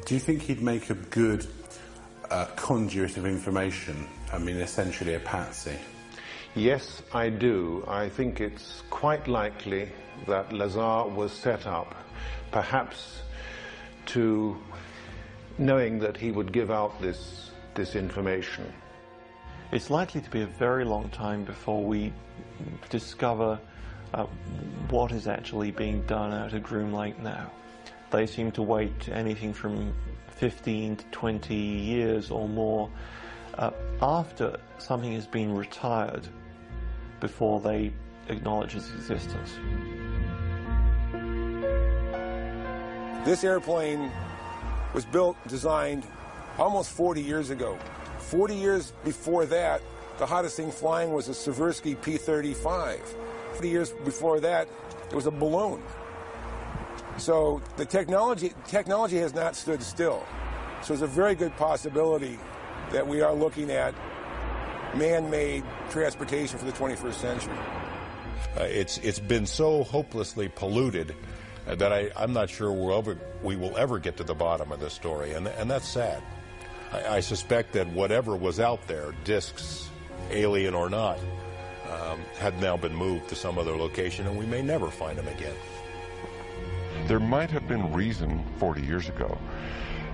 Do 0.06 0.14
you 0.14 0.20
think 0.20 0.42
he'd 0.42 0.62
make 0.62 0.90
a 0.90 0.96
good 0.96 1.48
uh, 2.34 2.46
conduit 2.56 3.16
of 3.18 3.26
information? 3.26 4.08
I 4.32 4.40
mean, 4.40 4.58
essentially 4.58 5.14
a 5.14 5.20
patsy. 5.20 5.78
Yes, 6.56 7.04
I 7.14 7.30
do. 7.30 7.84
I 7.88 8.10
think 8.10 8.42
it's 8.42 8.82
quite 8.90 9.28
likely 9.28 9.90
that 10.28 10.52
Lazar 10.52 11.08
was 11.08 11.32
set 11.32 11.68
up, 11.68 11.94
perhaps 12.52 13.22
to 14.08 14.58
knowing 15.60 16.00
that 16.00 16.18
he 16.18 16.32
would 16.32 16.52
give 16.52 16.72
out 16.72 17.00
this, 17.00 17.52
this 17.76 17.96
information. 17.96 18.66
It's 19.72 19.90
likely 19.92 20.22
to 20.22 20.30
be 20.30 20.42
a 20.42 20.48
very 20.48 20.86
long 20.86 21.10
time 21.10 21.44
before 21.44 21.84
we 21.84 22.12
discover 22.90 23.60
uh, 24.14 24.26
what 24.90 25.12
is 25.12 25.28
actually 25.28 25.72
being 25.72 26.02
done 26.08 26.34
out 26.34 26.54
at 26.54 26.64
Groom 26.64 26.94
Lake 26.94 27.20
now. 27.20 27.52
They 28.10 28.26
seem 28.26 28.52
to 28.54 28.62
wait 28.62 29.10
anything 29.10 29.54
from 29.54 29.94
15 30.44 30.98
to 30.98 31.06
20 31.06 31.56
years 31.56 32.30
or 32.30 32.50
more 32.50 32.90
uh, 33.54 33.72
after 34.02 34.60
something 34.78 35.14
has 35.14 35.26
been 35.26 35.56
retired 35.56 36.28
before 37.22 37.62
they 37.62 37.94
acknowledge 38.28 38.76
its 38.76 38.90
existence. 38.94 39.52
This 43.26 43.46
airplane 43.46 44.12
was 44.94 45.06
built, 45.06 45.38
designed 45.48 46.06
almost 46.58 46.92
40 46.92 47.22
years 47.22 47.50
ago. 47.50 47.80
40 48.18 48.54
years 48.54 48.92
before 49.06 49.46
that, 49.46 49.82
the 50.18 50.26
hottest 50.26 50.58
thing 50.58 50.72
flying 50.72 51.14
was 51.14 51.30
a 51.30 51.32
Seversky 51.32 51.96
P-35. 52.02 53.00
40 53.54 53.70
years 53.70 53.92
before 54.04 54.42
that, 54.42 54.68
it 55.10 55.16
was 55.16 55.26
a 55.26 55.32
balloon. 55.32 55.82
So 57.18 57.62
the 57.78 57.86
technology 57.86 58.54
technology 58.66 59.18
has 59.18 59.34
not 59.34 59.56
stood 59.56 59.82
still. 59.84 60.26
So 60.82 60.94
it's 60.94 61.04
a 61.04 61.08
very 61.08 61.36
good 61.36 61.56
possibility 61.58 62.38
that 62.92 63.08
we 63.08 63.22
are 63.22 63.34
looking 63.34 63.72
at 63.72 63.94
man-made 64.96 65.64
transportation 65.90 66.60
for 66.60 66.66
the 66.66 66.72
21st 66.72 67.14
century. 67.14 67.58
Uh, 68.58 68.64
it's 68.64 68.98
it's 69.00 69.20
been 69.20 69.46
so 69.46 69.84
hopelessly 69.84 70.50
polluted 70.50 71.16
uh, 71.68 71.76
that 71.76 71.92
I, 71.92 72.12
I'm 72.16 72.34
not 72.34 72.50
sure 72.50 72.72
we'll 72.72 72.98
ever, 72.98 73.18
we 73.42 73.56
will 73.56 73.76
ever 73.78 74.00
get 74.00 74.18
to 74.18 74.24
the 74.24 74.36
bottom 74.36 74.72
of 74.72 74.80
this 74.80 74.94
story, 74.94 75.32
and 75.32 75.48
and 75.48 75.70
that's 75.70 75.88
sad. 75.88 76.22
I, 76.92 77.18
I 77.18 77.20
suspect 77.22 77.74
that 77.74 77.88
whatever 77.88 78.36
was 78.36 78.60
out 78.60 78.86
there, 78.88 79.14
discs, 79.24 79.90
alien 80.30 80.76
or 80.76 80.90
not, 80.90 81.18
um, 81.90 82.20
had 82.38 82.60
now 82.62 82.78
been 82.78 82.96
moved 82.96 83.30
to 83.30 83.36
some 83.36 83.58
other 83.58 83.76
location, 83.76 84.28
and 84.28 84.38
we 84.38 84.46
may 84.46 84.62
never 84.62 84.90
find 84.90 85.18
them 85.18 85.28
again. 85.28 85.56
There 87.08 87.20
might 87.20 87.52
have 87.52 87.68
been 87.68 87.92
reason 87.92 88.46
40 88.60 88.82
years 88.82 89.10
ago 89.10 89.38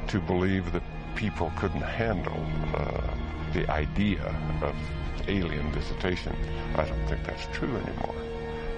to 0.07 0.19
believe 0.19 0.71
that 0.71 0.81
people 1.15 1.51
couldn't 1.55 1.81
handle 1.81 2.43
uh, 2.73 3.01
the 3.53 3.69
idea 3.69 4.35
of 4.63 4.75
alien 5.27 5.71
visitation. 5.71 6.35
I 6.75 6.85
don't 6.85 7.05
think 7.07 7.23
that's 7.25 7.45
true 7.53 7.75
anymore. 7.75 8.15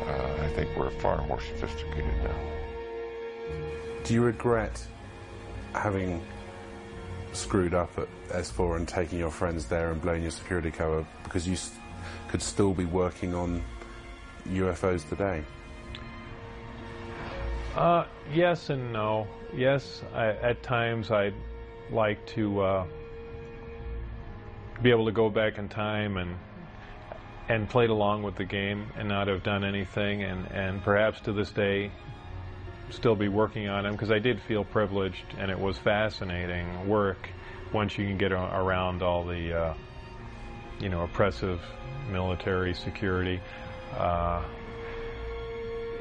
Uh, 0.05 0.43
I 0.43 0.47
think 0.49 0.75
we're 0.75 0.89
far 0.89 1.25
more 1.27 1.39
sophisticated 1.39 2.13
now. 2.21 2.35
Do 4.03 4.13
you 4.13 4.23
regret 4.23 4.85
having 5.73 6.21
screwed 7.31 7.73
up 7.73 7.97
at 7.97 8.09
S4 8.29 8.75
and 8.75 8.87
taking 8.87 9.19
your 9.19 9.31
friends 9.31 9.67
there 9.67 9.91
and 9.91 10.01
blowing 10.01 10.23
your 10.23 10.31
security 10.31 10.69
cover 10.69 11.05
because 11.23 11.47
you 11.47 11.55
could 12.27 12.41
still 12.41 12.73
be 12.73 12.83
working 12.85 13.33
on 13.33 13.63
UFOs 14.49 15.07
today? 15.07 15.45
Uh, 17.75 18.05
yes 18.33 18.69
and 18.69 18.91
no. 18.91 19.27
Yes, 19.55 20.01
I, 20.13 20.27
at 20.27 20.61
times 20.61 21.09
I'd 21.09 21.33
like 21.89 22.25
to 22.27 22.61
uh, 22.61 22.87
be 24.81 24.89
able 24.89 25.05
to 25.05 25.11
go 25.11 25.29
back 25.29 25.57
in 25.57 25.69
time 25.69 26.17
and 26.17 26.37
and 27.49 27.69
played 27.69 27.89
along 27.89 28.23
with 28.23 28.35
the 28.35 28.45
game 28.45 28.87
and 28.97 29.09
not 29.09 29.27
have 29.27 29.43
done 29.43 29.65
anything 29.65 30.23
and, 30.23 30.49
and 30.51 30.81
perhaps 30.83 31.19
to 31.19 31.33
this 31.33 31.51
day 31.51 31.91
still 32.89 33.15
be 33.15 33.27
working 33.27 33.67
on 33.67 33.83
them 33.83 33.91
because 33.93 34.11
I 34.11 34.19
did 34.19 34.39
feel 34.41 34.63
privileged 34.63 35.25
and 35.37 35.51
it 35.51 35.59
was 35.59 35.77
fascinating 35.77 36.87
work 36.87 37.27
once 37.73 37.97
you 37.97 38.05
can 38.05 38.17
get 38.17 38.31
around 38.31 39.01
all 39.01 39.25
the 39.25 39.53
uh, 39.53 39.73
you 40.79 40.87
know 40.89 41.03
oppressive 41.03 41.61
military 42.09 42.73
security 42.73 43.41
uh, 43.97 44.43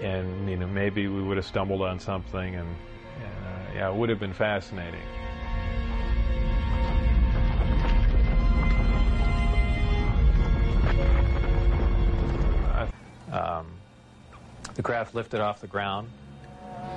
and 0.02 0.48
you 0.48 0.56
know 0.56 0.66
maybe 0.66 1.08
we 1.08 1.22
would 1.22 1.36
have 1.36 1.46
stumbled 1.46 1.82
on 1.82 1.98
something 1.98 2.54
and, 2.54 2.68
uh, 2.68 3.74
yeah 3.74 3.88
it 3.88 3.94
would 3.94 4.08
have 4.08 4.20
been 4.20 4.32
fascinating 4.32 5.00
Um, 13.32 13.66
the 14.74 14.82
craft 14.82 15.14
lifted 15.14 15.40
off 15.40 15.60
the 15.60 15.68
ground, 15.68 16.08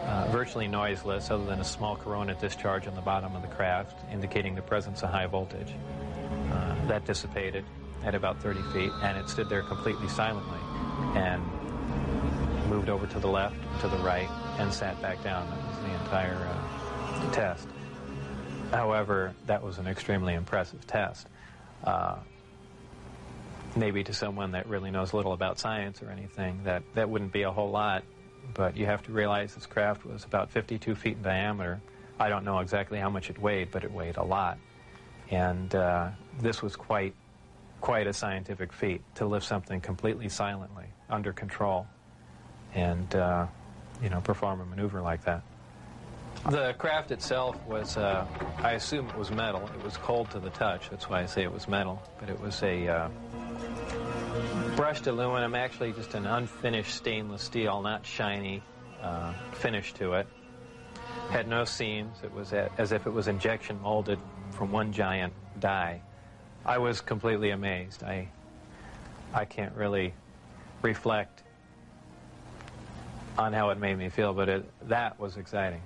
uh, 0.08 0.28
virtually 0.32 0.68
noiseless 0.68 1.30
other 1.30 1.46
than 1.46 1.60
a 1.60 1.64
small 1.64 1.96
corona 1.96 2.34
discharge 2.34 2.88
on 2.88 2.96
the 2.96 3.02
bottom 3.02 3.36
of 3.36 3.44
the 3.44 3.48
craft, 3.50 4.00
indicating 4.12 4.56
the 4.56 4.62
presence 4.62 5.04
of 5.04 5.12
high 5.12 5.28
voltage. 5.28 5.74
Uh, 6.52 6.88
that 6.88 7.06
dissipated 7.06 7.64
at 8.04 8.16
about 8.16 8.42
30 8.42 8.62
feet, 8.74 8.92
and 9.04 9.16
it 9.18 9.30
stood 9.30 9.48
there 9.48 9.62
completely 9.62 10.08
silently 10.10 10.60
and 11.16 11.42
moved 12.74 12.90
over 12.90 13.06
to 13.06 13.20
the 13.20 13.28
left, 13.28 13.56
to 13.82 13.88
the 13.88 13.98
right, 13.98 14.28
and 14.58 14.74
sat 14.74 15.00
back 15.00 15.24
down. 15.24 15.48
That 15.48 15.68
was 15.68 15.78
the 15.78 15.94
entire 16.04 16.36
uh, 16.36 17.32
test. 17.32 17.68
However, 18.72 19.36
that 19.46 19.62
was 19.62 19.78
an 19.78 19.86
extremely 19.86 20.34
impressive 20.34 20.88
test. 20.88 21.28
Uh, 21.84 22.16
maybe 23.76 24.04
to 24.04 24.12
someone 24.12 24.54
that 24.54 24.68
really 24.68 24.90
knows 24.90 25.14
little 25.14 25.34
about 25.34 25.60
science 25.60 26.02
or 26.02 26.10
anything, 26.10 26.64
that, 26.64 26.82
that 26.96 27.08
wouldn't 27.08 27.32
be 27.32 27.44
a 27.44 27.52
whole 27.52 27.70
lot. 27.70 28.04
But 28.56 28.76
you 28.76 28.88
have 28.88 29.04
to 29.04 29.12
realize 29.12 29.54
this 29.54 29.68
craft 29.68 30.04
was 30.04 30.24
about 30.24 30.50
52 30.50 30.96
feet 30.96 31.18
in 31.18 31.22
diameter. 31.22 31.80
I 32.20 32.28
don't 32.30 32.44
know 32.44 32.58
exactly 32.58 32.98
how 32.98 33.12
much 33.12 33.30
it 33.30 33.38
weighed, 33.40 33.70
but 33.70 33.84
it 33.84 33.92
weighed 33.92 34.18
a 34.18 34.24
lot. 34.24 34.58
And 35.30 35.76
uh, 35.76 36.10
this 36.40 36.64
was 36.64 36.76
quite, 36.76 37.14
quite 37.82 38.08
a 38.08 38.14
scientific 38.14 38.74
feat 38.74 39.04
to 39.16 39.28
lift 39.28 39.46
something 39.46 39.80
completely 39.80 40.28
silently, 40.28 40.86
under 41.08 41.34
control, 41.34 41.86
and 42.74 43.16
uh, 43.16 43.48
you 44.02 44.10
know 44.10 44.22
perform 44.22 44.62
a 44.62 44.66
maneuver 44.66 45.02
like 45.02 45.24
that. 45.26 45.44
The 46.50 46.74
craft 46.78 47.12
itself 47.12 47.56
was, 47.68 47.96
uh, 47.96 48.26
I 48.58 48.72
assume 48.72 49.08
it 49.08 49.18
was 49.18 49.32
metal. 49.32 49.70
It 49.78 49.86
was 49.86 49.96
cold 49.96 50.30
to 50.32 50.40
the 50.40 50.50
touch. 50.50 50.90
That's 50.90 51.10
why 51.10 51.22
I 51.22 51.26
say 51.26 51.44
it 51.44 51.52
was 51.52 51.70
metal. 51.70 52.04
But 52.20 52.30
it 52.30 52.38
was 52.38 52.62
a 52.64 52.86
uh, 52.88 53.10
brushed 54.76 55.08
aluminum, 55.08 55.56
actually 55.56 55.94
just 55.94 56.16
an 56.16 56.26
unfinished 56.26 56.96
stainless 56.96 57.44
steel, 57.44 57.82
not 57.82 58.06
shiny 58.06 58.62
uh, 59.02 59.34
finish 59.54 59.94
to 59.94 60.14
it. 60.14 60.28
had 61.30 61.48
no 61.48 61.64
seams. 61.64 62.18
It 62.24 62.34
was 62.34 62.52
as 62.52 62.92
if 62.92 63.08
it 63.08 63.12
was 63.12 63.30
injection 63.30 63.82
molded 63.82 64.20
from 64.52 64.72
one 64.72 64.92
giant 64.92 65.34
die. 65.62 66.02
I 66.66 66.78
was 66.78 67.00
completely 67.00 67.52
amazed. 67.52 68.04
I, 68.04 68.28
I 69.34 69.46
can't 69.46 69.76
really 69.76 70.14
reflect 70.82 71.43
on 73.38 73.54
how 73.54 73.70
it 73.70 73.80
made 73.80 73.98
me 73.98 74.10
feel, 74.10 74.34
but 74.34 74.50
it, 74.50 74.90
that 74.90 75.20
was 75.20 75.38
exciting. 75.38 75.82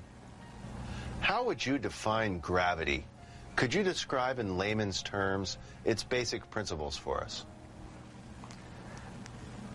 How 1.19 1.43
would 1.45 1.65
you 1.65 1.77
define 1.77 2.39
gravity? 2.39 3.05
Could 3.55 3.73
you 3.73 3.83
describe 3.83 4.39
in 4.39 4.57
layman's 4.57 5.01
terms 5.01 5.57
its 5.83 6.03
basic 6.03 6.49
principles 6.51 6.95
for 6.95 7.21
us? 7.21 7.45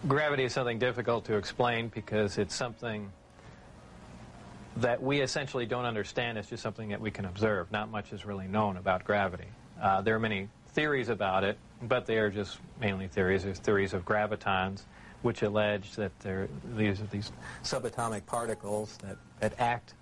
Gravity 0.07 0.45
is 0.45 0.53
something 0.53 0.79
difficult 0.79 1.25
to 1.27 1.37
explain 1.37 1.89
because 1.89 2.39
it's 2.39 2.55
something 2.55 3.11
that 4.77 5.03
we 5.03 5.21
essentially 5.21 5.67
don't 5.67 5.85
understand. 5.85 6.39
It's 6.39 6.49
just 6.49 6.63
something 6.63 6.89
that 6.91 7.01
we 7.01 7.11
can 7.11 7.25
observe. 7.25 7.71
Not 7.71 7.91
much 7.91 8.13
is 8.13 8.25
really 8.25 8.49
known 8.49 8.77
about 8.77 9.05
gravity. 9.05 9.49
Uh, 9.81 10.01
there 10.01 10.15
are 10.15 10.21
many 10.21 10.49
theories 10.69 11.09
about 11.09 11.45
it, 11.45 11.59
but 11.83 12.07
they 12.07 12.19
are 12.19 12.31
just 12.31 12.59
mainly 12.81 13.09
theories. 13.09 13.45
There's 13.45 13.59
theories 13.59 13.93
of 13.95 14.05
gravitons, 14.05 14.83
which 15.23 15.43
allege 15.43 15.95
that 15.97 16.19
there, 16.21 16.49
these 16.77 17.01
are 17.01 17.07
these 17.07 17.33
subatomic 17.65 18.27
particles 18.27 18.97
that, 18.99 19.17
that 19.41 19.55
act 19.59 19.95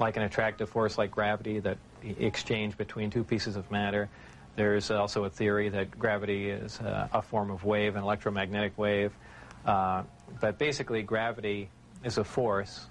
like 0.00 0.16
an 0.16 0.22
attractive 0.22 0.68
force 0.68 0.98
like 0.98 1.10
gravity 1.10 1.60
that 1.60 1.78
exchange 2.02 2.76
between 2.76 3.10
two 3.10 3.24
pieces 3.24 3.56
of 3.56 3.70
matter. 3.70 4.08
There's 4.56 4.90
also 4.90 5.24
a 5.24 5.30
theory 5.30 5.68
that 5.70 5.98
gravity 5.98 6.50
is 6.50 6.80
uh, 6.80 7.08
a 7.12 7.22
form 7.22 7.50
of 7.50 7.64
wave, 7.64 7.96
an 7.96 8.02
electromagnetic 8.02 8.76
wave. 8.78 9.12
Uh, 9.64 10.02
but 10.40 10.58
basically, 10.58 11.02
gravity 11.02 11.70
is 12.04 12.18
a 12.18 12.24
force. 12.24 12.86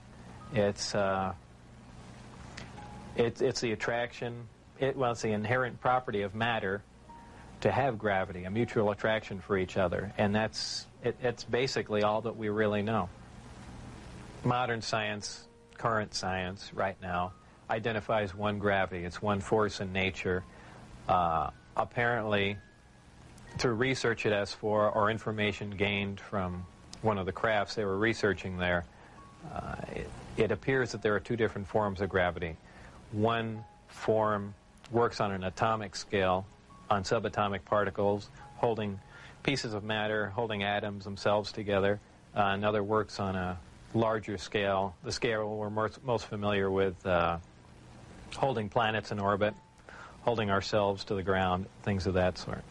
It's 0.53 0.95
uh, 0.95 1.33
it, 3.15 3.41
it's 3.41 3.61
the 3.61 3.71
attraction. 3.71 4.47
It, 4.79 4.97
well, 4.97 5.11
it's 5.11 5.21
the 5.21 5.31
inherent 5.31 5.79
property 5.79 6.23
of 6.23 6.33
matter 6.35 6.81
to 7.61 7.71
have 7.71 7.97
gravity, 7.97 8.43
a 8.43 8.49
mutual 8.49 8.91
attraction 8.91 9.39
for 9.39 9.57
each 9.57 9.77
other, 9.77 10.11
and 10.17 10.35
that's 10.35 10.85
it, 11.03 11.15
it's 11.21 11.43
basically 11.43 12.03
all 12.03 12.21
that 12.21 12.35
we 12.35 12.49
really 12.49 12.81
know. 12.81 13.09
Modern 14.43 14.81
science 14.81 15.47
current 15.77 16.13
science 16.13 16.71
right 16.73 16.95
now 17.01 17.33
identifies 17.69 18.33
one 18.33 18.59
gravity. 18.59 19.03
It's 19.03 19.21
one 19.21 19.41
force 19.41 19.81
in 19.81 19.91
nature. 19.91 20.43
Uh, 21.07 21.49
apparently, 21.75 22.57
through 23.57 23.73
research 23.73 24.25
at 24.25 24.31
S4 24.31 24.95
or 24.95 25.09
information 25.09 25.71
gained 25.71 26.19
from 26.19 26.65
one 27.01 27.17
of 27.17 27.25
the 27.25 27.31
crafts 27.31 27.75
they 27.75 27.85
were 27.85 27.97
researching 27.97 28.57
there, 28.57 28.85
uh, 29.53 29.75
it, 29.93 30.09
it 30.37 30.51
appears 30.51 30.91
that 30.91 31.01
there 31.01 31.13
are 31.15 31.19
two 31.19 31.35
different 31.35 31.67
forms 31.67 32.01
of 32.01 32.09
gravity. 32.09 32.55
One 33.11 33.63
form 33.87 34.53
works 34.91 35.19
on 35.19 35.31
an 35.31 35.43
atomic 35.43 35.95
scale, 35.95 36.45
on 36.89 37.03
subatomic 37.03 37.65
particles, 37.65 38.29
holding 38.55 38.99
pieces 39.43 39.73
of 39.73 39.83
matter, 39.83 40.29
holding 40.29 40.63
atoms 40.63 41.03
themselves 41.03 41.51
together. 41.51 41.99
Uh, 42.35 42.51
another 42.53 42.81
works 42.81 43.19
on 43.19 43.35
a 43.35 43.59
larger 43.93 44.37
scale, 44.37 44.95
the 45.03 45.11
scale 45.11 45.55
we're 45.55 45.69
most, 45.69 46.03
most 46.03 46.25
familiar 46.25 46.71
with 46.71 47.05
uh, 47.05 47.37
holding 48.35 48.69
planets 48.69 49.11
in 49.11 49.19
orbit, 49.19 49.53
holding 50.21 50.49
ourselves 50.49 51.03
to 51.05 51.15
the 51.15 51.23
ground, 51.23 51.65
things 51.83 52.07
of 52.07 52.15
that 52.15 52.37
sort. 52.37 52.63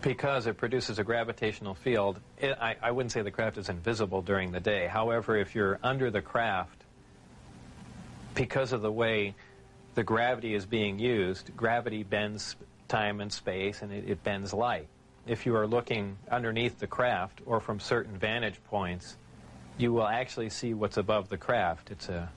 Because 0.00 0.46
it 0.46 0.56
produces 0.56 0.98
a 0.98 1.04
gravitational 1.04 1.74
field, 1.74 2.20
it, 2.38 2.56
I, 2.60 2.76
I 2.80 2.90
wouldn't 2.90 3.12
say 3.12 3.22
the 3.22 3.30
craft 3.30 3.58
is 3.58 3.68
invisible 3.68 4.22
during 4.22 4.52
the 4.52 4.60
day. 4.60 4.86
However, 4.86 5.36
if 5.36 5.54
you're 5.54 5.78
under 5.82 6.10
the 6.10 6.22
craft, 6.22 6.82
because 8.34 8.72
of 8.72 8.82
the 8.82 8.92
way 8.92 9.34
the 9.94 10.02
gravity 10.02 10.54
is 10.54 10.66
being 10.66 10.98
used, 10.98 11.56
gravity 11.56 12.02
bends 12.02 12.56
time 12.88 13.20
and 13.20 13.32
space 13.32 13.82
and 13.82 13.92
it, 13.92 14.08
it 14.08 14.24
bends 14.24 14.52
light. 14.52 14.88
If 15.26 15.44
you 15.44 15.56
are 15.56 15.66
looking 15.66 16.18
underneath 16.30 16.78
the 16.78 16.86
craft 16.86 17.40
or 17.46 17.60
from 17.60 17.80
certain 17.80 18.16
vantage 18.16 18.62
points, 18.64 19.16
you 19.76 19.92
will 19.92 20.06
actually 20.06 20.50
see 20.50 20.72
what's 20.72 20.96
above 20.96 21.28
the 21.28 21.36
craft. 21.36 21.90
It's 21.90 22.08
a, 22.08 22.30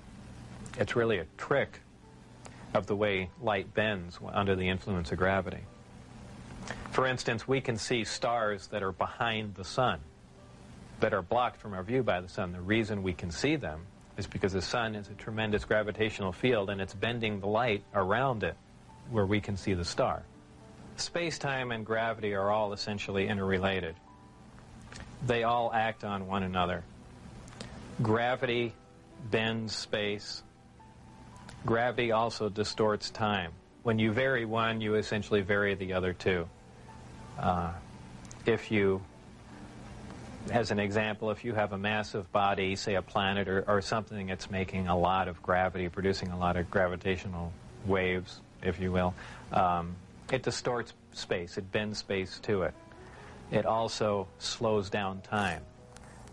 it's 0.78 0.96
really 0.96 1.20
a 1.20 1.26
trick 1.38 1.82
of 2.74 2.88
the 2.88 2.96
way 2.96 3.30
light 3.42 3.74
bends 3.74 4.20
under 4.34 4.56
the 4.56 4.68
influence 4.68 5.12
of 5.12 5.20
gravity. 5.20 5.62
For 6.92 7.06
instance, 7.06 7.48
we 7.48 7.62
can 7.62 7.78
see 7.78 8.04
stars 8.04 8.68
that 8.68 8.84
are 8.84 8.92
behind 8.92 9.56
the 9.56 9.64
sun, 9.64 10.00
that 11.00 11.14
are 11.14 11.22
blocked 11.22 11.60
from 11.60 11.74
our 11.74 11.84
view 11.84 12.04
by 12.04 12.22
the 12.22 12.28
sun. 12.28 12.52
The 12.52 12.62
reason 12.62 13.04
we 13.04 13.14
can 13.14 13.32
see 13.32 13.56
them 13.56 13.86
is 14.18 14.28
because 14.28 14.54
the 14.54 14.62
sun 14.62 14.96
is 14.96 15.08
a 15.08 15.14
tremendous 15.14 15.64
gravitational 15.64 16.32
field 16.32 16.70
and 16.70 16.82
it's 16.82 16.94
bending 16.94 17.40
the 17.40 17.48
light 17.48 17.84
around 17.94 18.44
it 18.44 18.58
where 19.10 19.26
we 19.26 19.40
can 19.40 19.56
see 19.56 19.74
the 19.74 19.86
star. 19.86 20.24
Space-time 21.00 21.72
and 21.72 21.86
gravity 21.86 22.34
are 22.34 22.52
all 22.52 22.74
essentially 22.74 23.28
interrelated. 23.30 23.96
They 25.26 25.44
all 25.44 25.72
act 25.74 26.04
on 26.04 26.28
one 26.28 26.44
another. 26.44 26.84
Gravity 28.02 28.74
bends 29.32 29.74
space. 29.74 30.44
Gravity 31.66 32.12
also 32.12 32.50
distorts 32.50 33.10
time. 33.12 33.54
When 33.84 33.98
you 33.98 34.12
vary 34.12 34.44
one, 34.44 34.82
you 34.82 34.96
essentially 34.96 35.40
vary 35.40 35.74
the 35.74 35.94
other 35.94 36.12
two. 36.12 36.50
Uh, 37.40 37.72
if 38.46 38.70
you, 38.70 39.02
as 40.52 40.72
an 40.72 40.80
example, 40.80 41.32
if 41.32 41.46
you 41.46 41.54
have 41.54 41.72
a 41.72 41.78
massive 41.78 42.30
body, 42.34 42.76
say 42.76 42.96
a 42.96 43.02
planet 43.02 43.48
or, 43.48 43.64
or 43.68 43.82
something 43.82 44.28
that's 44.28 44.52
making 44.52 44.90
a 44.90 44.98
lot 44.98 45.30
of 45.30 45.42
gravity, 45.42 45.88
producing 45.88 46.30
a 46.32 46.38
lot 46.38 46.58
of 46.58 46.70
gravitational 46.70 47.54
waves, 47.86 48.42
if 48.62 48.82
you 48.82 48.92
will, 48.92 49.14
um, 49.54 49.96
it 50.32 50.44
distorts 50.44 50.94
space. 51.14 51.58
It 51.58 51.72
bends 51.72 52.00
space 52.00 52.40
to 52.44 52.64
it. 52.64 52.74
It 53.52 53.66
also 53.66 54.28
slows 54.38 54.90
down 54.90 55.22
time. 55.22 55.64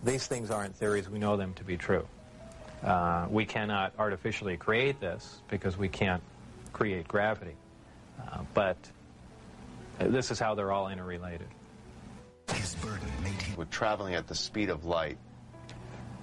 These 0.05 0.27
things 0.27 0.51
aren't 0.51 0.77
theories. 0.77 1.09
We 1.09 1.19
know 1.19 1.37
them 1.37 1.55
to 1.55 1.65
be 1.65 1.77
true. 1.77 2.07
Uh, 2.83 3.27
we 3.31 3.47
cannot 3.47 3.95
artificially 3.99 4.57
create 4.57 5.01
this 5.01 5.41
because 5.49 5.77
we 5.77 5.89
can't 5.89 6.23
create 6.73 7.09
gravity. 7.09 7.55
Uh, 8.21 8.43
but 8.53 8.77
this 9.99 10.31
is 10.31 10.39
how 10.39 10.55
they're 10.55 10.73
all 10.73 10.89
interrelated. 10.89 11.49
With 13.57 13.71
traveling 13.71 14.15
at 14.15 14.27
the 14.27 14.35
speed 14.35 14.69
of 14.69 14.85
light, 14.85 15.17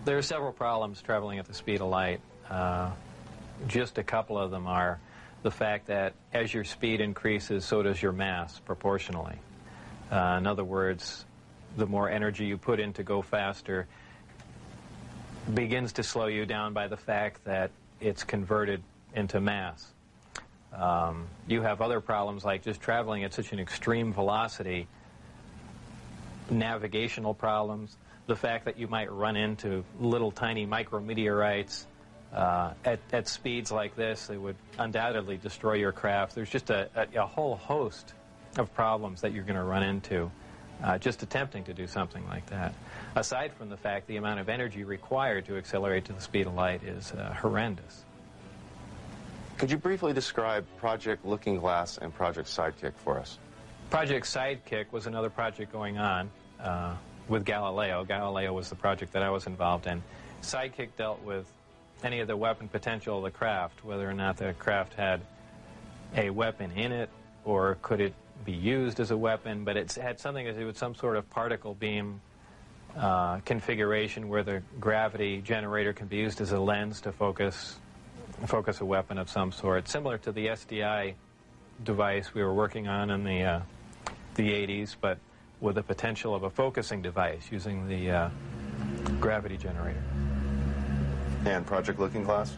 there 0.05 0.17
are 0.17 0.21
several 0.21 0.51
problems 0.51 1.01
traveling 1.01 1.39
at 1.39 1.45
the 1.45 1.53
speed 1.53 1.81
of 1.81 1.87
light. 1.87 2.21
Uh, 2.49 2.91
just 3.67 3.97
a 3.97 4.03
couple 4.03 4.37
of 4.37 4.51
them 4.51 4.67
are 4.67 4.99
the 5.43 5.51
fact 5.51 5.87
that 5.87 6.13
as 6.33 6.53
your 6.53 6.63
speed 6.63 7.01
increases, 7.01 7.65
so 7.65 7.83
does 7.83 8.01
your 8.01 8.13
mass 8.13 8.59
proportionally. 8.59 9.37
Uh, 10.11 10.37
in 10.39 10.47
other 10.47 10.63
words, 10.63 11.25
the 11.77 11.85
more 11.85 12.09
energy 12.09 12.45
you 12.45 12.57
put 12.57 12.79
in 12.79 12.93
to 12.93 13.03
go 13.03 13.21
faster 13.21 13.87
begins 15.53 15.93
to 15.93 16.03
slow 16.03 16.27
you 16.27 16.45
down 16.45 16.73
by 16.73 16.87
the 16.87 16.97
fact 16.97 17.43
that 17.43 17.71
it's 17.99 18.23
converted 18.23 18.81
into 19.13 19.41
mass. 19.41 19.85
Um, 20.73 21.27
you 21.47 21.61
have 21.61 21.81
other 21.81 21.99
problems 21.99 22.45
like 22.45 22.63
just 22.63 22.81
traveling 22.81 23.23
at 23.23 23.33
such 23.33 23.51
an 23.51 23.59
extreme 23.59 24.13
velocity, 24.13 24.87
navigational 26.49 27.33
problems, 27.33 27.95
the 28.27 28.35
fact 28.35 28.65
that 28.65 28.79
you 28.79 28.87
might 28.87 29.11
run 29.11 29.35
into 29.35 29.83
little 29.99 30.31
tiny 30.31 30.65
micrometeorites 30.65 31.85
uh, 32.33 32.73
at, 32.83 32.99
at, 33.11 33.27
speeds 33.27 33.71
like 33.71 33.95
this, 33.95 34.27
they 34.27 34.37
would 34.37 34.55
undoubtedly 34.79 35.37
destroy 35.37 35.73
your 35.73 35.91
craft. 35.91 36.33
There's 36.33 36.49
just 36.49 36.69
a, 36.69 36.89
a, 36.95 37.21
a 37.21 37.25
whole 37.25 37.55
host 37.55 38.13
of 38.57 38.73
problems 38.73 39.21
that 39.21 39.33
you're 39.33 39.43
going 39.43 39.57
to 39.57 39.63
run 39.63 39.83
into 39.83 40.31
uh, 40.83 40.97
just 40.97 41.23
attempting 41.23 41.63
to 41.63 41.73
do 41.73 41.87
something 41.87 42.25
like 42.27 42.45
that. 42.47 42.73
Aside 43.15 43.53
from 43.53 43.69
the 43.69 43.77
fact 43.77 44.07
the 44.07 44.17
amount 44.17 44.39
of 44.39 44.49
energy 44.49 44.83
required 44.83 45.45
to 45.45 45.57
accelerate 45.57 46.05
to 46.05 46.13
the 46.13 46.21
speed 46.21 46.47
of 46.47 46.53
light 46.55 46.83
is 46.83 47.11
uh, 47.11 47.33
horrendous. 47.39 48.03
Could 49.57 49.71
you 49.71 49.77
briefly 49.77 50.13
describe 50.13 50.65
Project 50.77 51.25
Looking 51.25 51.57
Glass 51.57 51.97
and 51.97 52.13
Project 52.13 52.47
Sidekick 52.49 52.93
for 52.95 53.19
us? 53.19 53.37
Project 53.89 54.25
Sidekick 54.25 54.91
was 54.91 55.05
another 55.05 55.29
project 55.29 55.71
going 55.71 55.97
on 55.97 56.29
uh, 56.59 56.95
with 57.27 57.45
Galileo. 57.45 58.03
Galileo 58.03 58.51
was 58.51 58.69
the 58.69 58.75
project 58.75 59.13
that 59.13 59.21
I 59.21 59.29
was 59.29 59.45
involved 59.45 59.87
in. 59.87 60.01
Sidekick 60.41 60.89
dealt 60.97 61.21
with 61.23 61.45
any 62.03 62.19
of 62.19 62.27
the 62.27 62.37
weapon 62.37 62.67
potential 62.67 63.17
of 63.17 63.23
the 63.23 63.31
craft, 63.31 63.83
whether 63.83 64.09
or 64.09 64.13
not 64.13 64.37
the 64.37 64.53
craft 64.53 64.93
had 64.93 65.21
a 66.15 66.29
weapon 66.29 66.71
in 66.71 66.91
it, 66.91 67.09
or 67.45 67.77
could 67.81 68.01
it 68.01 68.13
be 68.45 68.51
used 68.51 68.99
as 68.99 69.11
a 69.11 69.17
weapon, 69.17 69.63
but 69.63 69.77
it 69.77 69.93
had 69.93 70.19
something 70.19 70.45
to 70.45 70.53
do 70.53 70.65
with 70.65 70.77
some 70.77 70.95
sort 70.95 71.15
of 71.15 71.29
particle 71.29 71.73
beam 71.73 72.21
uh, 72.97 73.39
configuration 73.39 74.29
where 74.29 74.43
the 74.43 74.61
gravity 74.79 75.41
generator 75.41 75.93
can 75.93 76.07
be 76.07 76.17
used 76.17 76.41
as 76.41 76.51
a 76.51 76.59
lens 76.59 77.01
to 77.01 77.11
focus 77.11 77.79
focus 78.47 78.81
a 78.81 78.85
weapon 78.85 79.17
of 79.17 79.29
some 79.29 79.51
sort, 79.51 79.87
similar 79.87 80.17
to 80.17 80.31
the 80.31 80.47
SDI 80.47 81.13
device 81.83 82.33
we 82.33 82.43
were 82.43 82.53
working 82.53 82.87
on 82.87 83.09
in 83.09 83.23
the 83.23 83.41
uh, 83.41 83.61
the 84.35 84.49
80s, 84.49 84.95
but 84.99 85.17
with 85.61 85.75
the 85.75 85.83
potential 85.83 86.35
of 86.35 86.43
a 86.43 86.49
focusing 86.49 87.01
device 87.01 87.47
using 87.51 87.87
the 87.87 88.11
uh, 88.11 88.29
gravity 89.19 89.57
generator. 89.57 90.03
And 91.45 91.65
Project 91.65 91.99
Looking 91.99 92.23
Glass? 92.23 92.55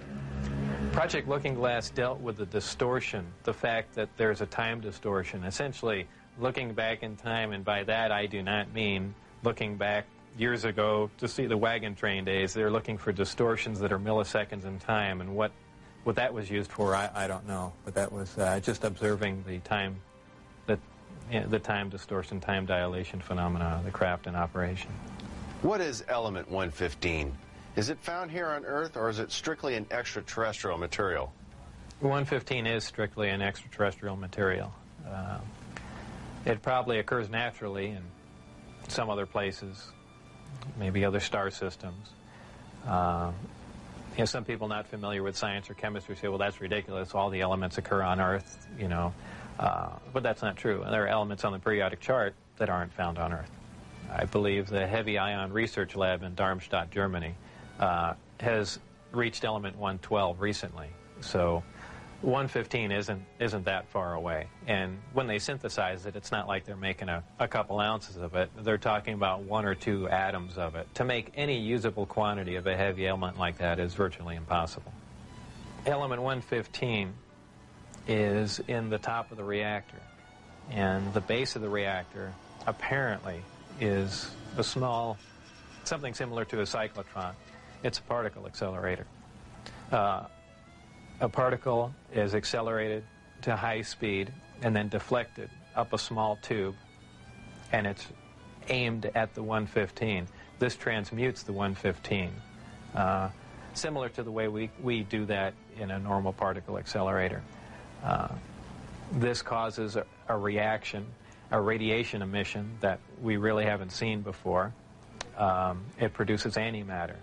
Project 0.92 1.28
Looking 1.28 1.56
Glass 1.56 1.90
dealt 1.90 2.20
with 2.22 2.38
the 2.38 2.46
distortion, 2.46 3.26
the 3.44 3.54
fact 3.54 3.96
that 3.96 4.10
there's 4.16 4.42
a 4.42 4.46
time 4.46 4.80
distortion. 4.80 5.44
Essentially, 5.44 6.08
looking 6.40 6.74
back 6.74 7.04
in 7.04 7.16
time, 7.16 7.52
and 7.52 7.66
by 7.66 7.84
that 7.84 8.12
I 8.12 8.28
do 8.28 8.44
not 8.44 8.74
mean 8.74 9.14
looking 9.44 9.76
back 9.76 10.06
years 10.38 10.66
ago 10.66 11.10
to 11.18 11.28
see 11.28 11.48
the 11.48 11.58
wagon 11.58 11.96
train 11.96 12.26
days. 12.26 12.54
They're 12.54 12.72
looking 12.72 12.98
for 12.98 13.12
distortions 13.12 13.80
that 13.80 13.92
are 13.92 14.00
milliseconds 14.00 14.66
in 14.66 14.80
time, 14.80 15.22
and 15.22 15.36
what 15.36 15.52
what 16.04 16.16
that 16.18 16.32
was 16.32 16.52
used 16.52 16.72
for, 16.72 16.94
I, 16.96 17.10
I 17.16 17.28
don't 17.28 17.48
know. 17.48 17.74
But 17.84 17.96
that 17.96 18.12
was 18.12 18.38
uh, 18.38 18.60
just 18.60 18.84
observing 18.84 19.44
the 19.48 19.58
time, 19.60 19.96
the 20.68 20.78
you 21.32 21.44
the 21.48 21.60
time 21.60 21.90
distortion, 21.90 22.40
time 22.40 22.66
dilation 22.68 23.20
phenomena 23.20 23.78
of 23.80 23.86
the 23.86 23.92
craft 23.92 24.28
in 24.28 24.36
operation. 24.36 24.92
What 25.64 25.82
is 25.82 26.04
element 26.08 26.48
115? 26.50 27.36
Is 27.76 27.90
it 27.90 28.00
found 28.00 28.32
here 28.32 28.48
on 28.48 28.64
Earth, 28.64 28.96
or 28.96 29.10
is 29.10 29.20
it 29.20 29.32
strictly 29.32 29.76
an 29.76 29.86
extraterrestrial 29.92 30.78
material? 30.78 31.34
115 32.00 32.66
is 32.68 32.86
strictly 32.86 33.30
an 33.30 33.42
extraterrestrial 33.42 34.16
material. 34.16 34.74
Uh, 35.06 35.40
it 36.46 36.62
probably 36.62 37.00
occurs 37.00 37.30
naturally 37.30 37.88
in 37.88 38.02
some 38.88 39.10
other 39.10 39.26
places, 39.26 39.92
maybe 40.80 41.04
other 41.04 41.20
star 41.20 41.52
systems. 41.52 42.12
Uh, 42.88 43.32
you 44.14 44.20
know, 44.20 44.26
some 44.26 44.46
people 44.46 44.70
not 44.70 44.88
familiar 44.88 45.22
with 45.22 45.36
science 45.36 45.70
or 45.70 45.74
chemistry 45.74 46.16
say, 46.16 46.30
well, 46.30 46.38
that's 46.38 46.62
ridiculous. 46.62 47.14
All 47.14 47.30
the 47.30 47.42
elements 47.42 47.78
occur 47.78 48.02
on 48.02 48.22
Earth, 48.22 48.68
you 48.80 48.88
know. 48.88 49.14
Uh, 49.60 49.90
but 50.14 50.24
that's 50.24 50.42
not 50.42 50.56
true. 50.56 50.86
There 50.90 51.04
are 51.04 51.08
elements 51.08 51.44
on 51.44 51.52
the 51.52 51.60
periodic 51.60 52.00
chart 52.00 52.36
that 52.58 52.70
aren't 52.70 52.94
found 52.94 53.18
on 53.18 53.34
Earth. 53.34 53.52
I 54.10 54.24
believe 54.24 54.70
the 54.70 54.88
Heavy 54.88 55.18
Ion 55.18 55.52
Research 55.52 55.96
Lab 55.96 56.24
in 56.24 56.36
Darmstadt, 56.36 56.92
Germany, 56.92 57.36
Uh, 57.80 58.14
has 58.40 58.80
reached 59.12 59.44
element 59.44 59.76
112 59.78 60.42
recently. 60.42 60.90
So 61.22 61.64
115 62.22 62.92
isn't 62.92 63.24
isn't 63.40 63.66
that 63.66 63.88
far 63.90 64.14
away. 64.14 64.48
And 64.68 65.00
when 65.14 65.28
they 65.28 65.40
synthesize 65.40 66.06
it, 66.06 66.16
it's 66.16 66.32
not 66.32 66.48
like 66.48 66.66
they're 66.66 66.76
making 66.76 67.10
a, 67.10 67.24
a 67.40 67.48
couple 67.48 67.80
ounces 67.80 68.18
of 68.18 68.36
it. 68.36 68.50
They're 68.62 68.78
talking 68.78 69.14
about 69.14 69.44
one 69.44 69.66
or 69.66 69.76
two 69.76 70.10
atoms 70.10 70.58
of 70.58 70.76
it. 70.76 70.88
To 70.96 71.04
make 71.04 71.32
any 71.36 71.60
usable 71.60 72.06
quantity 72.06 72.56
of 72.56 72.68
a 72.68 72.76
heavy 72.76 73.08
element 73.08 73.38
like 73.38 73.60
that 73.60 73.80
is 73.80 73.94
virtually 73.94 74.36
impossible. 74.36 74.92
Element 75.86 76.22
115 76.22 77.14
is 78.08 78.60
in 78.68 78.90
the 78.90 78.98
top 78.98 79.32
of 79.32 79.38
the 79.38 79.44
reactor. 79.44 80.02
And 80.72 81.14
the 81.14 81.22
base 81.22 81.56
of 81.56 81.62
the 81.62 81.70
reactor 81.70 82.34
apparently 82.66 83.44
is 83.80 84.32
a 84.58 84.64
small, 84.64 85.18
something 85.84 86.14
similar 86.14 86.46
to 86.46 86.62
a 86.62 86.64
cyclotron. 86.64 87.34
It's 87.84 88.00
a 88.00 88.04
particle 88.04 88.46
accelerator. 88.46 89.06
Uh, 89.92 90.26
a 91.20 91.30
particle 91.30 91.94
is 92.14 92.36
accelerated 92.36 93.04
to 93.44 93.56
high 93.56 93.82
speed 93.82 94.32
and 94.62 94.76
then 94.76 94.90
deflected 94.90 95.50
up 95.76 95.94
a 95.94 95.98
small 95.98 96.38
tube, 96.42 96.76
and 97.72 97.86
it's 97.86 98.08
aimed 98.70 99.06
at 99.16 99.34
the 99.36 99.44
115. 99.44 100.28
This 100.60 100.76
transmutes 100.76 101.44
the 101.44 101.54
115, 101.54 102.32
uh, 102.96 103.30
similar 103.74 104.10
to 104.10 104.24
the 104.24 104.32
way 104.32 104.48
we, 104.48 104.70
we 104.82 105.04
do 105.04 105.26
that 105.26 105.54
in 105.78 105.92
a 105.92 106.00
normal 106.00 106.34
particle 106.34 106.78
accelerator. 106.78 107.42
Uh, 108.04 108.30
this 109.12 109.42
causes 109.42 109.96
a, 109.96 110.06
a, 110.28 110.38
reaction, 110.38 111.06
a 111.52 111.60
radiation 111.60 112.22
emission 112.22 112.78
that 112.80 113.00
we 113.22 113.38
really 113.38 113.66
haven't 113.66 113.92
seen 113.92 114.22
before. 114.22 114.74
Um, 115.38 115.84
it 116.00 116.14
produces 116.14 116.56
antimatter. 116.56 117.18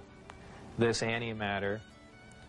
This 0.83 1.01
antimatter 1.01 1.78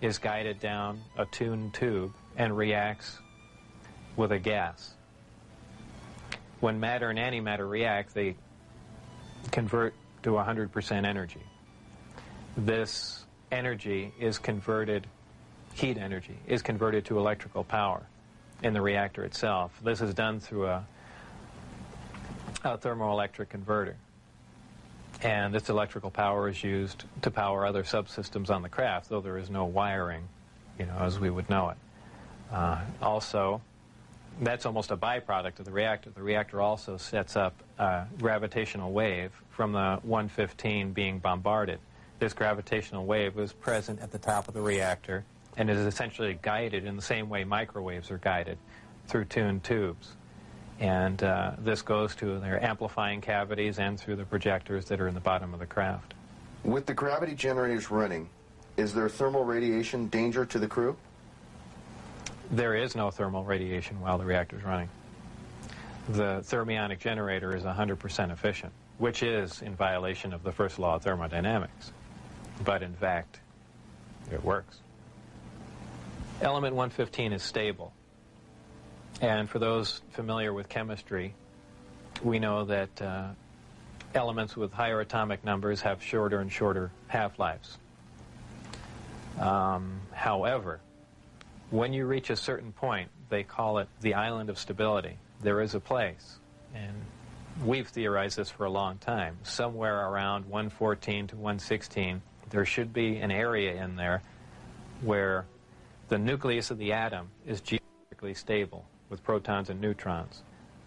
is 0.01 0.17
guided 0.17 0.59
down 0.59 0.99
a 1.19 1.25
tuned 1.27 1.75
tube 1.75 2.11
and 2.35 2.57
reacts 2.57 3.19
with 4.15 4.31
a 4.31 4.39
gas. 4.39 4.95
When 6.59 6.79
matter 6.79 7.11
and 7.11 7.19
antimatter 7.19 7.69
react, 7.69 8.15
they 8.15 8.35
convert 9.51 9.93
to 10.23 10.31
100% 10.31 11.05
energy. 11.05 11.43
This 12.57 13.23
energy 13.51 14.11
is 14.19 14.39
converted, 14.39 15.05
heat 15.75 15.99
energy, 15.99 16.39
is 16.47 16.63
converted 16.63 17.05
to 17.05 17.19
electrical 17.19 17.63
power 17.63 18.01
in 18.63 18.73
the 18.73 18.81
reactor 18.81 19.23
itself. 19.25 19.79
This 19.83 20.01
is 20.01 20.15
done 20.15 20.39
through 20.39 20.65
a, 20.69 20.87
a 22.63 22.79
thermoelectric 22.79 23.49
converter. 23.49 23.95
And 25.23 25.53
this 25.53 25.69
electrical 25.69 26.11
power 26.11 26.49
is 26.49 26.61
used 26.63 27.05
to 27.21 27.31
power 27.31 27.65
other 27.65 27.83
subsystems 27.83 28.49
on 28.49 28.61
the 28.61 28.67
craft, 28.67 29.07
though 29.09 29.21
there 29.21 29.37
is 29.37 29.49
no 29.49 29.63
wiring, 29.63 30.27
you 30.77 30.85
know, 30.85 30.97
as 30.99 31.17
we 31.17 31.29
would 31.29 31.49
know 31.49 31.69
it. 31.69 31.77
Uh, 32.51 32.81
also, 33.01 33.61
that's 34.41 34.65
almost 34.65 34.91
a 34.91 34.97
byproduct 34.97 35.59
of 35.59 35.65
the 35.65 35.71
reactor. 35.71 36.09
The 36.09 36.21
reactor 36.21 36.59
also 36.59 36.97
sets 36.97 37.37
up 37.37 37.55
a 37.79 38.05
gravitational 38.19 38.91
wave 38.91 39.31
from 39.49 39.71
the 39.71 39.99
115 40.03 40.91
being 40.91 41.19
bombarded. 41.19 41.79
This 42.19 42.33
gravitational 42.33 43.05
wave 43.05 43.35
was 43.35 43.53
present 43.53 44.01
at 44.01 44.11
the 44.11 44.19
top 44.19 44.49
of 44.49 44.53
the 44.53 44.61
reactor 44.61 45.23
and 45.55 45.69
is 45.69 45.85
essentially 45.85 46.37
guided 46.41 46.85
in 46.85 46.97
the 46.97 47.01
same 47.01 47.29
way 47.29 47.45
microwaves 47.45 48.11
are 48.11 48.17
guided 48.17 48.57
through 49.07 49.25
tuned 49.25 49.63
tubes. 49.63 50.15
And 50.79 51.21
uh, 51.23 51.51
this 51.59 51.81
goes 51.81 52.15
to 52.15 52.39
their 52.39 52.63
amplifying 52.63 53.21
cavities 53.21 53.79
and 53.79 53.99
through 53.99 54.15
the 54.15 54.25
projectors 54.25 54.85
that 54.85 54.99
are 54.99 55.07
in 55.07 55.13
the 55.13 55.21
bottom 55.21 55.53
of 55.53 55.59
the 55.59 55.65
craft. 55.65 56.13
With 56.63 56.85
the 56.85 56.93
gravity 56.93 57.35
generators 57.35 57.91
running, 57.91 58.29
is 58.77 58.93
there 58.93 59.07
thermal 59.07 59.45
radiation 59.45 60.07
danger 60.07 60.45
to 60.45 60.59
the 60.59 60.67
crew? 60.67 60.95
There 62.51 62.75
is 62.75 62.95
no 62.95 63.11
thermal 63.11 63.43
radiation 63.43 63.99
while 64.01 64.17
the 64.17 64.25
reactor 64.25 64.57
is 64.57 64.63
running. 64.63 64.89
The 66.09 66.43
thermionic 66.43 66.99
generator 66.99 67.55
is 67.55 67.63
100% 67.63 68.31
efficient, 68.31 68.73
which 68.97 69.23
is 69.23 69.61
in 69.61 69.75
violation 69.75 70.33
of 70.33 70.43
the 70.43 70.51
first 70.51 70.79
law 70.79 70.95
of 70.95 71.03
thermodynamics. 71.03 71.91
But 72.63 72.83
in 72.83 72.93
fact, 72.93 73.39
it 74.31 74.43
works. 74.43 74.79
Element 76.41 76.75
115 76.75 77.33
is 77.33 77.41
stable. 77.41 77.93
And 79.21 79.49
for 79.49 79.59
those 79.59 80.01
familiar 80.11 80.53
with 80.53 80.69
chemistry, 80.69 81.33
we 82.21 82.39
know 82.39 82.65
that 82.65 83.01
uh, 83.01 83.27
elements 84.15 84.55
with 84.55 84.71
higher 84.71 84.99
atomic 85.01 85.43
numbers 85.43 85.81
have 85.81 86.03
shorter 86.03 86.39
and 86.39 86.51
shorter 86.51 86.91
half-lives. 87.07 87.77
Um, 89.39 90.01
however, 90.11 90.79
when 91.69 91.93
you 91.93 92.05
reach 92.05 92.29
a 92.29 92.35
certain 92.35 92.71
point, 92.71 93.09
they 93.29 93.43
call 93.43 93.79
it 93.79 93.87
the 94.01 94.13
island 94.13 94.49
of 94.49 94.59
stability. 94.59 95.17
There 95.41 95.61
is 95.61 95.73
a 95.73 95.79
place, 95.79 96.37
and 96.75 96.93
we've 97.65 97.87
theorized 97.87 98.37
this 98.37 98.49
for 98.49 98.65
a 98.65 98.69
long 98.69 98.97
time. 98.99 99.37
Somewhere 99.43 100.07
around 100.07 100.45
114 100.45 101.27
to 101.27 101.35
116, 101.35 102.21
there 102.49 102.65
should 102.65 102.93
be 102.93 103.17
an 103.17 103.31
area 103.31 103.83
in 103.83 103.95
there 103.95 104.21
where 105.01 105.45
the 106.09 106.17
nucleus 106.19 106.69
of 106.69 106.77
the 106.77 106.93
atom 106.93 107.29
is 107.47 107.59
geometrically 107.61 108.35
stable 108.35 108.85
with 109.13 109.23
protons 109.23 109.69
and 109.69 109.79
neutrons, 109.79 110.41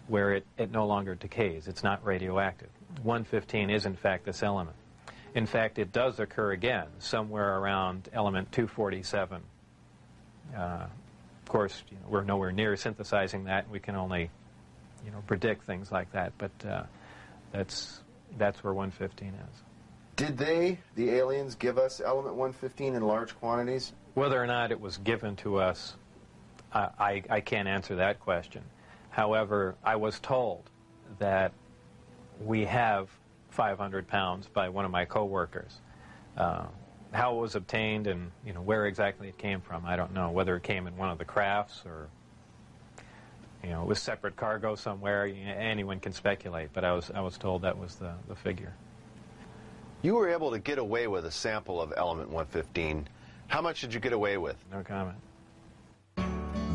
where 0.07 0.33
it, 0.33 0.45
it 0.57 0.69
no 0.69 0.85
longer 0.85 1.15
decays. 1.15 1.69
It's 1.69 1.81
not 1.81 2.05
radioactive. 2.05 2.67
115 3.03 3.69
is, 3.69 3.85
in 3.85 3.95
fact, 3.95 4.25
this 4.25 4.43
element. 4.43 4.75
In 5.33 5.45
fact, 5.45 5.79
it 5.79 5.93
does 5.93 6.19
occur 6.19 6.51
again 6.51 6.87
somewhere 6.99 7.57
around 7.57 8.09
element 8.11 8.51
247. 8.51 9.41
Uh, 10.53 10.59
of 10.59 10.89
course, 11.47 11.81
you 11.89 11.95
know, 11.95 12.07
we're 12.09 12.25
nowhere 12.25 12.51
near 12.51 12.75
synthesizing 12.75 13.45
that. 13.45 13.69
We 13.69 13.79
can 13.79 13.95
only, 13.95 14.29
you 15.05 15.11
know, 15.11 15.23
predict 15.25 15.63
things 15.63 15.89
like 15.89 16.11
that. 16.11 16.33
But 16.37 16.51
uh, 16.67 16.83
that's 17.53 18.01
that's 18.37 18.61
where 18.61 18.73
115 18.73 19.29
is. 19.29 19.63
Did 20.17 20.37
they, 20.37 20.79
the 20.95 21.11
aliens, 21.11 21.55
give 21.55 21.77
us 21.77 22.01
element 22.03 22.35
115 22.35 22.95
in 22.95 23.03
large 23.03 23.39
quantities? 23.39 23.93
Whether 24.15 24.41
or 24.41 24.47
not 24.47 24.71
it 24.71 24.81
was 24.81 24.97
given 24.97 25.37
to 25.37 25.57
us, 25.57 25.95
I, 26.73 26.89
I, 26.99 27.23
I 27.29 27.41
can't 27.41 27.67
answer 27.67 27.95
that 27.95 28.19
question. 28.19 28.63
However, 29.09 29.75
I 29.83 29.95
was 29.95 30.19
told 30.19 30.69
that 31.19 31.51
we 32.39 32.65
have 32.65 33.09
500 33.49 34.07
pounds 34.07 34.47
by 34.47 34.69
one 34.69 34.85
of 34.85 34.91
my 34.91 35.05
coworkers. 35.05 35.81
Uh, 36.37 36.65
how 37.11 37.35
it 37.37 37.39
was 37.39 37.55
obtained 37.55 38.07
and 38.07 38.31
you 38.45 38.53
know 38.53 38.61
where 38.61 38.85
exactly 38.85 39.29
it 39.29 39.37
came 39.37 39.61
from, 39.61 39.85
I 39.85 39.95
don't 39.95 40.13
know. 40.13 40.29
Whether 40.29 40.55
it 40.55 40.63
came 40.63 40.87
in 40.87 40.95
one 40.97 41.09
of 41.09 41.17
the 41.17 41.25
crafts 41.25 41.83
or 41.85 42.09
you 43.63 43.69
know 43.69 43.81
it 43.81 43.87
was 43.87 43.99
separate 43.99 44.35
cargo 44.35 44.75
somewhere, 44.75 45.25
anyone 45.25 45.99
can 45.99 46.11
speculate. 46.11 46.69
But 46.73 46.83
I 46.83 46.93
was 46.93 47.09
I 47.09 47.21
was 47.21 47.37
told 47.37 47.63
that 47.63 47.77
was 47.77 47.95
the 47.95 48.13
the 48.27 48.35
figure. 48.35 48.73
You 50.01 50.15
were 50.15 50.29
able 50.29 50.51
to 50.51 50.59
get 50.59 50.77
away 50.77 51.07
with 51.07 51.25
a 51.25 51.31
sample 51.31 51.81
of 51.81 51.91
element 51.97 52.29
115. 52.29 53.07
How 53.47 53.61
much 53.61 53.81
did 53.81 53.93
you 53.93 53.99
get 53.99 54.13
away 54.13 54.37
with? 54.37 54.57
No 54.71 54.83
comment. 54.83 55.17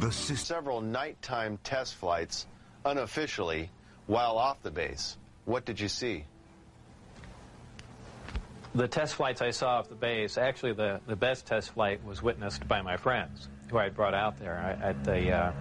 The 0.03 0.11
Several 0.11 0.81
nighttime 0.81 1.61
test 1.63 1.95
flights, 1.95 2.49
unofficially, 2.85 3.71
while 4.09 4.37
off 4.37 4.61
the 4.61 4.73
base. 4.73 5.17
What 5.45 5.65
did 5.65 5.79
you 5.79 5.87
see? 5.87 6.25
The 8.75 8.89
test 8.89 9.15
flights 9.15 9.41
I 9.41 9.51
saw 9.51 9.79
off 9.79 9.89
the 9.89 9.95
base, 9.95 10.39
actually 10.39 10.73
the, 10.73 11.01
the 11.07 11.15
best 11.15 11.47
test 11.47 11.71
flight 11.75 12.05
was 12.05 12.21
witnessed 12.21 12.67
by 12.67 12.83
my 12.83 12.97
friends 12.97 13.49
who 13.71 13.79
I 13.79 13.91
brought 13.91 14.13
out 14.13 14.41
there. 14.41 14.59
I, 14.59 14.89
at 14.89 15.05
the 15.05 15.31
uh, 15.31 15.53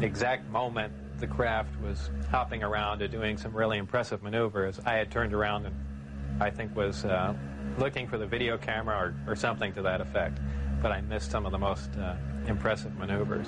exact 0.00 0.50
moment 0.50 0.92
the 1.20 1.28
craft 1.28 1.80
was 1.80 2.10
hopping 2.32 2.64
around 2.64 3.00
and 3.00 3.12
doing 3.12 3.36
some 3.36 3.52
really 3.52 3.78
impressive 3.78 4.24
maneuvers, 4.24 4.80
I 4.84 4.94
had 4.94 5.12
turned 5.12 5.32
around 5.32 5.66
and 5.66 6.42
I 6.42 6.50
think 6.50 6.74
was 6.74 7.04
uh, 7.04 7.32
looking 7.78 8.08
for 8.08 8.18
the 8.18 8.26
video 8.26 8.58
camera 8.58 9.14
or, 9.26 9.32
or 9.32 9.36
something 9.36 9.72
to 9.74 9.82
that 9.82 10.00
effect. 10.00 10.40
But 10.82 10.90
I 10.90 11.00
missed 11.00 11.30
some 11.30 11.46
of 11.46 11.52
the 11.52 11.58
most 11.58 11.96
uh, 11.96 12.16
impressive 12.46 12.96
maneuvers. 12.98 13.46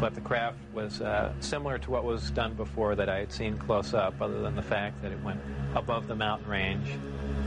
But 0.00 0.14
the 0.14 0.20
craft 0.20 0.58
was 0.72 1.00
uh, 1.00 1.32
similar 1.40 1.78
to 1.78 1.90
what 1.90 2.04
was 2.04 2.30
done 2.30 2.54
before 2.54 2.94
that 2.96 3.08
I 3.08 3.18
had 3.18 3.32
seen 3.32 3.56
close 3.56 3.94
up, 3.94 4.20
other 4.20 4.40
than 4.42 4.56
the 4.56 4.62
fact 4.62 5.00
that 5.02 5.12
it 5.12 5.22
went 5.22 5.40
above 5.74 6.08
the 6.08 6.16
mountain 6.16 6.48
range, 6.48 6.88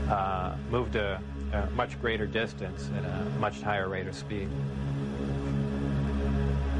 uh, 0.08 0.56
moved 0.70 0.96
a, 0.96 1.20
a 1.52 1.66
much 1.70 2.00
greater 2.00 2.26
distance 2.26 2.90
at 2.96 3.04
a 3.04 3.24
much 3.38 3.60
higher 3.60 3.88
rate 3.88 4.06
of 4.06 4.14
speed. 4.14 4.48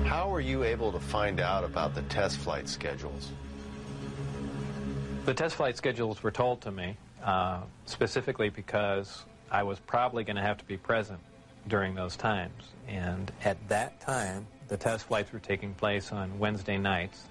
How 0.05 0.29
were 0.31 0.41
you 0.41 0.63
able 0.63 0.93
to 0.93 1.01
find 1.01 1.41
out 1.41 1.65
about 1.65 1.95
the 1.95 2.03
test 2.03 2.39
flight 2.39 2.69
schedules? 2.69 3.31
The 5.25 5.35
test 5.35 5.57
flight 5.57 5.77
schedules 5.77 6.23
were 6.23 6.31
told 6.31 6.61
to 6.63 6.71
me 6.71 6.97
uh, 7.25 7.61
specifically 7.87 8.49
because 8.49 9.25
I 9.51 9.65
was 9.65 9.81
probably 9.81 10.23
going 10.23 10.37
to 10.37 10.43
have 10.43 10.59
to 10.59 10.65
be 10.65 10.77
present 10.77 11.19
during 11.69 11.95
those 11.95 12.17
times. 12.17 12.62
And 12.89 13.31
at 13.45 13.57
that 13.69 14.01
time, 14.01 14.47
the 14.69 14.77
test 14.77 15.07
flights 15.07 15.33
were 15.33 15.39
taking 15.39 15.75
place 15.75 16.12
on 16.12 16.39
Wednesday 16.39 16.79
nights. 16.79 17.23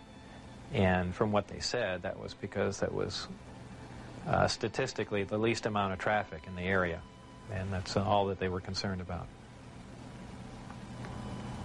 And 0.74 1.14
from 1.14 1.32
what 1.32 1.48
they 1.48 1.60
said, 1.60 2.04
that 2.04 2.20
was 2.20 2.34
because 2.34 2.80
that 2.80 2.94
was 2.94 3.28
uh, 4.28 4.48
statistically 4.48 5.24
the 5.24 5.38
least 5.38 5.66
amount 5.66 5.94
of 5.94 6.00
traffic 6.00 6.44
in 6.48 6.56
the 6.56 6.64
area. 6.64 7.02
And 7.54 7.72
that's 7.72 7.96
all 7.96 8.28
that 8.28 8.40
they 8.40 8.50
were 8.50 8.60
concerned 8.60 9.02
about. 9.02 9.28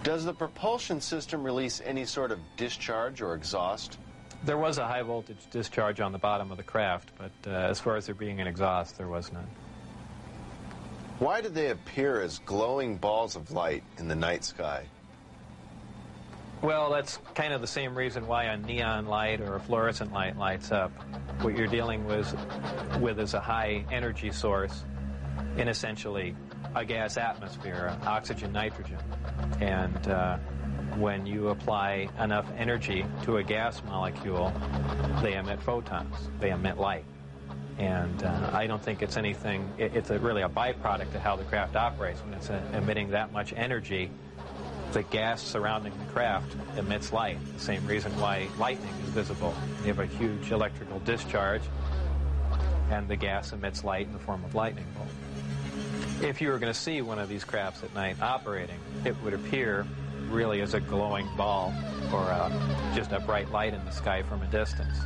Does 0.03 0.25
the 0.25 0.33
propulsion 0.33 0.99
system 0.99 1.43
release 1.43 1.81
any 1.83 2.05
sort 2.05 2.31
of 2.31 2.39
discharge 2.57 3.21
or 3.21 3.35
exhaust? 3.35 3.97
There 4.43 4.57
was 4.57 4.79
a 4.79 4.87
high 4.87 5.03
voltage 5.03 5.37
discharge 5.51 5.99
on 5.99 6.11
the 6.11 6.17
bottom 6.17 6.49
of 6.49 6.57
the 6.57 6.63
craft, 6.63 7.11
but 7.17 7.31
uh, 7.45 7.51
as 7.51 7.79
far 7.79 7.97
as 7.97 8.07
there 8.07 8.15
being 8.15 8.41
an 8.41 8.47
exhaust, 8.47 8.97
there 8.97 9.07
was 9.07 9.31
none. 9.31 9.47
Why 11.21 11.39
did 11.39 11.53
they 11.53 11.69
appear 11.69 12.19
as 12.19 12.39
glowing 12.39 12.97
balls 12.97 13.35
of 13.35 13.51
light 13.51 13.83
in 13.99 14.07
the 14.07 14.15
night 14.15 14.43
sky? 14.43 14.87
Well, 16.63 16.89
that's 16.89 17.19
kind 17.35 17.53
of 17.53 17.61
the 17.61 17.67
same 17.67 17.95
reason 17.95 18.25
why 18.25 18.45
a 18.45 18.57
neon 18.57 19.05
light 19.05 19.39
or 19.39 19.53
a 19.53 19.59
fluorescent 19.59 20.11
light 20.11 20.35
lights 20.35 20.71
up. 20.71 20.91
What 21.41 21.55
you're 21.55 21.67
dealing 21.67 22.05
with, 22.07 22.35
with 22.99 23.19
is 23.19 23.35
a 23.35 23.39
high 23.39 23.85
energy 23.91 24.31
source 24.31 24.83
in 25.57 25.67
essentially 25.67 26.35
a 26.73 26.83
gas 26.83 27.17
atmosphere, 27.17 27.95
oxygen, 28.07 28.51
nitrogen. 28.51 28.97
And 29.59 30.07
uh, 30.07 30.37
when 30.97 31.27
you 31.27 31.49
apply 31.49 32.09
enough 32.19 32.47
energy 32.57 33.05
to 33.25 33.37
a 33.37 33.43
gas 33.43 33.83
molecule, 33.83 34.51
they 35.21 35.35
emit 35.35 35.61
photons, 35.61 36.15
they 36.39 36.49
emit 36.49 36.79
light. 36.79 37.05
And 37.81 38.21
uh, 38.21 38.51
I 38.53 38.67
don't 38.67 38.81
think 38.81 39.01
it's 39.01 39.17
anything, 39.17 39.67
it, 39.79 39.95
it's 39.95 40.11
a, 40.11 40.19
really 40.19 40.43
a 40.43 40.49
byproduct 40.49 41.15
of 41.15 41.21
how 41.21 41.35
the 41.35 41.43
craft 41.45 41.75
operates. 41.75 42.19
When 42.19 42.35
it's 42.35 42.51
uh, 42.51 42.61
emitting 42.75 43.09
that 43.09 43.33
much 43.33 43.53
energy, 43.53 44.11
the 44.91 45.01
gas 45.01 45.41
surrounding 45.41 45.91
the 45.97 46.13
craft 46.13 46.55
emits 46.77 47.11
light. 47.11 47.39
The 47.55 47.59
same 47.59 47.87
reason 47.87 48.11
why 48.19 48.47
lightning 48.59 48.93
is 49.03 49.09
visible. 49.09 49.55
You 49.79 49.87
have 49.87 49.99
a 49.99 50.05
huge 50.05 50.51
electrical 50.51 50.99
discharge, 50.99 51.63
and 52.91 53.07
the 53.07 53.15
gas 53.15 53.51
emits 53.51 53.83
light 53.83 54.05
in 54.05 54.13
the 54.13 54.19
form 54.19 54.45
of 54.45 54.53
lightning 54.53 54.85
bolt. 54.95 55.07
If 56.21 56.39
you 56.39 56.49
were 56.49 56.59
going 56.59 56.71
to 56.71 56.79
see 56.79 57.01
one 57.01 57.17
of 57.17 57.29
these 57.29 57.43
crafts 57.43 57.81
at 57.83 57.95
night 57.95 58.21
operating, 58.21 58.77
it 59.05 59.15
would 59.23 59.33
appear 59.33 59.87
really 60.29 60.61
as 60.61 60.75
a 60.75 60.79
glowing 60.79 61.27
ball 61.35 61.73
or 62.13 62.19
uh, 62.19 62.93
just 62.93 63.11
a 63.11 63.19
bright 63.19 63.49
light 63.49 63.73
in 63.73 63.83
the 63.85 63.91
sky 63.91 64.21
from 64.21 64.43
a 64.43 64.47
distance. 64.51 64.99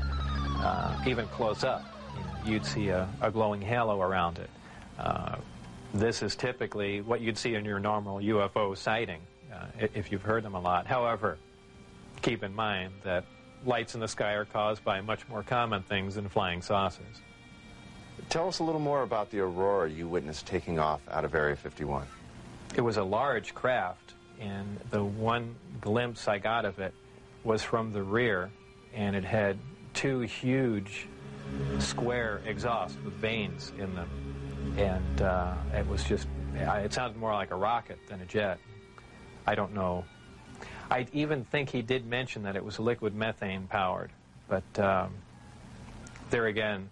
Uh, 0.59 1.01
even 1.07 1.26
close 1.28 1.63
up, 1.63 1.95
you 2.46 2.54
would 2.54 2.66
see 2.66 2.89
a, 2.89 3.10
a, 3.22 3.32
glowing 3.32 3.62
halo 3.62 4.02
around 4.02 4.38
it. 4.39 4.50
Uh, 5.00 5.38
this 5.93 6.22
is 6.22 6.36
typically 6.36 7.02
what 7.02 7.22
you'd 7.22 7.38
see 7.38 7.56
in 7.56 7.66
your 7.66 7.80
normal 7.80 8.20
UFO 8.20 8.78
sighting, 8.78 9.22
uh, 9.54 9.66
if 9.93 10.12
you've 10.12 10.22
heard 10.22 10.43
them 10.43 10.54
a 10.54 10.60
lot. 10.60 10.86
However, 10.86 11.38
keep 12.22 12.43
in 12.43 12.54
mind 12.54 12.93
that 13.04 13.26
lights 13.66 13.96
in 13.96 14.02
the 14.02 14.08
sky 14.08 14.34
are 14.34 14.46
caused 14.46 14.84
by 14.84 15.02
much 15.02 15.28
more 15.28 15.41
common 15.41 15.82
things 15.84 16.16
than 16.16 16.30
flying 16.30 16.62
saucers. 16.62 17.22
Tell 18.30 18.48
us 18.48 18.60
a 18.60 18.64
little 18.64 18.82
more 18.82 19.04
about 19.04 19.32
the 19.32 19.39
aurora 19.39 19.89
you 19.89 20.08
witnessed 20.08 20.46
taking 20.46 20.80
off 20.80 21.02
out 21.10 21.26
of 21.26 21.34
Area 21.34 21.56
51. 21.56 22.06
It 22.76 22.82
was 22.82 22.98
a 22.98 23.04
large 23.04 23.54
craft, 23.54 24.14
and 24.39 24.80
the 24.91 25.04
one 25.04 25.56
glimpse 25.82 26.28
I 26.28 26.39
got 26.39 26.66
of 26.66 26.80
it 26.80 26.93
was 27.43 27.64
from 27.64 27.91
the 27.91 28.04
rear, 28.04 28.52
and 28.93 29.16
it 29.16 29.24
had 29.24 29.58
two 29.93 30.22
huge 30.22 31.08
square 31.80 32.41
exhaust 32.46 32.98
with 33.04 33.14
vanes 33.16 33.72
in 33.78 33.93
them. 33.96 34.10
And 34.78 35.22
uh, 35.22 35.56
it 35.74 35.88
was 35.88 36.04
just, 36.04 36.28
it 36.56 36.93
sounded 36.93 37.18
more 37.18 37.34
like 37.34 37.52
a 37.52 37.56
rocket 37.56 38.00
than 38.08 38.22
a 38.22 38.26
jet. 38.26 38.60
I 39.48 39.56
don't 39.56 39.74
know. 39.74 40.06
I 40.89 41.08
even 41.14 41.43
think 41.46 41.70
he 41.70 41.82
did 41.82 42.06
mention 42.06 42.43
that 42.43 42.56
it 42.56 42.64
was 42.64 42.80
liquid 42.80 43.16
methane 43.16 43.68
powered, 43.68 44.12
but 44.48 44.80
um, 44.80 45.14
there 46.30 46.48
again, 46.48 46.89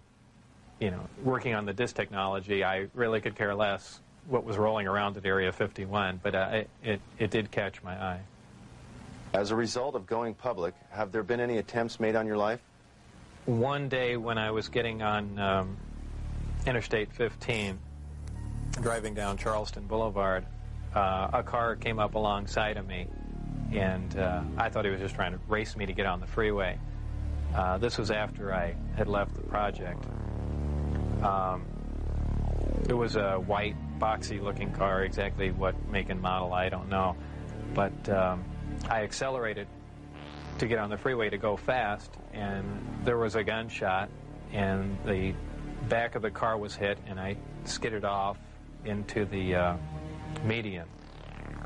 you 0.80 0.90
know, 0.90 1.00
working 1.22 1.54
on 1.54 1.64
the 1.64 1.72
disk 1.72 1.94
technology, 1.94 2.64
I 2.64 2.88
really 2.94 3.20
could 3.20 3.36
care 3.36 3.54
less 3.54 4.00
what 4.26 4.44
was 4.44 4.56
rolling 4.56 4.86
around 4.86 5.16
at 5.16 5.24
Area 5.24 5.52
51, 5.52 6.20
but 6.22 6.34
uh, 6.34 6.62
it, 6.82 7.00
it 7.18 7.30
did 7.30 7.50
catch 7.50 7.82
my 7.82 7.92
eye. 7.92 8.20
As 9.32 9.50
a 9.50 9.56
result 9.56 9.94
of 9.94 10.06
going 10.06 10.34
public, 10.34 10.74
have 10.90 11.12
there 11.12 11.22
been 11.22 11.40
any 11.40 11.58
attempts 11.58 12.00
made 12.00 12.16
on 12.16 12.26
your 12.26 12.36
life? 12.36 12.60
One 13.46 13.90
day 13.90 14.16
when 14.16 14.38
I 14.38 14.52
was 14.52 14.68
getting 14.68 15.02
on 15.02 15.38
um, 15.38 15.76
Interstate 16.66 17.12
15, 17.12 17.78
driving 18.80 19.12
down 19.12 19.36
Charleston 19.36 19.86
Boulevard, 19.86 20.46
uh, 20.94 21.28
a 21.30 21.42
car 21.42 21.76
came 21.76 21.98
up 21.98 22.14
alongside 22.14 22.78
of 22.78 22.86
me, 22.86 23.06
and 23.70 24.16
uh, 24.16 24.40
I 24.56 24.70
thought 24.70 24.86
he 24.86 24.90
was 24.90 25.00
just 25.00 25.14
trying 25.14 25.32
to 25.32 25.38
race 25.46 25.76
me 25.76 25.84
to 25.84 25.92
get 25.92 26.06
on 26.06 26.20
the 26.20 26.26
freeway. 26.26 26.78
Uh, 27.54 27.76
this 27.76 27.98
was 27.98 28.10
after 28.10 28.54
I 28.54 28.74
had 28.96 29.08
left 29.08 29.34
the 29.34 29.42
project. 29.42 30.02
Um, 31.22 31.66
it 32.88 32.94
was 32.94 33.16
a 33.16 33.34
white, 33.34 33.76
boxy-looking 33.98 34.72
car. 34.72 35.04
Exactly 35.04 35.50
what 35.50 35.74
make 35.90 36.08
and 36.08 36.20
model, 36.20 36.54
I 36.54 36.70
don't 36.70 36.88
know. 36.88 37.14
But 37.74 38.08
um, 38.08 38.42
I 38.88 39.02
accelerated 39.02 39.66
to 40.58 40.66
get 40.66 40.78
on 40.78 40.90
the 40.90 40.96
freeway 40.96 41.30
to 41.30 41.38
go 41.38 41.56
fast, 41.56 42.12
and 42.32 42.64
there 43.04 43.18
was 43.18 43.34
a 43.34 43.44
gunshot, 43.44 44.08
and 44.52 44.96
the 45.04 45.34
back 45.88 46.14
of 46.14 46.22
the 46.22 46.30
car 46.30 46.56
was 46.56 46.74
hit, 46.74 46.98
and 47.06 47.18
I 47.18 47.36
skidded 47.64 48.04
off 48.04 48.38
into 48.84 49.24
the 49.24 49.54
uh, 49.54 49.76
median. 50.44 50.86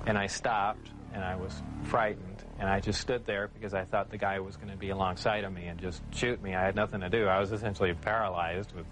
And 0.07 0.17
I 0.17 0.27
stopped, 0.27 0.89
and 1.13 1.23
I 1.23 1.37
was 1.37 1.63
frightened, 1.85 2.45
and 2.59 2.69
I 2.69 2.81
just 2.81 3.01
stood 3.01 3.27
there 3.27 3.49
because 3.49 3.75
I 3.75 3.85
thought 3.85 4.11
the 4.11 4.19
guy 4.19 4.41
was 4.41 4.57
going 4.57 4.71
to 4.71 4.77
be 4.77 4.91
alongside 4.91 5.45
of 5.45 5.53
me 5.53 5.67
and 5.67 5.79
just 5.79 6.03
shoot 6.15 6.43
me. 6.43 6.55
I 6.55 6.65
had 6.65 6.75
nothing 6.75 7.01
to 7.01 7.11
do. 7.11 7.27
I 7.27 7.41
was 7.41 7.53
essentially 7.53 7.93
paralyzed 7.95 8.73
with 8.73 8.87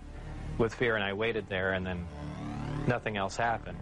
with 0.58 0.74
fear, 0.74 0.94
and 0.94 1.04
I 1.04 1.12
waited 1.12 1.48
there, 1.50 1.72
and 1.72 1.86
then 1.86 2.06
nothing 2.86 3.18
else 3.18 3.36
happened. 3.36 3.78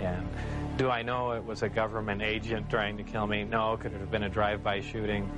And 0.00 0.28
do 0.76 0.90
I 0.90 1.02
know 1.02 1.32
it 1.32 1.44
was 1.44 1.62
a 1.62 1.68
government 1.68 2.22
agent 2.22 2.70
trying 2.70 2.96
to 2.96 3.02
kill 3.02 3.26
me? 3.26 3.44
No. 3.44 3.76
Could 3.76 3.92
it 3.92 4.00
have 4.00 4.10
been 4.10 4.24
a 4.24 4.28
drive-by 4.28 4.80
shooting? 4.80 5.30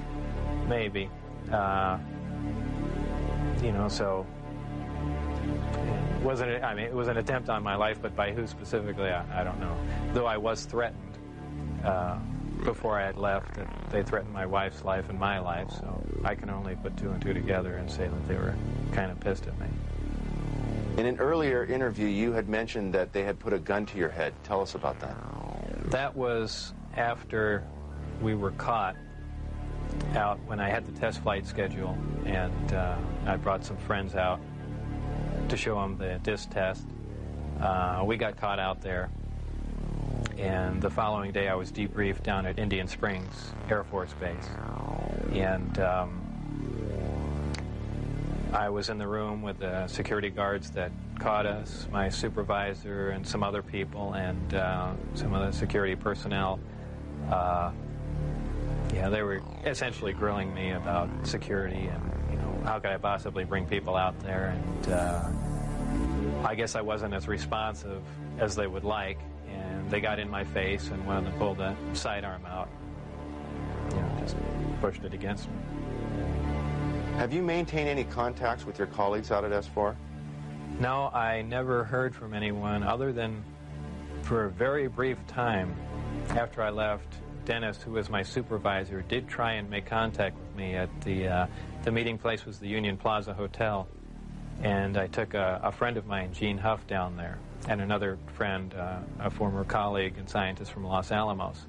Maybe. 0.68 1.10
Uh, 1.50 1.98
you 3.62 3.72
know, 3.72 3.88
so 3.88 4.26
wasn't. 6.22 6.50
it? 6.50 6.62
I 6.62 6.74
mean, 6.74 6.84
it 6.84 6.94
was 6.94 7.08
an 7.08 7.16
attempt 7.16 7.48
on 7.48 7.62
my 7.62 7.74
life, 7.74 8.00
but 8.00 8.14
by 8.14 8.32
who 8.32 8.46
specifically, 8.46 9.08
I, 9.10 9.40
I 9.40 9.44
don't 9.44 9.60
know. 9.60 9.76
Though 10.12 10.26
I 10.26 10.36
was 10.36 10.64
threatened 10.64 11.18
uh, 11.84 12.18
before 12.64 12.98
I 12.98 13.06
had 13.06 13.16
left, 13.16 13.58
they 13.90 14.02
threatened 14.02 14.32
my 14.32 14.46
wife's 14.46 14.84
life 14.84 15.08
and 15.08 15.18
my 15.18 15.38
life. 15.38 15.70
So 15.70 16.02
I 16.24 16.34
can 16.34 16.50
only 16.50 16.76
put 16.76 16.96
two 16.96 17.10
and 17.10 17.20
two 17.20 17.32
together 17.32 17.76
and 17.76 17.90
say 17.90 18.06
that 18.06 18.28
they 18.28 18.34
were 18.34 18.54
kind 18.92 19.10
of 19.10 19.18
pissed 19.20 19.46
at 19.46 19.58
me. 19.58 19.66
In 20.96 21.06
an 21.06 21.18
earlier 21.18 21.64
interview, 21.64 22.06
you 22.06 22.32
had 22.32 22.48
mentioned 22.48 22.92
that 22.94 23.12
they 23.12 23.22
had 23.22 23.38
put 23.38 23.52
a 23.52 23.58
gun 23.58 23.86
to 23.86 23.98
your 23.98 24.10
head. 24.10 24.34
Tell 24.44 24.60
us 24.60 24.74
about 24.74 24.98
that. 25.00 25.16
That 25.90 26.14
was 26.14 26.74
after 26.96 27.64
we 28.20 28.34
were 28.34 28.50
caught 28.52 28.96
out 30.14 30.38
when 30.46 30.60
I 30.60 30.68
had 30.68 30.86
the 30.86 30.92
test 30.98 31.22
flight 31.22 31.46
schedule, 31.46 31.96
and 32.24 32.72
uh, 32.72 32.96
I 33.26 33.36
brought 33.36 33.64
some 33.64 33.76
friends 33.76 34.14
out 34.14 34.40
to 35.48 35.56
show 35.56 35.80
them 35.80 35.96
the 35.96 36.20
disc 36.22 36.50
test. 36.50 36.86
Uh, 37.60 38.02
we 38.04 38.16
got 38.16 38.36
caught 38.36 38.58
out 38.58 38.80
there, 38.80 39.10
and 40.38 40.80
the 40.80 40.90
following 40.90 41.32
day 41.32 41.48
I 41.48 41.54
was 41.54 41.72
debriefed 41.72 42.22
down 42.22 42.46
at 42.46 42.58
Indian 42.58 42.86
Springs 42.86 43.52
Air 43.68 43.84
Force 43.84 44.12
Base, 44.14 44.48
and 45.32 45.78
um, 45.78 46.29
I 48.52 48.68
was 48.68 48.88
in 48.88 48.98
the 48.98 49.06
room 49.06 49.42
with 49.42 49.58
the 49.58 49.86
security 49.86 50.30
guards 50.30 50.70
that 50.72 50.90
caught 51.18 51.46
us, 51.46 51.86
my 51.92 52.08
supervisor 52.08 53.10
and 53.10 53.26
some 53.26 53.42
other 53.42 53.62
people 53.62 54.14
and 54.14 54.54
uh, 54.54 54.92
some 55.14 55.34
of 55.34 55.46
the 55.46 55.56
security 55.56 55.94
personnel. 55.94 56.58
Uh, 57.30 57.70
yeah, 58.92 59.08
they 59.08 59.22
were 59.22 59.40
essentially 59.64 60.12
grilling 60.12 60.52
me 60.52 60.72
about 60.72 61.08
security 61.22 61.86
and, 61.86 62.02
you 62.30 62.36
know, 62.36 62.60
how 62.64 62.78
could 62.80 62.90
I 62.90 62.98
possibly 62.98 63.44
bring 63.44 63.66
people 63.66 63.94
out 63.94 64.18
there? 64.20 64.56
And 64.56 64.92
uh, 64.92 65.28
I 66.44 66.54
guess 66.54 66.74
I 66.74 66.80
wasn't 66.80 67.14
as 67.14 67.28
responsive 67.28 68.02
as 68.38 68.56
they 68.56 68.66
would 68.66 68.84
like. 68.84 69.18
And 69.48 69.88
they 69.90 70.00
got 70.00 70.18
in 70.18 70.28
my 70.28 70.44
face, 70.44 70.88
and 70.88 71.06
one 71.06 71.18
of 71.18 71.24
them 71.24 71.32
pulled 71.34 71.58
the 71.58 71.74
sidearm 71.92 72.44
out. 72.46 72.68
Know, 73.90 74.16
just 74.20 74.36
pushed 74.80 75.04
it 75.04 75.12
against 75.12 75.48
me. 75.48 75.54
Have 77.20 77.34
you 77.34 77.42
maintained 77.42 77.86
any 77.86 78.04
contacts 78.04 78.64
with 78.64 78.78
your 78.78 78.86
colleagues 78.86 79.30
out 79.30 79.44
at 79.44 79.50
S4? 79.50 79.94
No, 80.78 81.08
I 81.08 81.42
never 81.42 81.84
heard 81.84 82.14
from 82.14 82.32
anyone 82.32 82.82
other 82.82 83.12
than 83.12 83.44
for 84.22 84.46
a 84.46 84.50
very 84.50 84.88
brief 84.88 85.18
time 85.26 85.76
after 86.30 86.62
I 86.62 86.70
left. 86.70 87.16
Dennis, 87.44 87.82
who 87.82 87.90
was 87.90 88.08
my 88.08 88.22
supervisor, 88.22 89.02
did 89.02 89.28
try 89.28 89.52
and 89.52 89.68
make 89.68 89.84
contact 89.84 90.38
with 90.38 90.56
me 90.56 90.76
at 90.76 90.88
the 91.02 91.28
uh, 91.28 91.46
the 91.82 91.92
meeting 91.92 92.16
place 92.16 92.46
was 92.46 92.58
the 92.58 92.68
Union 92.68 92.96
Plaza 92.96 93.34
Hotel, 93.34 93.86
and 94.62 94.96
I 94.96 95.06
took 95.06 95.34
a, 95.34 95.60
a 95.62 95.72
friend 95.72 95.98
of 95.98 96.06
mine, 96.06 96.32
Gene 96.32 96.56
Huff, 96.56 96.86
down 96.86 97.18
there, 97.18 97.38
and 97.68 97.82
another 97.82 98.16
friend, 98.32 98.72
uh, 98.72 99.00
a 99.18 99.30
former 99.30 99.64
colleague 99.64 100.14
and 100.16 100.26
scientist 100.26 100.72
from 100.72 100.84
Los 100.84 101.12
Alamos, 101.12 101.66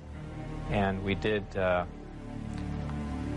and 0.70 1.04
we 1.04 1.14
did. 1.14 1.44
Uh, 1.58 1.84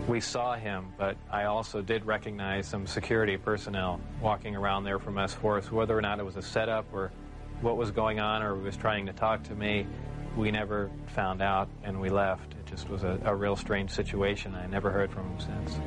we 0.07 0.19
saw 0.19 0.55
him, 0.55 0.93
but 0.97 1.17
I 1.31 1.45
also 1.45 1.81
did 1.81 2.05
recognize 2.05 2.67
some 2.67 2.85
security 2.85 3.37
personnel 3.37 3.99
walking 4.21 4.55
around 4.55 4.83
there 4.83 4.99
from 4.99 5.15
S4. 5.15 5.63
So 5.63 5.75
whether 5.75 5.97
or 5.97 6.01
not 6.01 6.19
it 6.19 6.25
was 6.25 6.35
a 6.35 6.41
setup 6.41 6.85
or 6.93 7.11
what 7.61 7.77
was 7.77 7.91
going 7.91 8.19
on 8.19 8.43
or 8.43 8.55
was 8.55 8.77
trying 8.77 9.07
to 9.07 9.13
talk 9.13 9.43
to 9.43 9.55
me, 9.55 9.87
we 10.37 10.51
never 10.51 10.91
found 11.07 11.41
out 11.41 11.69
and 11.83 11.99
we 11.99 12.09
left. 12.09 12.53
It 12.53 12.65
just 12.67 12.89
was 12.89 13.03
a, 13.03 13.19
a 13.25 13.35
real 13.35 13.55
strange 13.55 13.89
situation. 13.89 14.53
I 14.53 14.67
never 14.67 14.91
heard 14.91 15.11
from 15.11 15.23
him 15.23 15.39
since. 15.39 15.79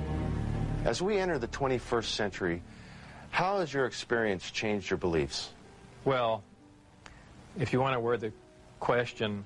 As 0.84 1.00
we 1.00 1.18
enter 1.18 1.38
the 1.38 1.48
21st 1.48 2.04
century, 2.04 2.62
how 3.30 3.58
has 3.60 3.72
your 3.72 3.84
experience 3.84 4.50
changed 4.50 4.90
your 4.90 4.96
beliefs? 4.96 5.50
Well, 6.04 6.42
if 7.58 7.72
you 7.72 7.80
want 7.80 7.94
to 7.94 8.00
word 8.00 8.20
the 8.20 8.32
question, 8.80 9.44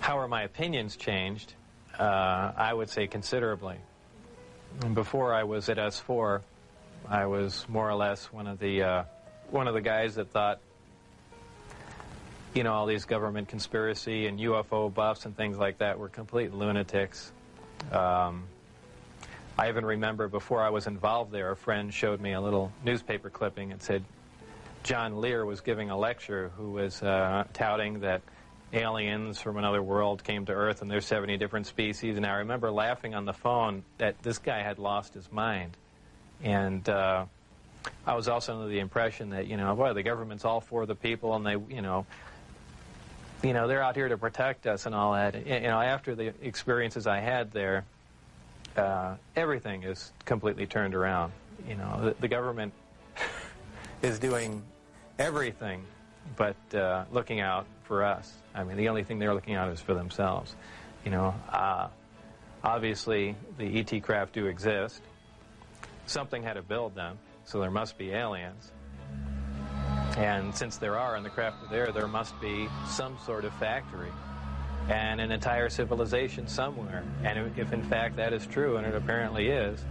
how 0.00 0.18
are 0.18 0.28
my 0.28 0.42
opinions 0.42 0.96
changed? 0.96 1.54
Uh, 2.00 2.52
I 2.56 2.72
would 2.72 2.88
say 2.88 3.06
considerably. 3.06 3.76
Before 4.94 5.34
I 5.34 5.44
was 5.44 5.68
at 5.68 5.76
S4, 5.76 6.40
I 7.06 7.26
was 7.26 7.66
more 7.68 7.90
or 7.90 7.94
less 7.94 8.32
one 8.32 8.46
of 8.46 8.58
the 8.58 8.82
uh, 8.82 9.04
one 9.50 9.68
of 9.68 9.74
the 9.74 9.82
guys 9.82 10.14
that 10.14 10.30
thought, 10.30 10.60
you 12.54 12.62
know, 12.62 12.72
all 12.72 12.86
these 12.86 13.04
government 13.04 13.48
conspiracy 13.48 14.26
and 14.28 14.38
UFO 14.38 14.92
buffs 14.92 15.26
and 15.26 15.36
things 15.36 15.58
like 15.58 15.76
that 15.78 15.98
were 15.98 16.08
complete 16.08 16.54
lunatics. 16.54 17.32
Um, 17.92 18.44
I 19.58 19.68
even 19.68 19.84
remember 19.84 20.26
before 20.26 20.62
I 20.62 20.70
was 20.70 20.86
involved 20.86 21.32
there, 21.32 21.50
a 21.50 21.56
friend 21.56 21.92
showed 21.92 22.18
me 22.18 22.32
a 22.32 22.40
little 22.40 22.72
newspaper 22.82 23.28
clipping 23.28 23.72
and 23.72 23.82
said 23.82 24.02
John 24.84 25.20
Lear 25.20 25.44
was 25.44 25.60
giving 25.60 25.90
a 25.90 25.98
lecture 25.98 26.50
who 26.56 26.70
was 26.70 27.02
uh, 27.02 27.44
touting 27.52 28.00
that 28.00 28.22
aliens 28.72 29.40
from 29.40 29.56
another 29.56 29.82
world 29.82 30.22
came 30.22 30.46
to 30.46 30.52
Earth 30.52 30.82
and 30.82 30.90
there's 30.90 31.06
70 31.06 31.36
different 31.36 31.66
species. 31.66 32.16
And 32.16 32.26
I 32.26 32.34
remember 32.34 32.70
laughing 32.70 33.14
on 33.14 33.24
the 33.24 33.32
phone 33.32 33.84
that 33.98 34.22
this 34.22 34.38
guy 34.38 34.62
had 34.62 34.78
lost 34.78 35.14
his 35.14 35.30
mind. 35.32 35.76
And 36.42 36.88
uh, 36.88 37.26
I 38.06 38.14
was 38.14 38.28
also 38.28 38.54
under 38.54 38.68
the 38.68 38.78
impression 38.78 39.30
that, 39.30 39.46
you 39.46 39.56
know, 39.56 39.74
boy, 39.74 39.92
the 39.92 40.02
government's 40.02 40.44
all 40.44 40.60
for 40.60 40.86
the 40.86 40.94
people 40.94 41.34
and 41.34 41.44
they, 41.44 41.74
you 41.74 41.82
know, 41.82 42.06
you 43.42 43.52
know, 43.52 43.66
they're 43.68 43.82
out 43.82 43.96
here 43.96 44.08
to 44.08 44.18
protect 44.18 44.66
us 44.66 44.86
and 44.86 44.94
all 44.94 45.14
that. 45.14 45.46
You 45.46 45.60
know, 45.60 45.80
after 45.80 46.14
the 46.14 46.34
experiences 46.42 47.06
I 47.06 47.20
had 47.20 47.52
there, 47.52 47.84
uh, 48.76 49.16
everything 49.34 49.82
is 49.82 50.12
completely 50.24 50.66
turned 50.66 50.94
around. 50.94 51.32
You 51.66 51.76
know, 51.76 52.00
the, 52.04 52.16
the 52.20 52.28
government 52.28 52.72
is 54.02 54.18
doing 54.18 54.62
everything 55.18 55.84
but 56.36 56.56
uh, 56.74 57.04
looking 57.12 57.40
out 57.40 57.66
for 57.90 58.04
us. 58.04 58.32
I 58.54 58.62
mean, 58.62 58.76
the 58.76 58.88
only 58.88 59.02
thing 59.02 59.18
they're 59.18 59.34
looking 59.34 59.56
out 59.56 59.68
is 59.72 59.80
for 59.80 59.94
themselves. 59.94 60.54
You 61.04 61.10
know, 61.10 61.34
uh, 61.52 61.88
obviously 62.62 63.34
the 63.58 63.80
ET 63.80 64.00
craft 64.04 64.32
do 64.32 64.46
exist. 64.46 65.02
Something 66.06 66.44
had 66.44 66.52
to 66.52 66.62
build 66.62 66.94
them, 66.94 67.18
so 67.44 67.58
there 67.58 67.72
must 67.72 67.98
be 67.98 68.12
aliens. 68.12 68.70
And 70.16 70.54
since 70.54 70.76
there 70.76 70.96
are 70.96 71.16
and 71.16 71.26
the 71.26 71.30
craft 71.30 71.64
are 71.64 71.68
there, 71.68 71.90
there 71.90 72.06
must 72.06 72.40
be 72.40 72.68
some 72.86 73.18
sort 73.26 73.44
of 73.44 73.52
factory 73.54 74.12
and 74.88 75.20
an 75.20 75.32
entire 75.32 75.68
civilization 75.68 76.46
somewhere. 76.46 77.02
And 77.24 77.58
if 77.58 77.72
in 77.72 77.82
fact 77.82 78.14
that 78.18 78.32
is 78.32 78.46
true, 78.46 78.76
and 78.76 78.86
it 78.86 78.94
apparently 78.94 79.48
is, 79.48 79.84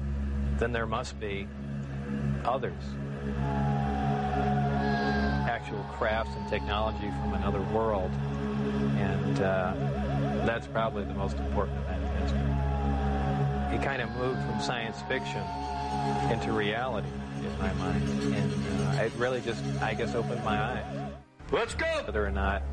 then 0.57 0.71
there 0.71 0.87
must 0.87 1.19
be 1.19 1.49
others. 2.45 2.81
Actual 5.69 5.85
crafts 5.91 6.35
and 6.35 6.47
technology 6.47 7.11
from 7.21 7.35
another 7.35 7.61
world. 7.61 8.09
And 8.97 9.39
uh, 9.39 9.75
that's 10.43 10.65
probably 10.65 11.03
the 11.03 11.13
most 11.13 11.37
important 11.37 11.77
event 11.77 12.03
in 12.03 12.09
history. 12.23 13.75
It 13.75 13.83
kind 13.83 14.01
of 14.01 14.09
moved 14.17 14.41
from 14.47 14.59
science 14.61 14.99
fiction 15.07 15.43
into 16.31 16.53
reality 16.53 17.09
in 17.37 17.55
my 17.59 17.71
mind. 17.73 18.03
And 18.33 18.97
uh, 18.97 19.03
it 19.03 19.11
really 19.19 19.41
just, 19.41 19.63
I 19.79 19.93
guess, 19.93 20.15
opened 20.15 20.43
my 20.43 20.59
eyes. 20.59 21.11
Let's 21.51 21.75
go! 21.75 21.85
Whether 22.03 22.25
or 22.25 22.31
not 22.31 22.63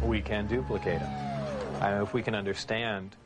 we 0.00 0.20
can 0.20 0.46
duplicate 0.46 1.00
them. 1.00 1.82
I 1.82 1.94
mean, 1.94 2.02
if 2.02 2.14
we 2.14 2.22
can 2.22 2.36
understand 2.36 3.16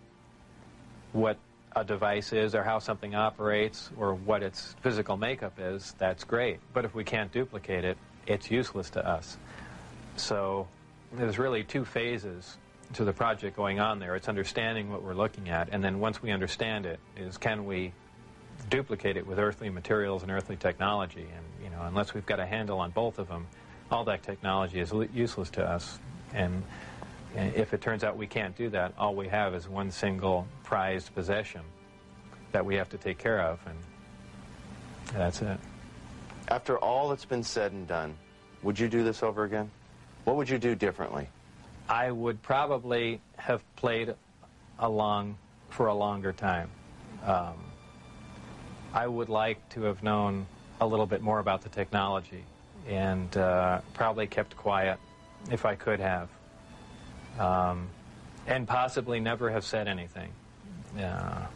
what 1.13 1.37
a 1.77 1.85
device 1.85 2.33
is 2.33 2.55
or 2.55 2.63
how 2.63 2.79
something 2.79 3.15
operates 3.15 3.91
or 3.99 4.15
what 4.15 4.43
its 4.43 4.75
physical 4.81 5.19
makeup 5.19 5.59
is, 5.59 5.95
that's 5.99 6.25
great. 6.25 6.61
But 6.73 6.87
if 6.87 6.95
we 6.95 7.05
can't 7.05 7.31
duplicate 7.31 7.85
it, 7.85 7.99
it's 8.27 8.51
useless 8.51 8.91
to 8.91 9.07
us. 9.07 9.37
So 10.17 10.69
there's 11.13 11.39
really 11.39 11.65
two 11.65 11.85
phases 11.85 12.57
to 12.95 13.05
the 13.05 13.13
project 13.13 13.57
going 13.57 13.81
on 13.81 13.99
there. 13.99 14.15
It's 14.17 14.29
understanding 14.29 14.91
what 14.91 15.03
we're 15.03 15.15
looking 15.15 15.49
at, 15.49 15.69
and 15.73 15.83
then 15.83 16.01
once 16.01 16.23
we 16.23 16.31
understand 16.31 16.87
it, 16.87 17.01
is 17.17 17.39
can 17.39 17.65
we 17.65 17.93
duplicate 18.71 19.17
it 19.17 19.27
with 19.27 19.39
earthly 19.39 19.69
materials 19.69 20.23
and 20.23 20.31
earthly 20.31 20.57
technology? 20.57 21.27
And 21.35 21.65
you 21.65 21.71
know, 21.71 21.83
unless 21.83 22.15
we've 22.15 22.27
got 22.27 22.41
a 22.41 22.47
handle 22.47 22.79
on 22.79 22.91
both 22.91 23.19
of 23.19 23.29
them, 23.29 23.47
all 23.91 24.05
that 24.05 24.23
technology 24.23 24.81
is 24.81 24.93
useless 25.13 25.51
to 25.51 25.65
us. 25.65 25.99
And 26.33 26.63
if 27.35 27.75
it 27.75 27.81
turns 27.81 28.05
out 28.05 28.17
we 28.17 28.27
can't 28.27 28.57
do 28.57 28.71
that, 28.71 28.93
all 28.99 29.15
we 29.15 29.29
have 29.29 29.55
is 29.55 29.69
one 29.69 29.91
single 29.91 30.47
prized 30.63 31.15
possession 31.15 31.63
that 32.53 32.65
we 32.65 32.77
have 32.77 32.89
to 32.91 32.99
take 32.99 33.19
care 33.19 33.41
of, 33.41 33.59
and 33.67 33.79
that's 35.13 35.43
it. 35.43 35.59
After 36.49 36.79
all 36.79 37.09
that's 37.09 37.25
been 37.25 37.43
said 37.43 37.73
and 37.73 37.87
done, 37.87 38.17
would 38.63 38.79
you 38.79 38.89
do 38.89 39.03
this 39.03 39.23
over 39.23 39.45
again? 39.45 39.71
What 40.25 40.37
would 40.37 40.49
you 40.49 40.59
do 40.59 40.75
differently? 40.75 41.29
I 41.89 42.11
would 42.11 42.43
probably 42.43 43.21
have 43.37 43.63
played 43.77 44.15
along 44.79 45.37
for 45.71 45.87
a 45.87 45.95
longer 45.95 46.33
time. 46.33 46.71
Um, 47.25 47.55
I 48.93 49.07
would 49.07 49.29
like 49.29 49.69
to 49.71 49.83
have 49.83 50.03
known 50.03 50.47
a 50.81 50.87
little 50.87 51.07
bit 51.07 51.21
more 51.21 51.39
about 51.39 51.63
the 51.63 51.69
technology 51.69 52.45
and 52.87 53.35
uh, 53.37 53.81
probably 53.93 54.27
kept 54.27 54.57
quiet 54.57 54.99
if 55.51 55.65
I 55.65 55.75
could 55.75 56.01
have. 56.01 56.29
Um, 57.39 57.89
and 58.47 58.69
possibly 58.69 59.21
never 59.21 59.51
have 59.51 59.65
said 59.65 59.89
anything. 59.89 60.31
Uh, 60.99 61.47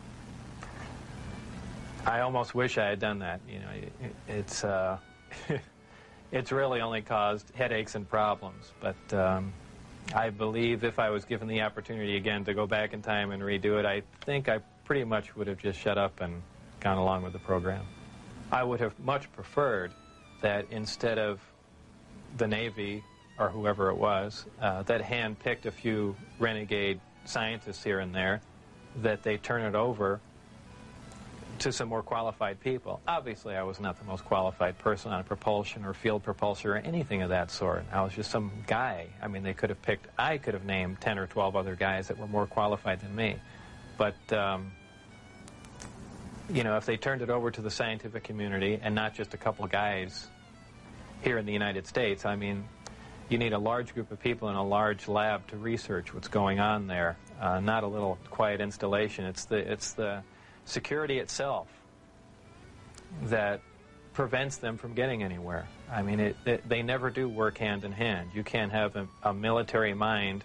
I 2.08 2.20
almost 2.20 2.54
wish 2.54 2.78
I 2.78 2.86
had 2.86 3.00
done 3.00 3.18
that. 3.18 3.40
You 3.46 3.58
know, 3.58 3.68
it, 3.70 4.14
it's 4.28 4.64
uh, 4.64 4.98
it's 6.32 6.50
really 6.50 6.80
only 6.80 7.02
caused 7.02 7.54
headaches 7.54 7.94
and 7.94 8.08
problems. 8.08 8.72
But 8.80 9.14
um, 9.14 9.52
I 10.14 10.30
believe 10.30 10.84
if 10.84 10.98
I 10.98 11.10
was 11.10 11.26
given 11.26 11.48
the 11.48 11.60
opportunity 11.60 12.16
again 12.16 12.44
to 12.46 12.54
go 12.54 12.66
back 12.66 12.94
in 12.94 13.02
time 13.02 13.30
and 13.30 13.42
redo 13.42 13.78
it, 13.78 13.84
I 13.84 14.02
think 14.22 14.48
I 14.48 14.60
pretty 14.86 15.04
much 15.04 15.36
would 15.36 15.48
have 15.48 15.58
just 15.58 15.78
shut 15.78 15.98
up 15.98 16.22
and 16.22 16.42
gone 16.80 16.96
along 16.96 17.24
with 17.24 17.34
the 17.34 17.38
program. 17.40 17.84
I 18.50 18.62
would 18.62 18.80
have 18.80 18.98
much 18.98 19.30
preferred 19.32 19.92
that 20.40 20.64
instead 20.70 21.18
of 21.18 21.40
the 22.38 22.48
Navy 22.48 23.04
or 23.38 23.50
whoever 23.50 23.90
it 23.90 23.96
was, 23.96 24.46
uh, 24.62 24.82
that 24.84 25.02
hand-picked 25.02 25.66
a 25.66 25.70
few 25.70 26.16
renegade 26.38 27.00
scientists 27.26 27.84
here 27.84 28.00
and 28.00 28.14
there, 28.14 28.40
that 29.02 29.22
they 29.22 29.36
turn 29.36 29.62
it 29.62 29.74
over 29.74 30.20
to 31.60 31.72
some 31.72 31.88
more 31.88 32.02
qualified 32.02 32.60
people. 32.60 33.00
Obviously, 33.06 33.56
I 33.56 33.62
was 33.62 33.80
not 33.80 33.98
the 33.98 34.04
most 34.04 34.24
qualified 34.24 34.78
person 34.78 35.12
on 35.12 35.24
propulsion 35.24 35.84
or 35.84 35.94
field 35.94 36.22
propulsion 36.22 36.70
or 36.70 36.76
anything 36.76 37.22
of 37.22 37.30
that 37.30 37.50
sort. 37.50 37.84
I 37.92 38.02
was 38.02 38.12
just 38.12 38.30
some 38.30 38.50
guy. 38.66 39.08
I 39.22 39.28
mean, 39.28 39.42
they 39.42 39.54
could 39.54 39.70
have 39.70 39.82
picked, 39.82 40.06
I 40.18 40.38
could 40.38 40.54
have 40.54 40.64
named 40.64 41.00
10 41.00 41.18
or 41.18 41.26
12 41.26 41.56
other 41.56 41.74
guys 41.74 42.08
that 42.08 42.18
were 42.18 42.28
more 42.28 42.46
qualified 42.46 43.00
than 43.00 43.14
me. 43.14 43.36
But, 43.96 44.32
um, 44.32 44.72
you 46.50 46.64
know, 46.64 46.76
if 46.76 46.86
they 46.86 46.96
turned 46.96 47.22
it 47.22 47.30
over 47.30 47.50
to 47.50 47.60
the 47.60 47.70
scientific 47.70 48.24
community 48.24 48.78
and 48.82 48.94
not 48.94 49.14
just 49.14 49.34
a 49.34 49.36
couple 49.36 49.66
guys 49.66 50.28
here 51.22 51.38
in 51.38 51.46
the 51.46 51.52
United 51.52 51.86
States. 51.86 52.24
I 52.24 52.36
mean, 52.36 52.64
you 53.28 53.38
need 53.38 53.52
a 53.52 53.58
large 53.58 53.94
group 53.94 54.10
of 54.10 54.20
people 54.20 54.48
in 54.48 54.56
a 54.56 54.64
large 54.64 55.08
lab 55.08 55.46
to 55.48 55.56
research 55.56 56.14
what's 56.14 56.28
going 56.28 56.60
on 56.60 56.86
there, 56.86 57.16
uh, 57.40 57.60
not 57.60 57.84
a 57.84 57.86
little 57.86 58.18
quiet 58.30 58.60
installation. 58.60 59.24
It's 59.26 59.44
the, 59.44 59.56
it's 59.56 59.92
the 59.92 60.22
security 60.68 61.18
itself 61.18 61.68
that 63.24 63.60
prevents 64.12 64.56
them 64.56 64.76
from 64.76 64.94
getting 64.94 65.22
anywhere. 65.22 65.66
I 65.90 66.02
mean, 66.02 66.20
it, 66.20 66.36
it, 66.44 66.68
they 66.68 66.82
never 66.82 67.10
do 67.10 67.28
work 67.28 67.58
hand 67.58 67.84
in 67.84 67.92
hand. 67.92 68.30
You 68.34 68.44
can't 68.44 68.72
have 68.72 68.96
a, 68.96 69.08
a 69.22 69.32
military 69.32 69.94
mind. 69.94 70.44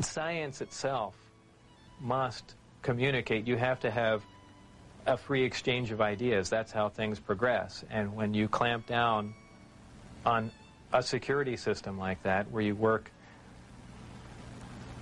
Science 0.00 0.60
itself 0.60 1.14
must 2.00 2.54
communicate. 2.82 3.46
You 3.46 3.56
have 3.56 3.80
to 3.80 3.90
have 3.90 4.22
a 5.06 5.16
free 5.16 5.44
exchange 5.44 5.90
of 5.90 6.00
ideas. 6.00 6.50
That's 6.50 6.70
how 6.70 6.90
things 6.90 7.18
progress. 7.18 7.84
And 7.90 8.14
when 8.14 8.34
you 8.34 8.48
clamp 8.48 8.86
down 8.86 9.34
on 10.26 10.50
a 10.92 11.02
security 11.02 11.56
system 11.56 11.98
like 11.98 12.22
that, 12.24 12.50
where 12.50 12.62
you 12.62 12.74
work 12.74 13.10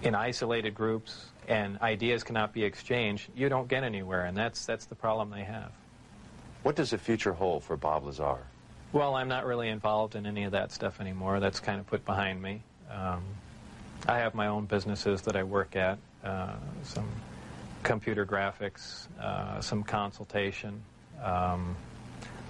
in 0.03 0.15
isolated 0.15 0.75
groups 0.75 1.27
and 1.49 1.79
ideas 1.81 2.25
cannot 2.25 2.53
be 2.53 2.65
exchanged, 2.65 3.29
you 3.35 3.49
don't 3.49 3.69
get 3.69 3.85
anywhere. 3.85 4.25
And 4.25 4.37
that's, 4.37 4.67
that's 4.67 4.87
the 4.87 4.95
problem 4.95 5.31
they 5.31 5.45
have. 5.45 5.71
What 6.63 6.77
does 6.77 6.91
the 6.91 6.99
future 6.99 7.33
hold 7.33 7.65
for 7.65 7.77
Bob 7.77 8.05
Lazar? 8.05 8.39
Well, 8.93 9.15
I'm 9.15 9.29
not 9.29 9.47
really 9.47 9.69
involved 9.69 10.17
in 10.17 10.27
any 10.27 10.45
of 10.45 10.53
that 10.53 10.73
stuff 10.73 11.01
anymore. 11.01 11.41
That's 11.41 11.61
kind 11.61 11.79
of 11.79 11.87
put 11.87 12.05
behind 12.05 12.41
me. 12.41 12.63
Um, 12.91 13.23
I 14.09 14.19
have 14.19 14.35
my 14.35 14.47
own 14.49 14.67
businesses 14.67 15.23
that 15.23 15.37
I 15.37 15.43
work 15.43 15.77
at, 15.77 15.99
uh, 16.25 16.55
some 16.83 17.09
computer 17.83 18.27
graphics, 18.27 19.07
uh, 19.21 19.61
some 19.61 19.83
consultation, 19.83 20.83
um, 21.23 21.77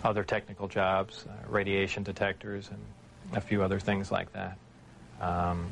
other 0.05 0.25
technical 0.25 0.69
jobs, 0.69 1.27
uh, 1.29 1.33
radiation 1.51 2.03
detectors, 2.03 2.71
and 2.71 3.37
a 3.37 3.41
few 3.41 3.63
other 3.63 3.81
things 3.81 4.11
like 4.11 4.33
that. 4.33 4.57
Um, 5.21 5.67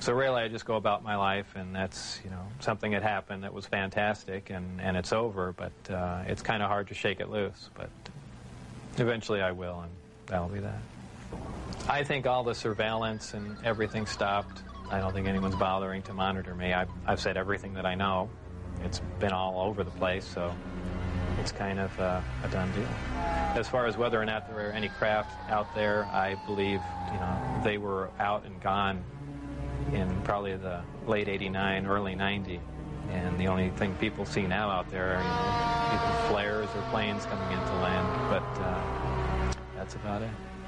so 0.00 0.14
really, 0.14 0.42
I 0.42 0.48
just 0.48 0.64
go 0.64 0.76
about 0.76 1.04
my 1.04 1.16
life, 1.16 1.54
and 1.54 1.74
that's 1.74 2.20
you 2.24 2.30
know 2.30 2.42
something 2.60 2.92
that 2.92 3.02
happened 3.02 3.44
that 3.44 3.52
was 3.52 3.66
fantastic, 3.66 4.50
and 4.50 4.80
and 4.80 4.96
it's 4.96 5.12
over. 5.12 5.52
But 5.52 5.72
uh, 5.92 6.24
it's 6.26 6.42
kind 6.42 6.62
of 6.62 6.68
hard 6.68 6.88
to 6.88 6.94
shake 6.94 7.20
it 7.20 7.30
loose. 7.30 7.68
But 7.74 7.90
eventually, 8.96 9.42
I 9.42 9.52
will, 9.52 9.80
and 9.80 9.90
that'll 10.26 10.48
be 10.48 10.60
that. 10.60 10.80
I 11.88 12.02
think 12.04 12.26
all 12.26 12.44
the 12.44 12.54
surveillance 12.54 13.34
and 13.34 13.56
everything 13.64 14.06
stopped. 14.06 14.62
I 14.90 14.98
don't 14.98 15.12
think 15.12 15.28
anyone's 15.28 15.54
bothering 15.54 16.02
to 16.02 16.14
monitor 16.14 16.54
me. 16.54 16.72
I've, 16.72 16.88
I've 17.06 17.20
said 17.20 17.36
everything 17.36 17.74
that 17.74 17.86
I 17.86 17.94
know. 17.94 18.28
It's 18.84 19.00
been 19.18 19.32
all 19.32 19.60
over 19.60 19.84
the 19.84 19.90
place, 19.92 20.24
so 20.24 20.54
it's 21.40 21.52
kind 21.52 21.78
of 21.78 22.00
uh, 22.00 22.20
a 22.44 22.48
done 22.48 22.72
deal. 22.72 22.88
As 23.54 23.68
far 23.68 23.86
as 23.86 23.96
whether 23.96 24.20
or 24.20 24.24
not 24.24 24.48
there 24.48 24.68
are 24.68 24.72
any 24.72 24.88
craft 24.88 25.32
out 25.50 25.72
there, 25.74 26.06
I 26.06 26.36
believe 26.46 26.80
you 27.12 27.18
know 27.18 27.60
they 27.62 27.78
were 27.78 28.10
out 28.18 28.44
and 28.44 28.60
gone 28.60 29.04
in 29.92 30.20
probably 30.22 30.56
the 30.56 30.82
late 31.06 31.28
89, 31.28 31.86
early 31.86 32.14
90. 32.14 32.60
And 33.10 33.38
the 33.38 33.46
only 33.46 33.70
thing 33.70 33.94
people 33.96 34.24
see 34.24 34.46
now 34.46 34.70
out 34.70 34.88
there 34.90 35.16
are, 35.16 35.22
you 35.22 35.28
know, 35.28 36.04
either 36.04 36.28
flares 36.28 36.68
or 36.76 36.82
planes 36.90 37.26
coming 37.26 37.50
into 37.50 37.74
land. 37.74 38.06
But 38.30 38.62
uh, 38.62 39.52
that's 39.76 39.94
about 39.96 40.22
it. 40.22 40.30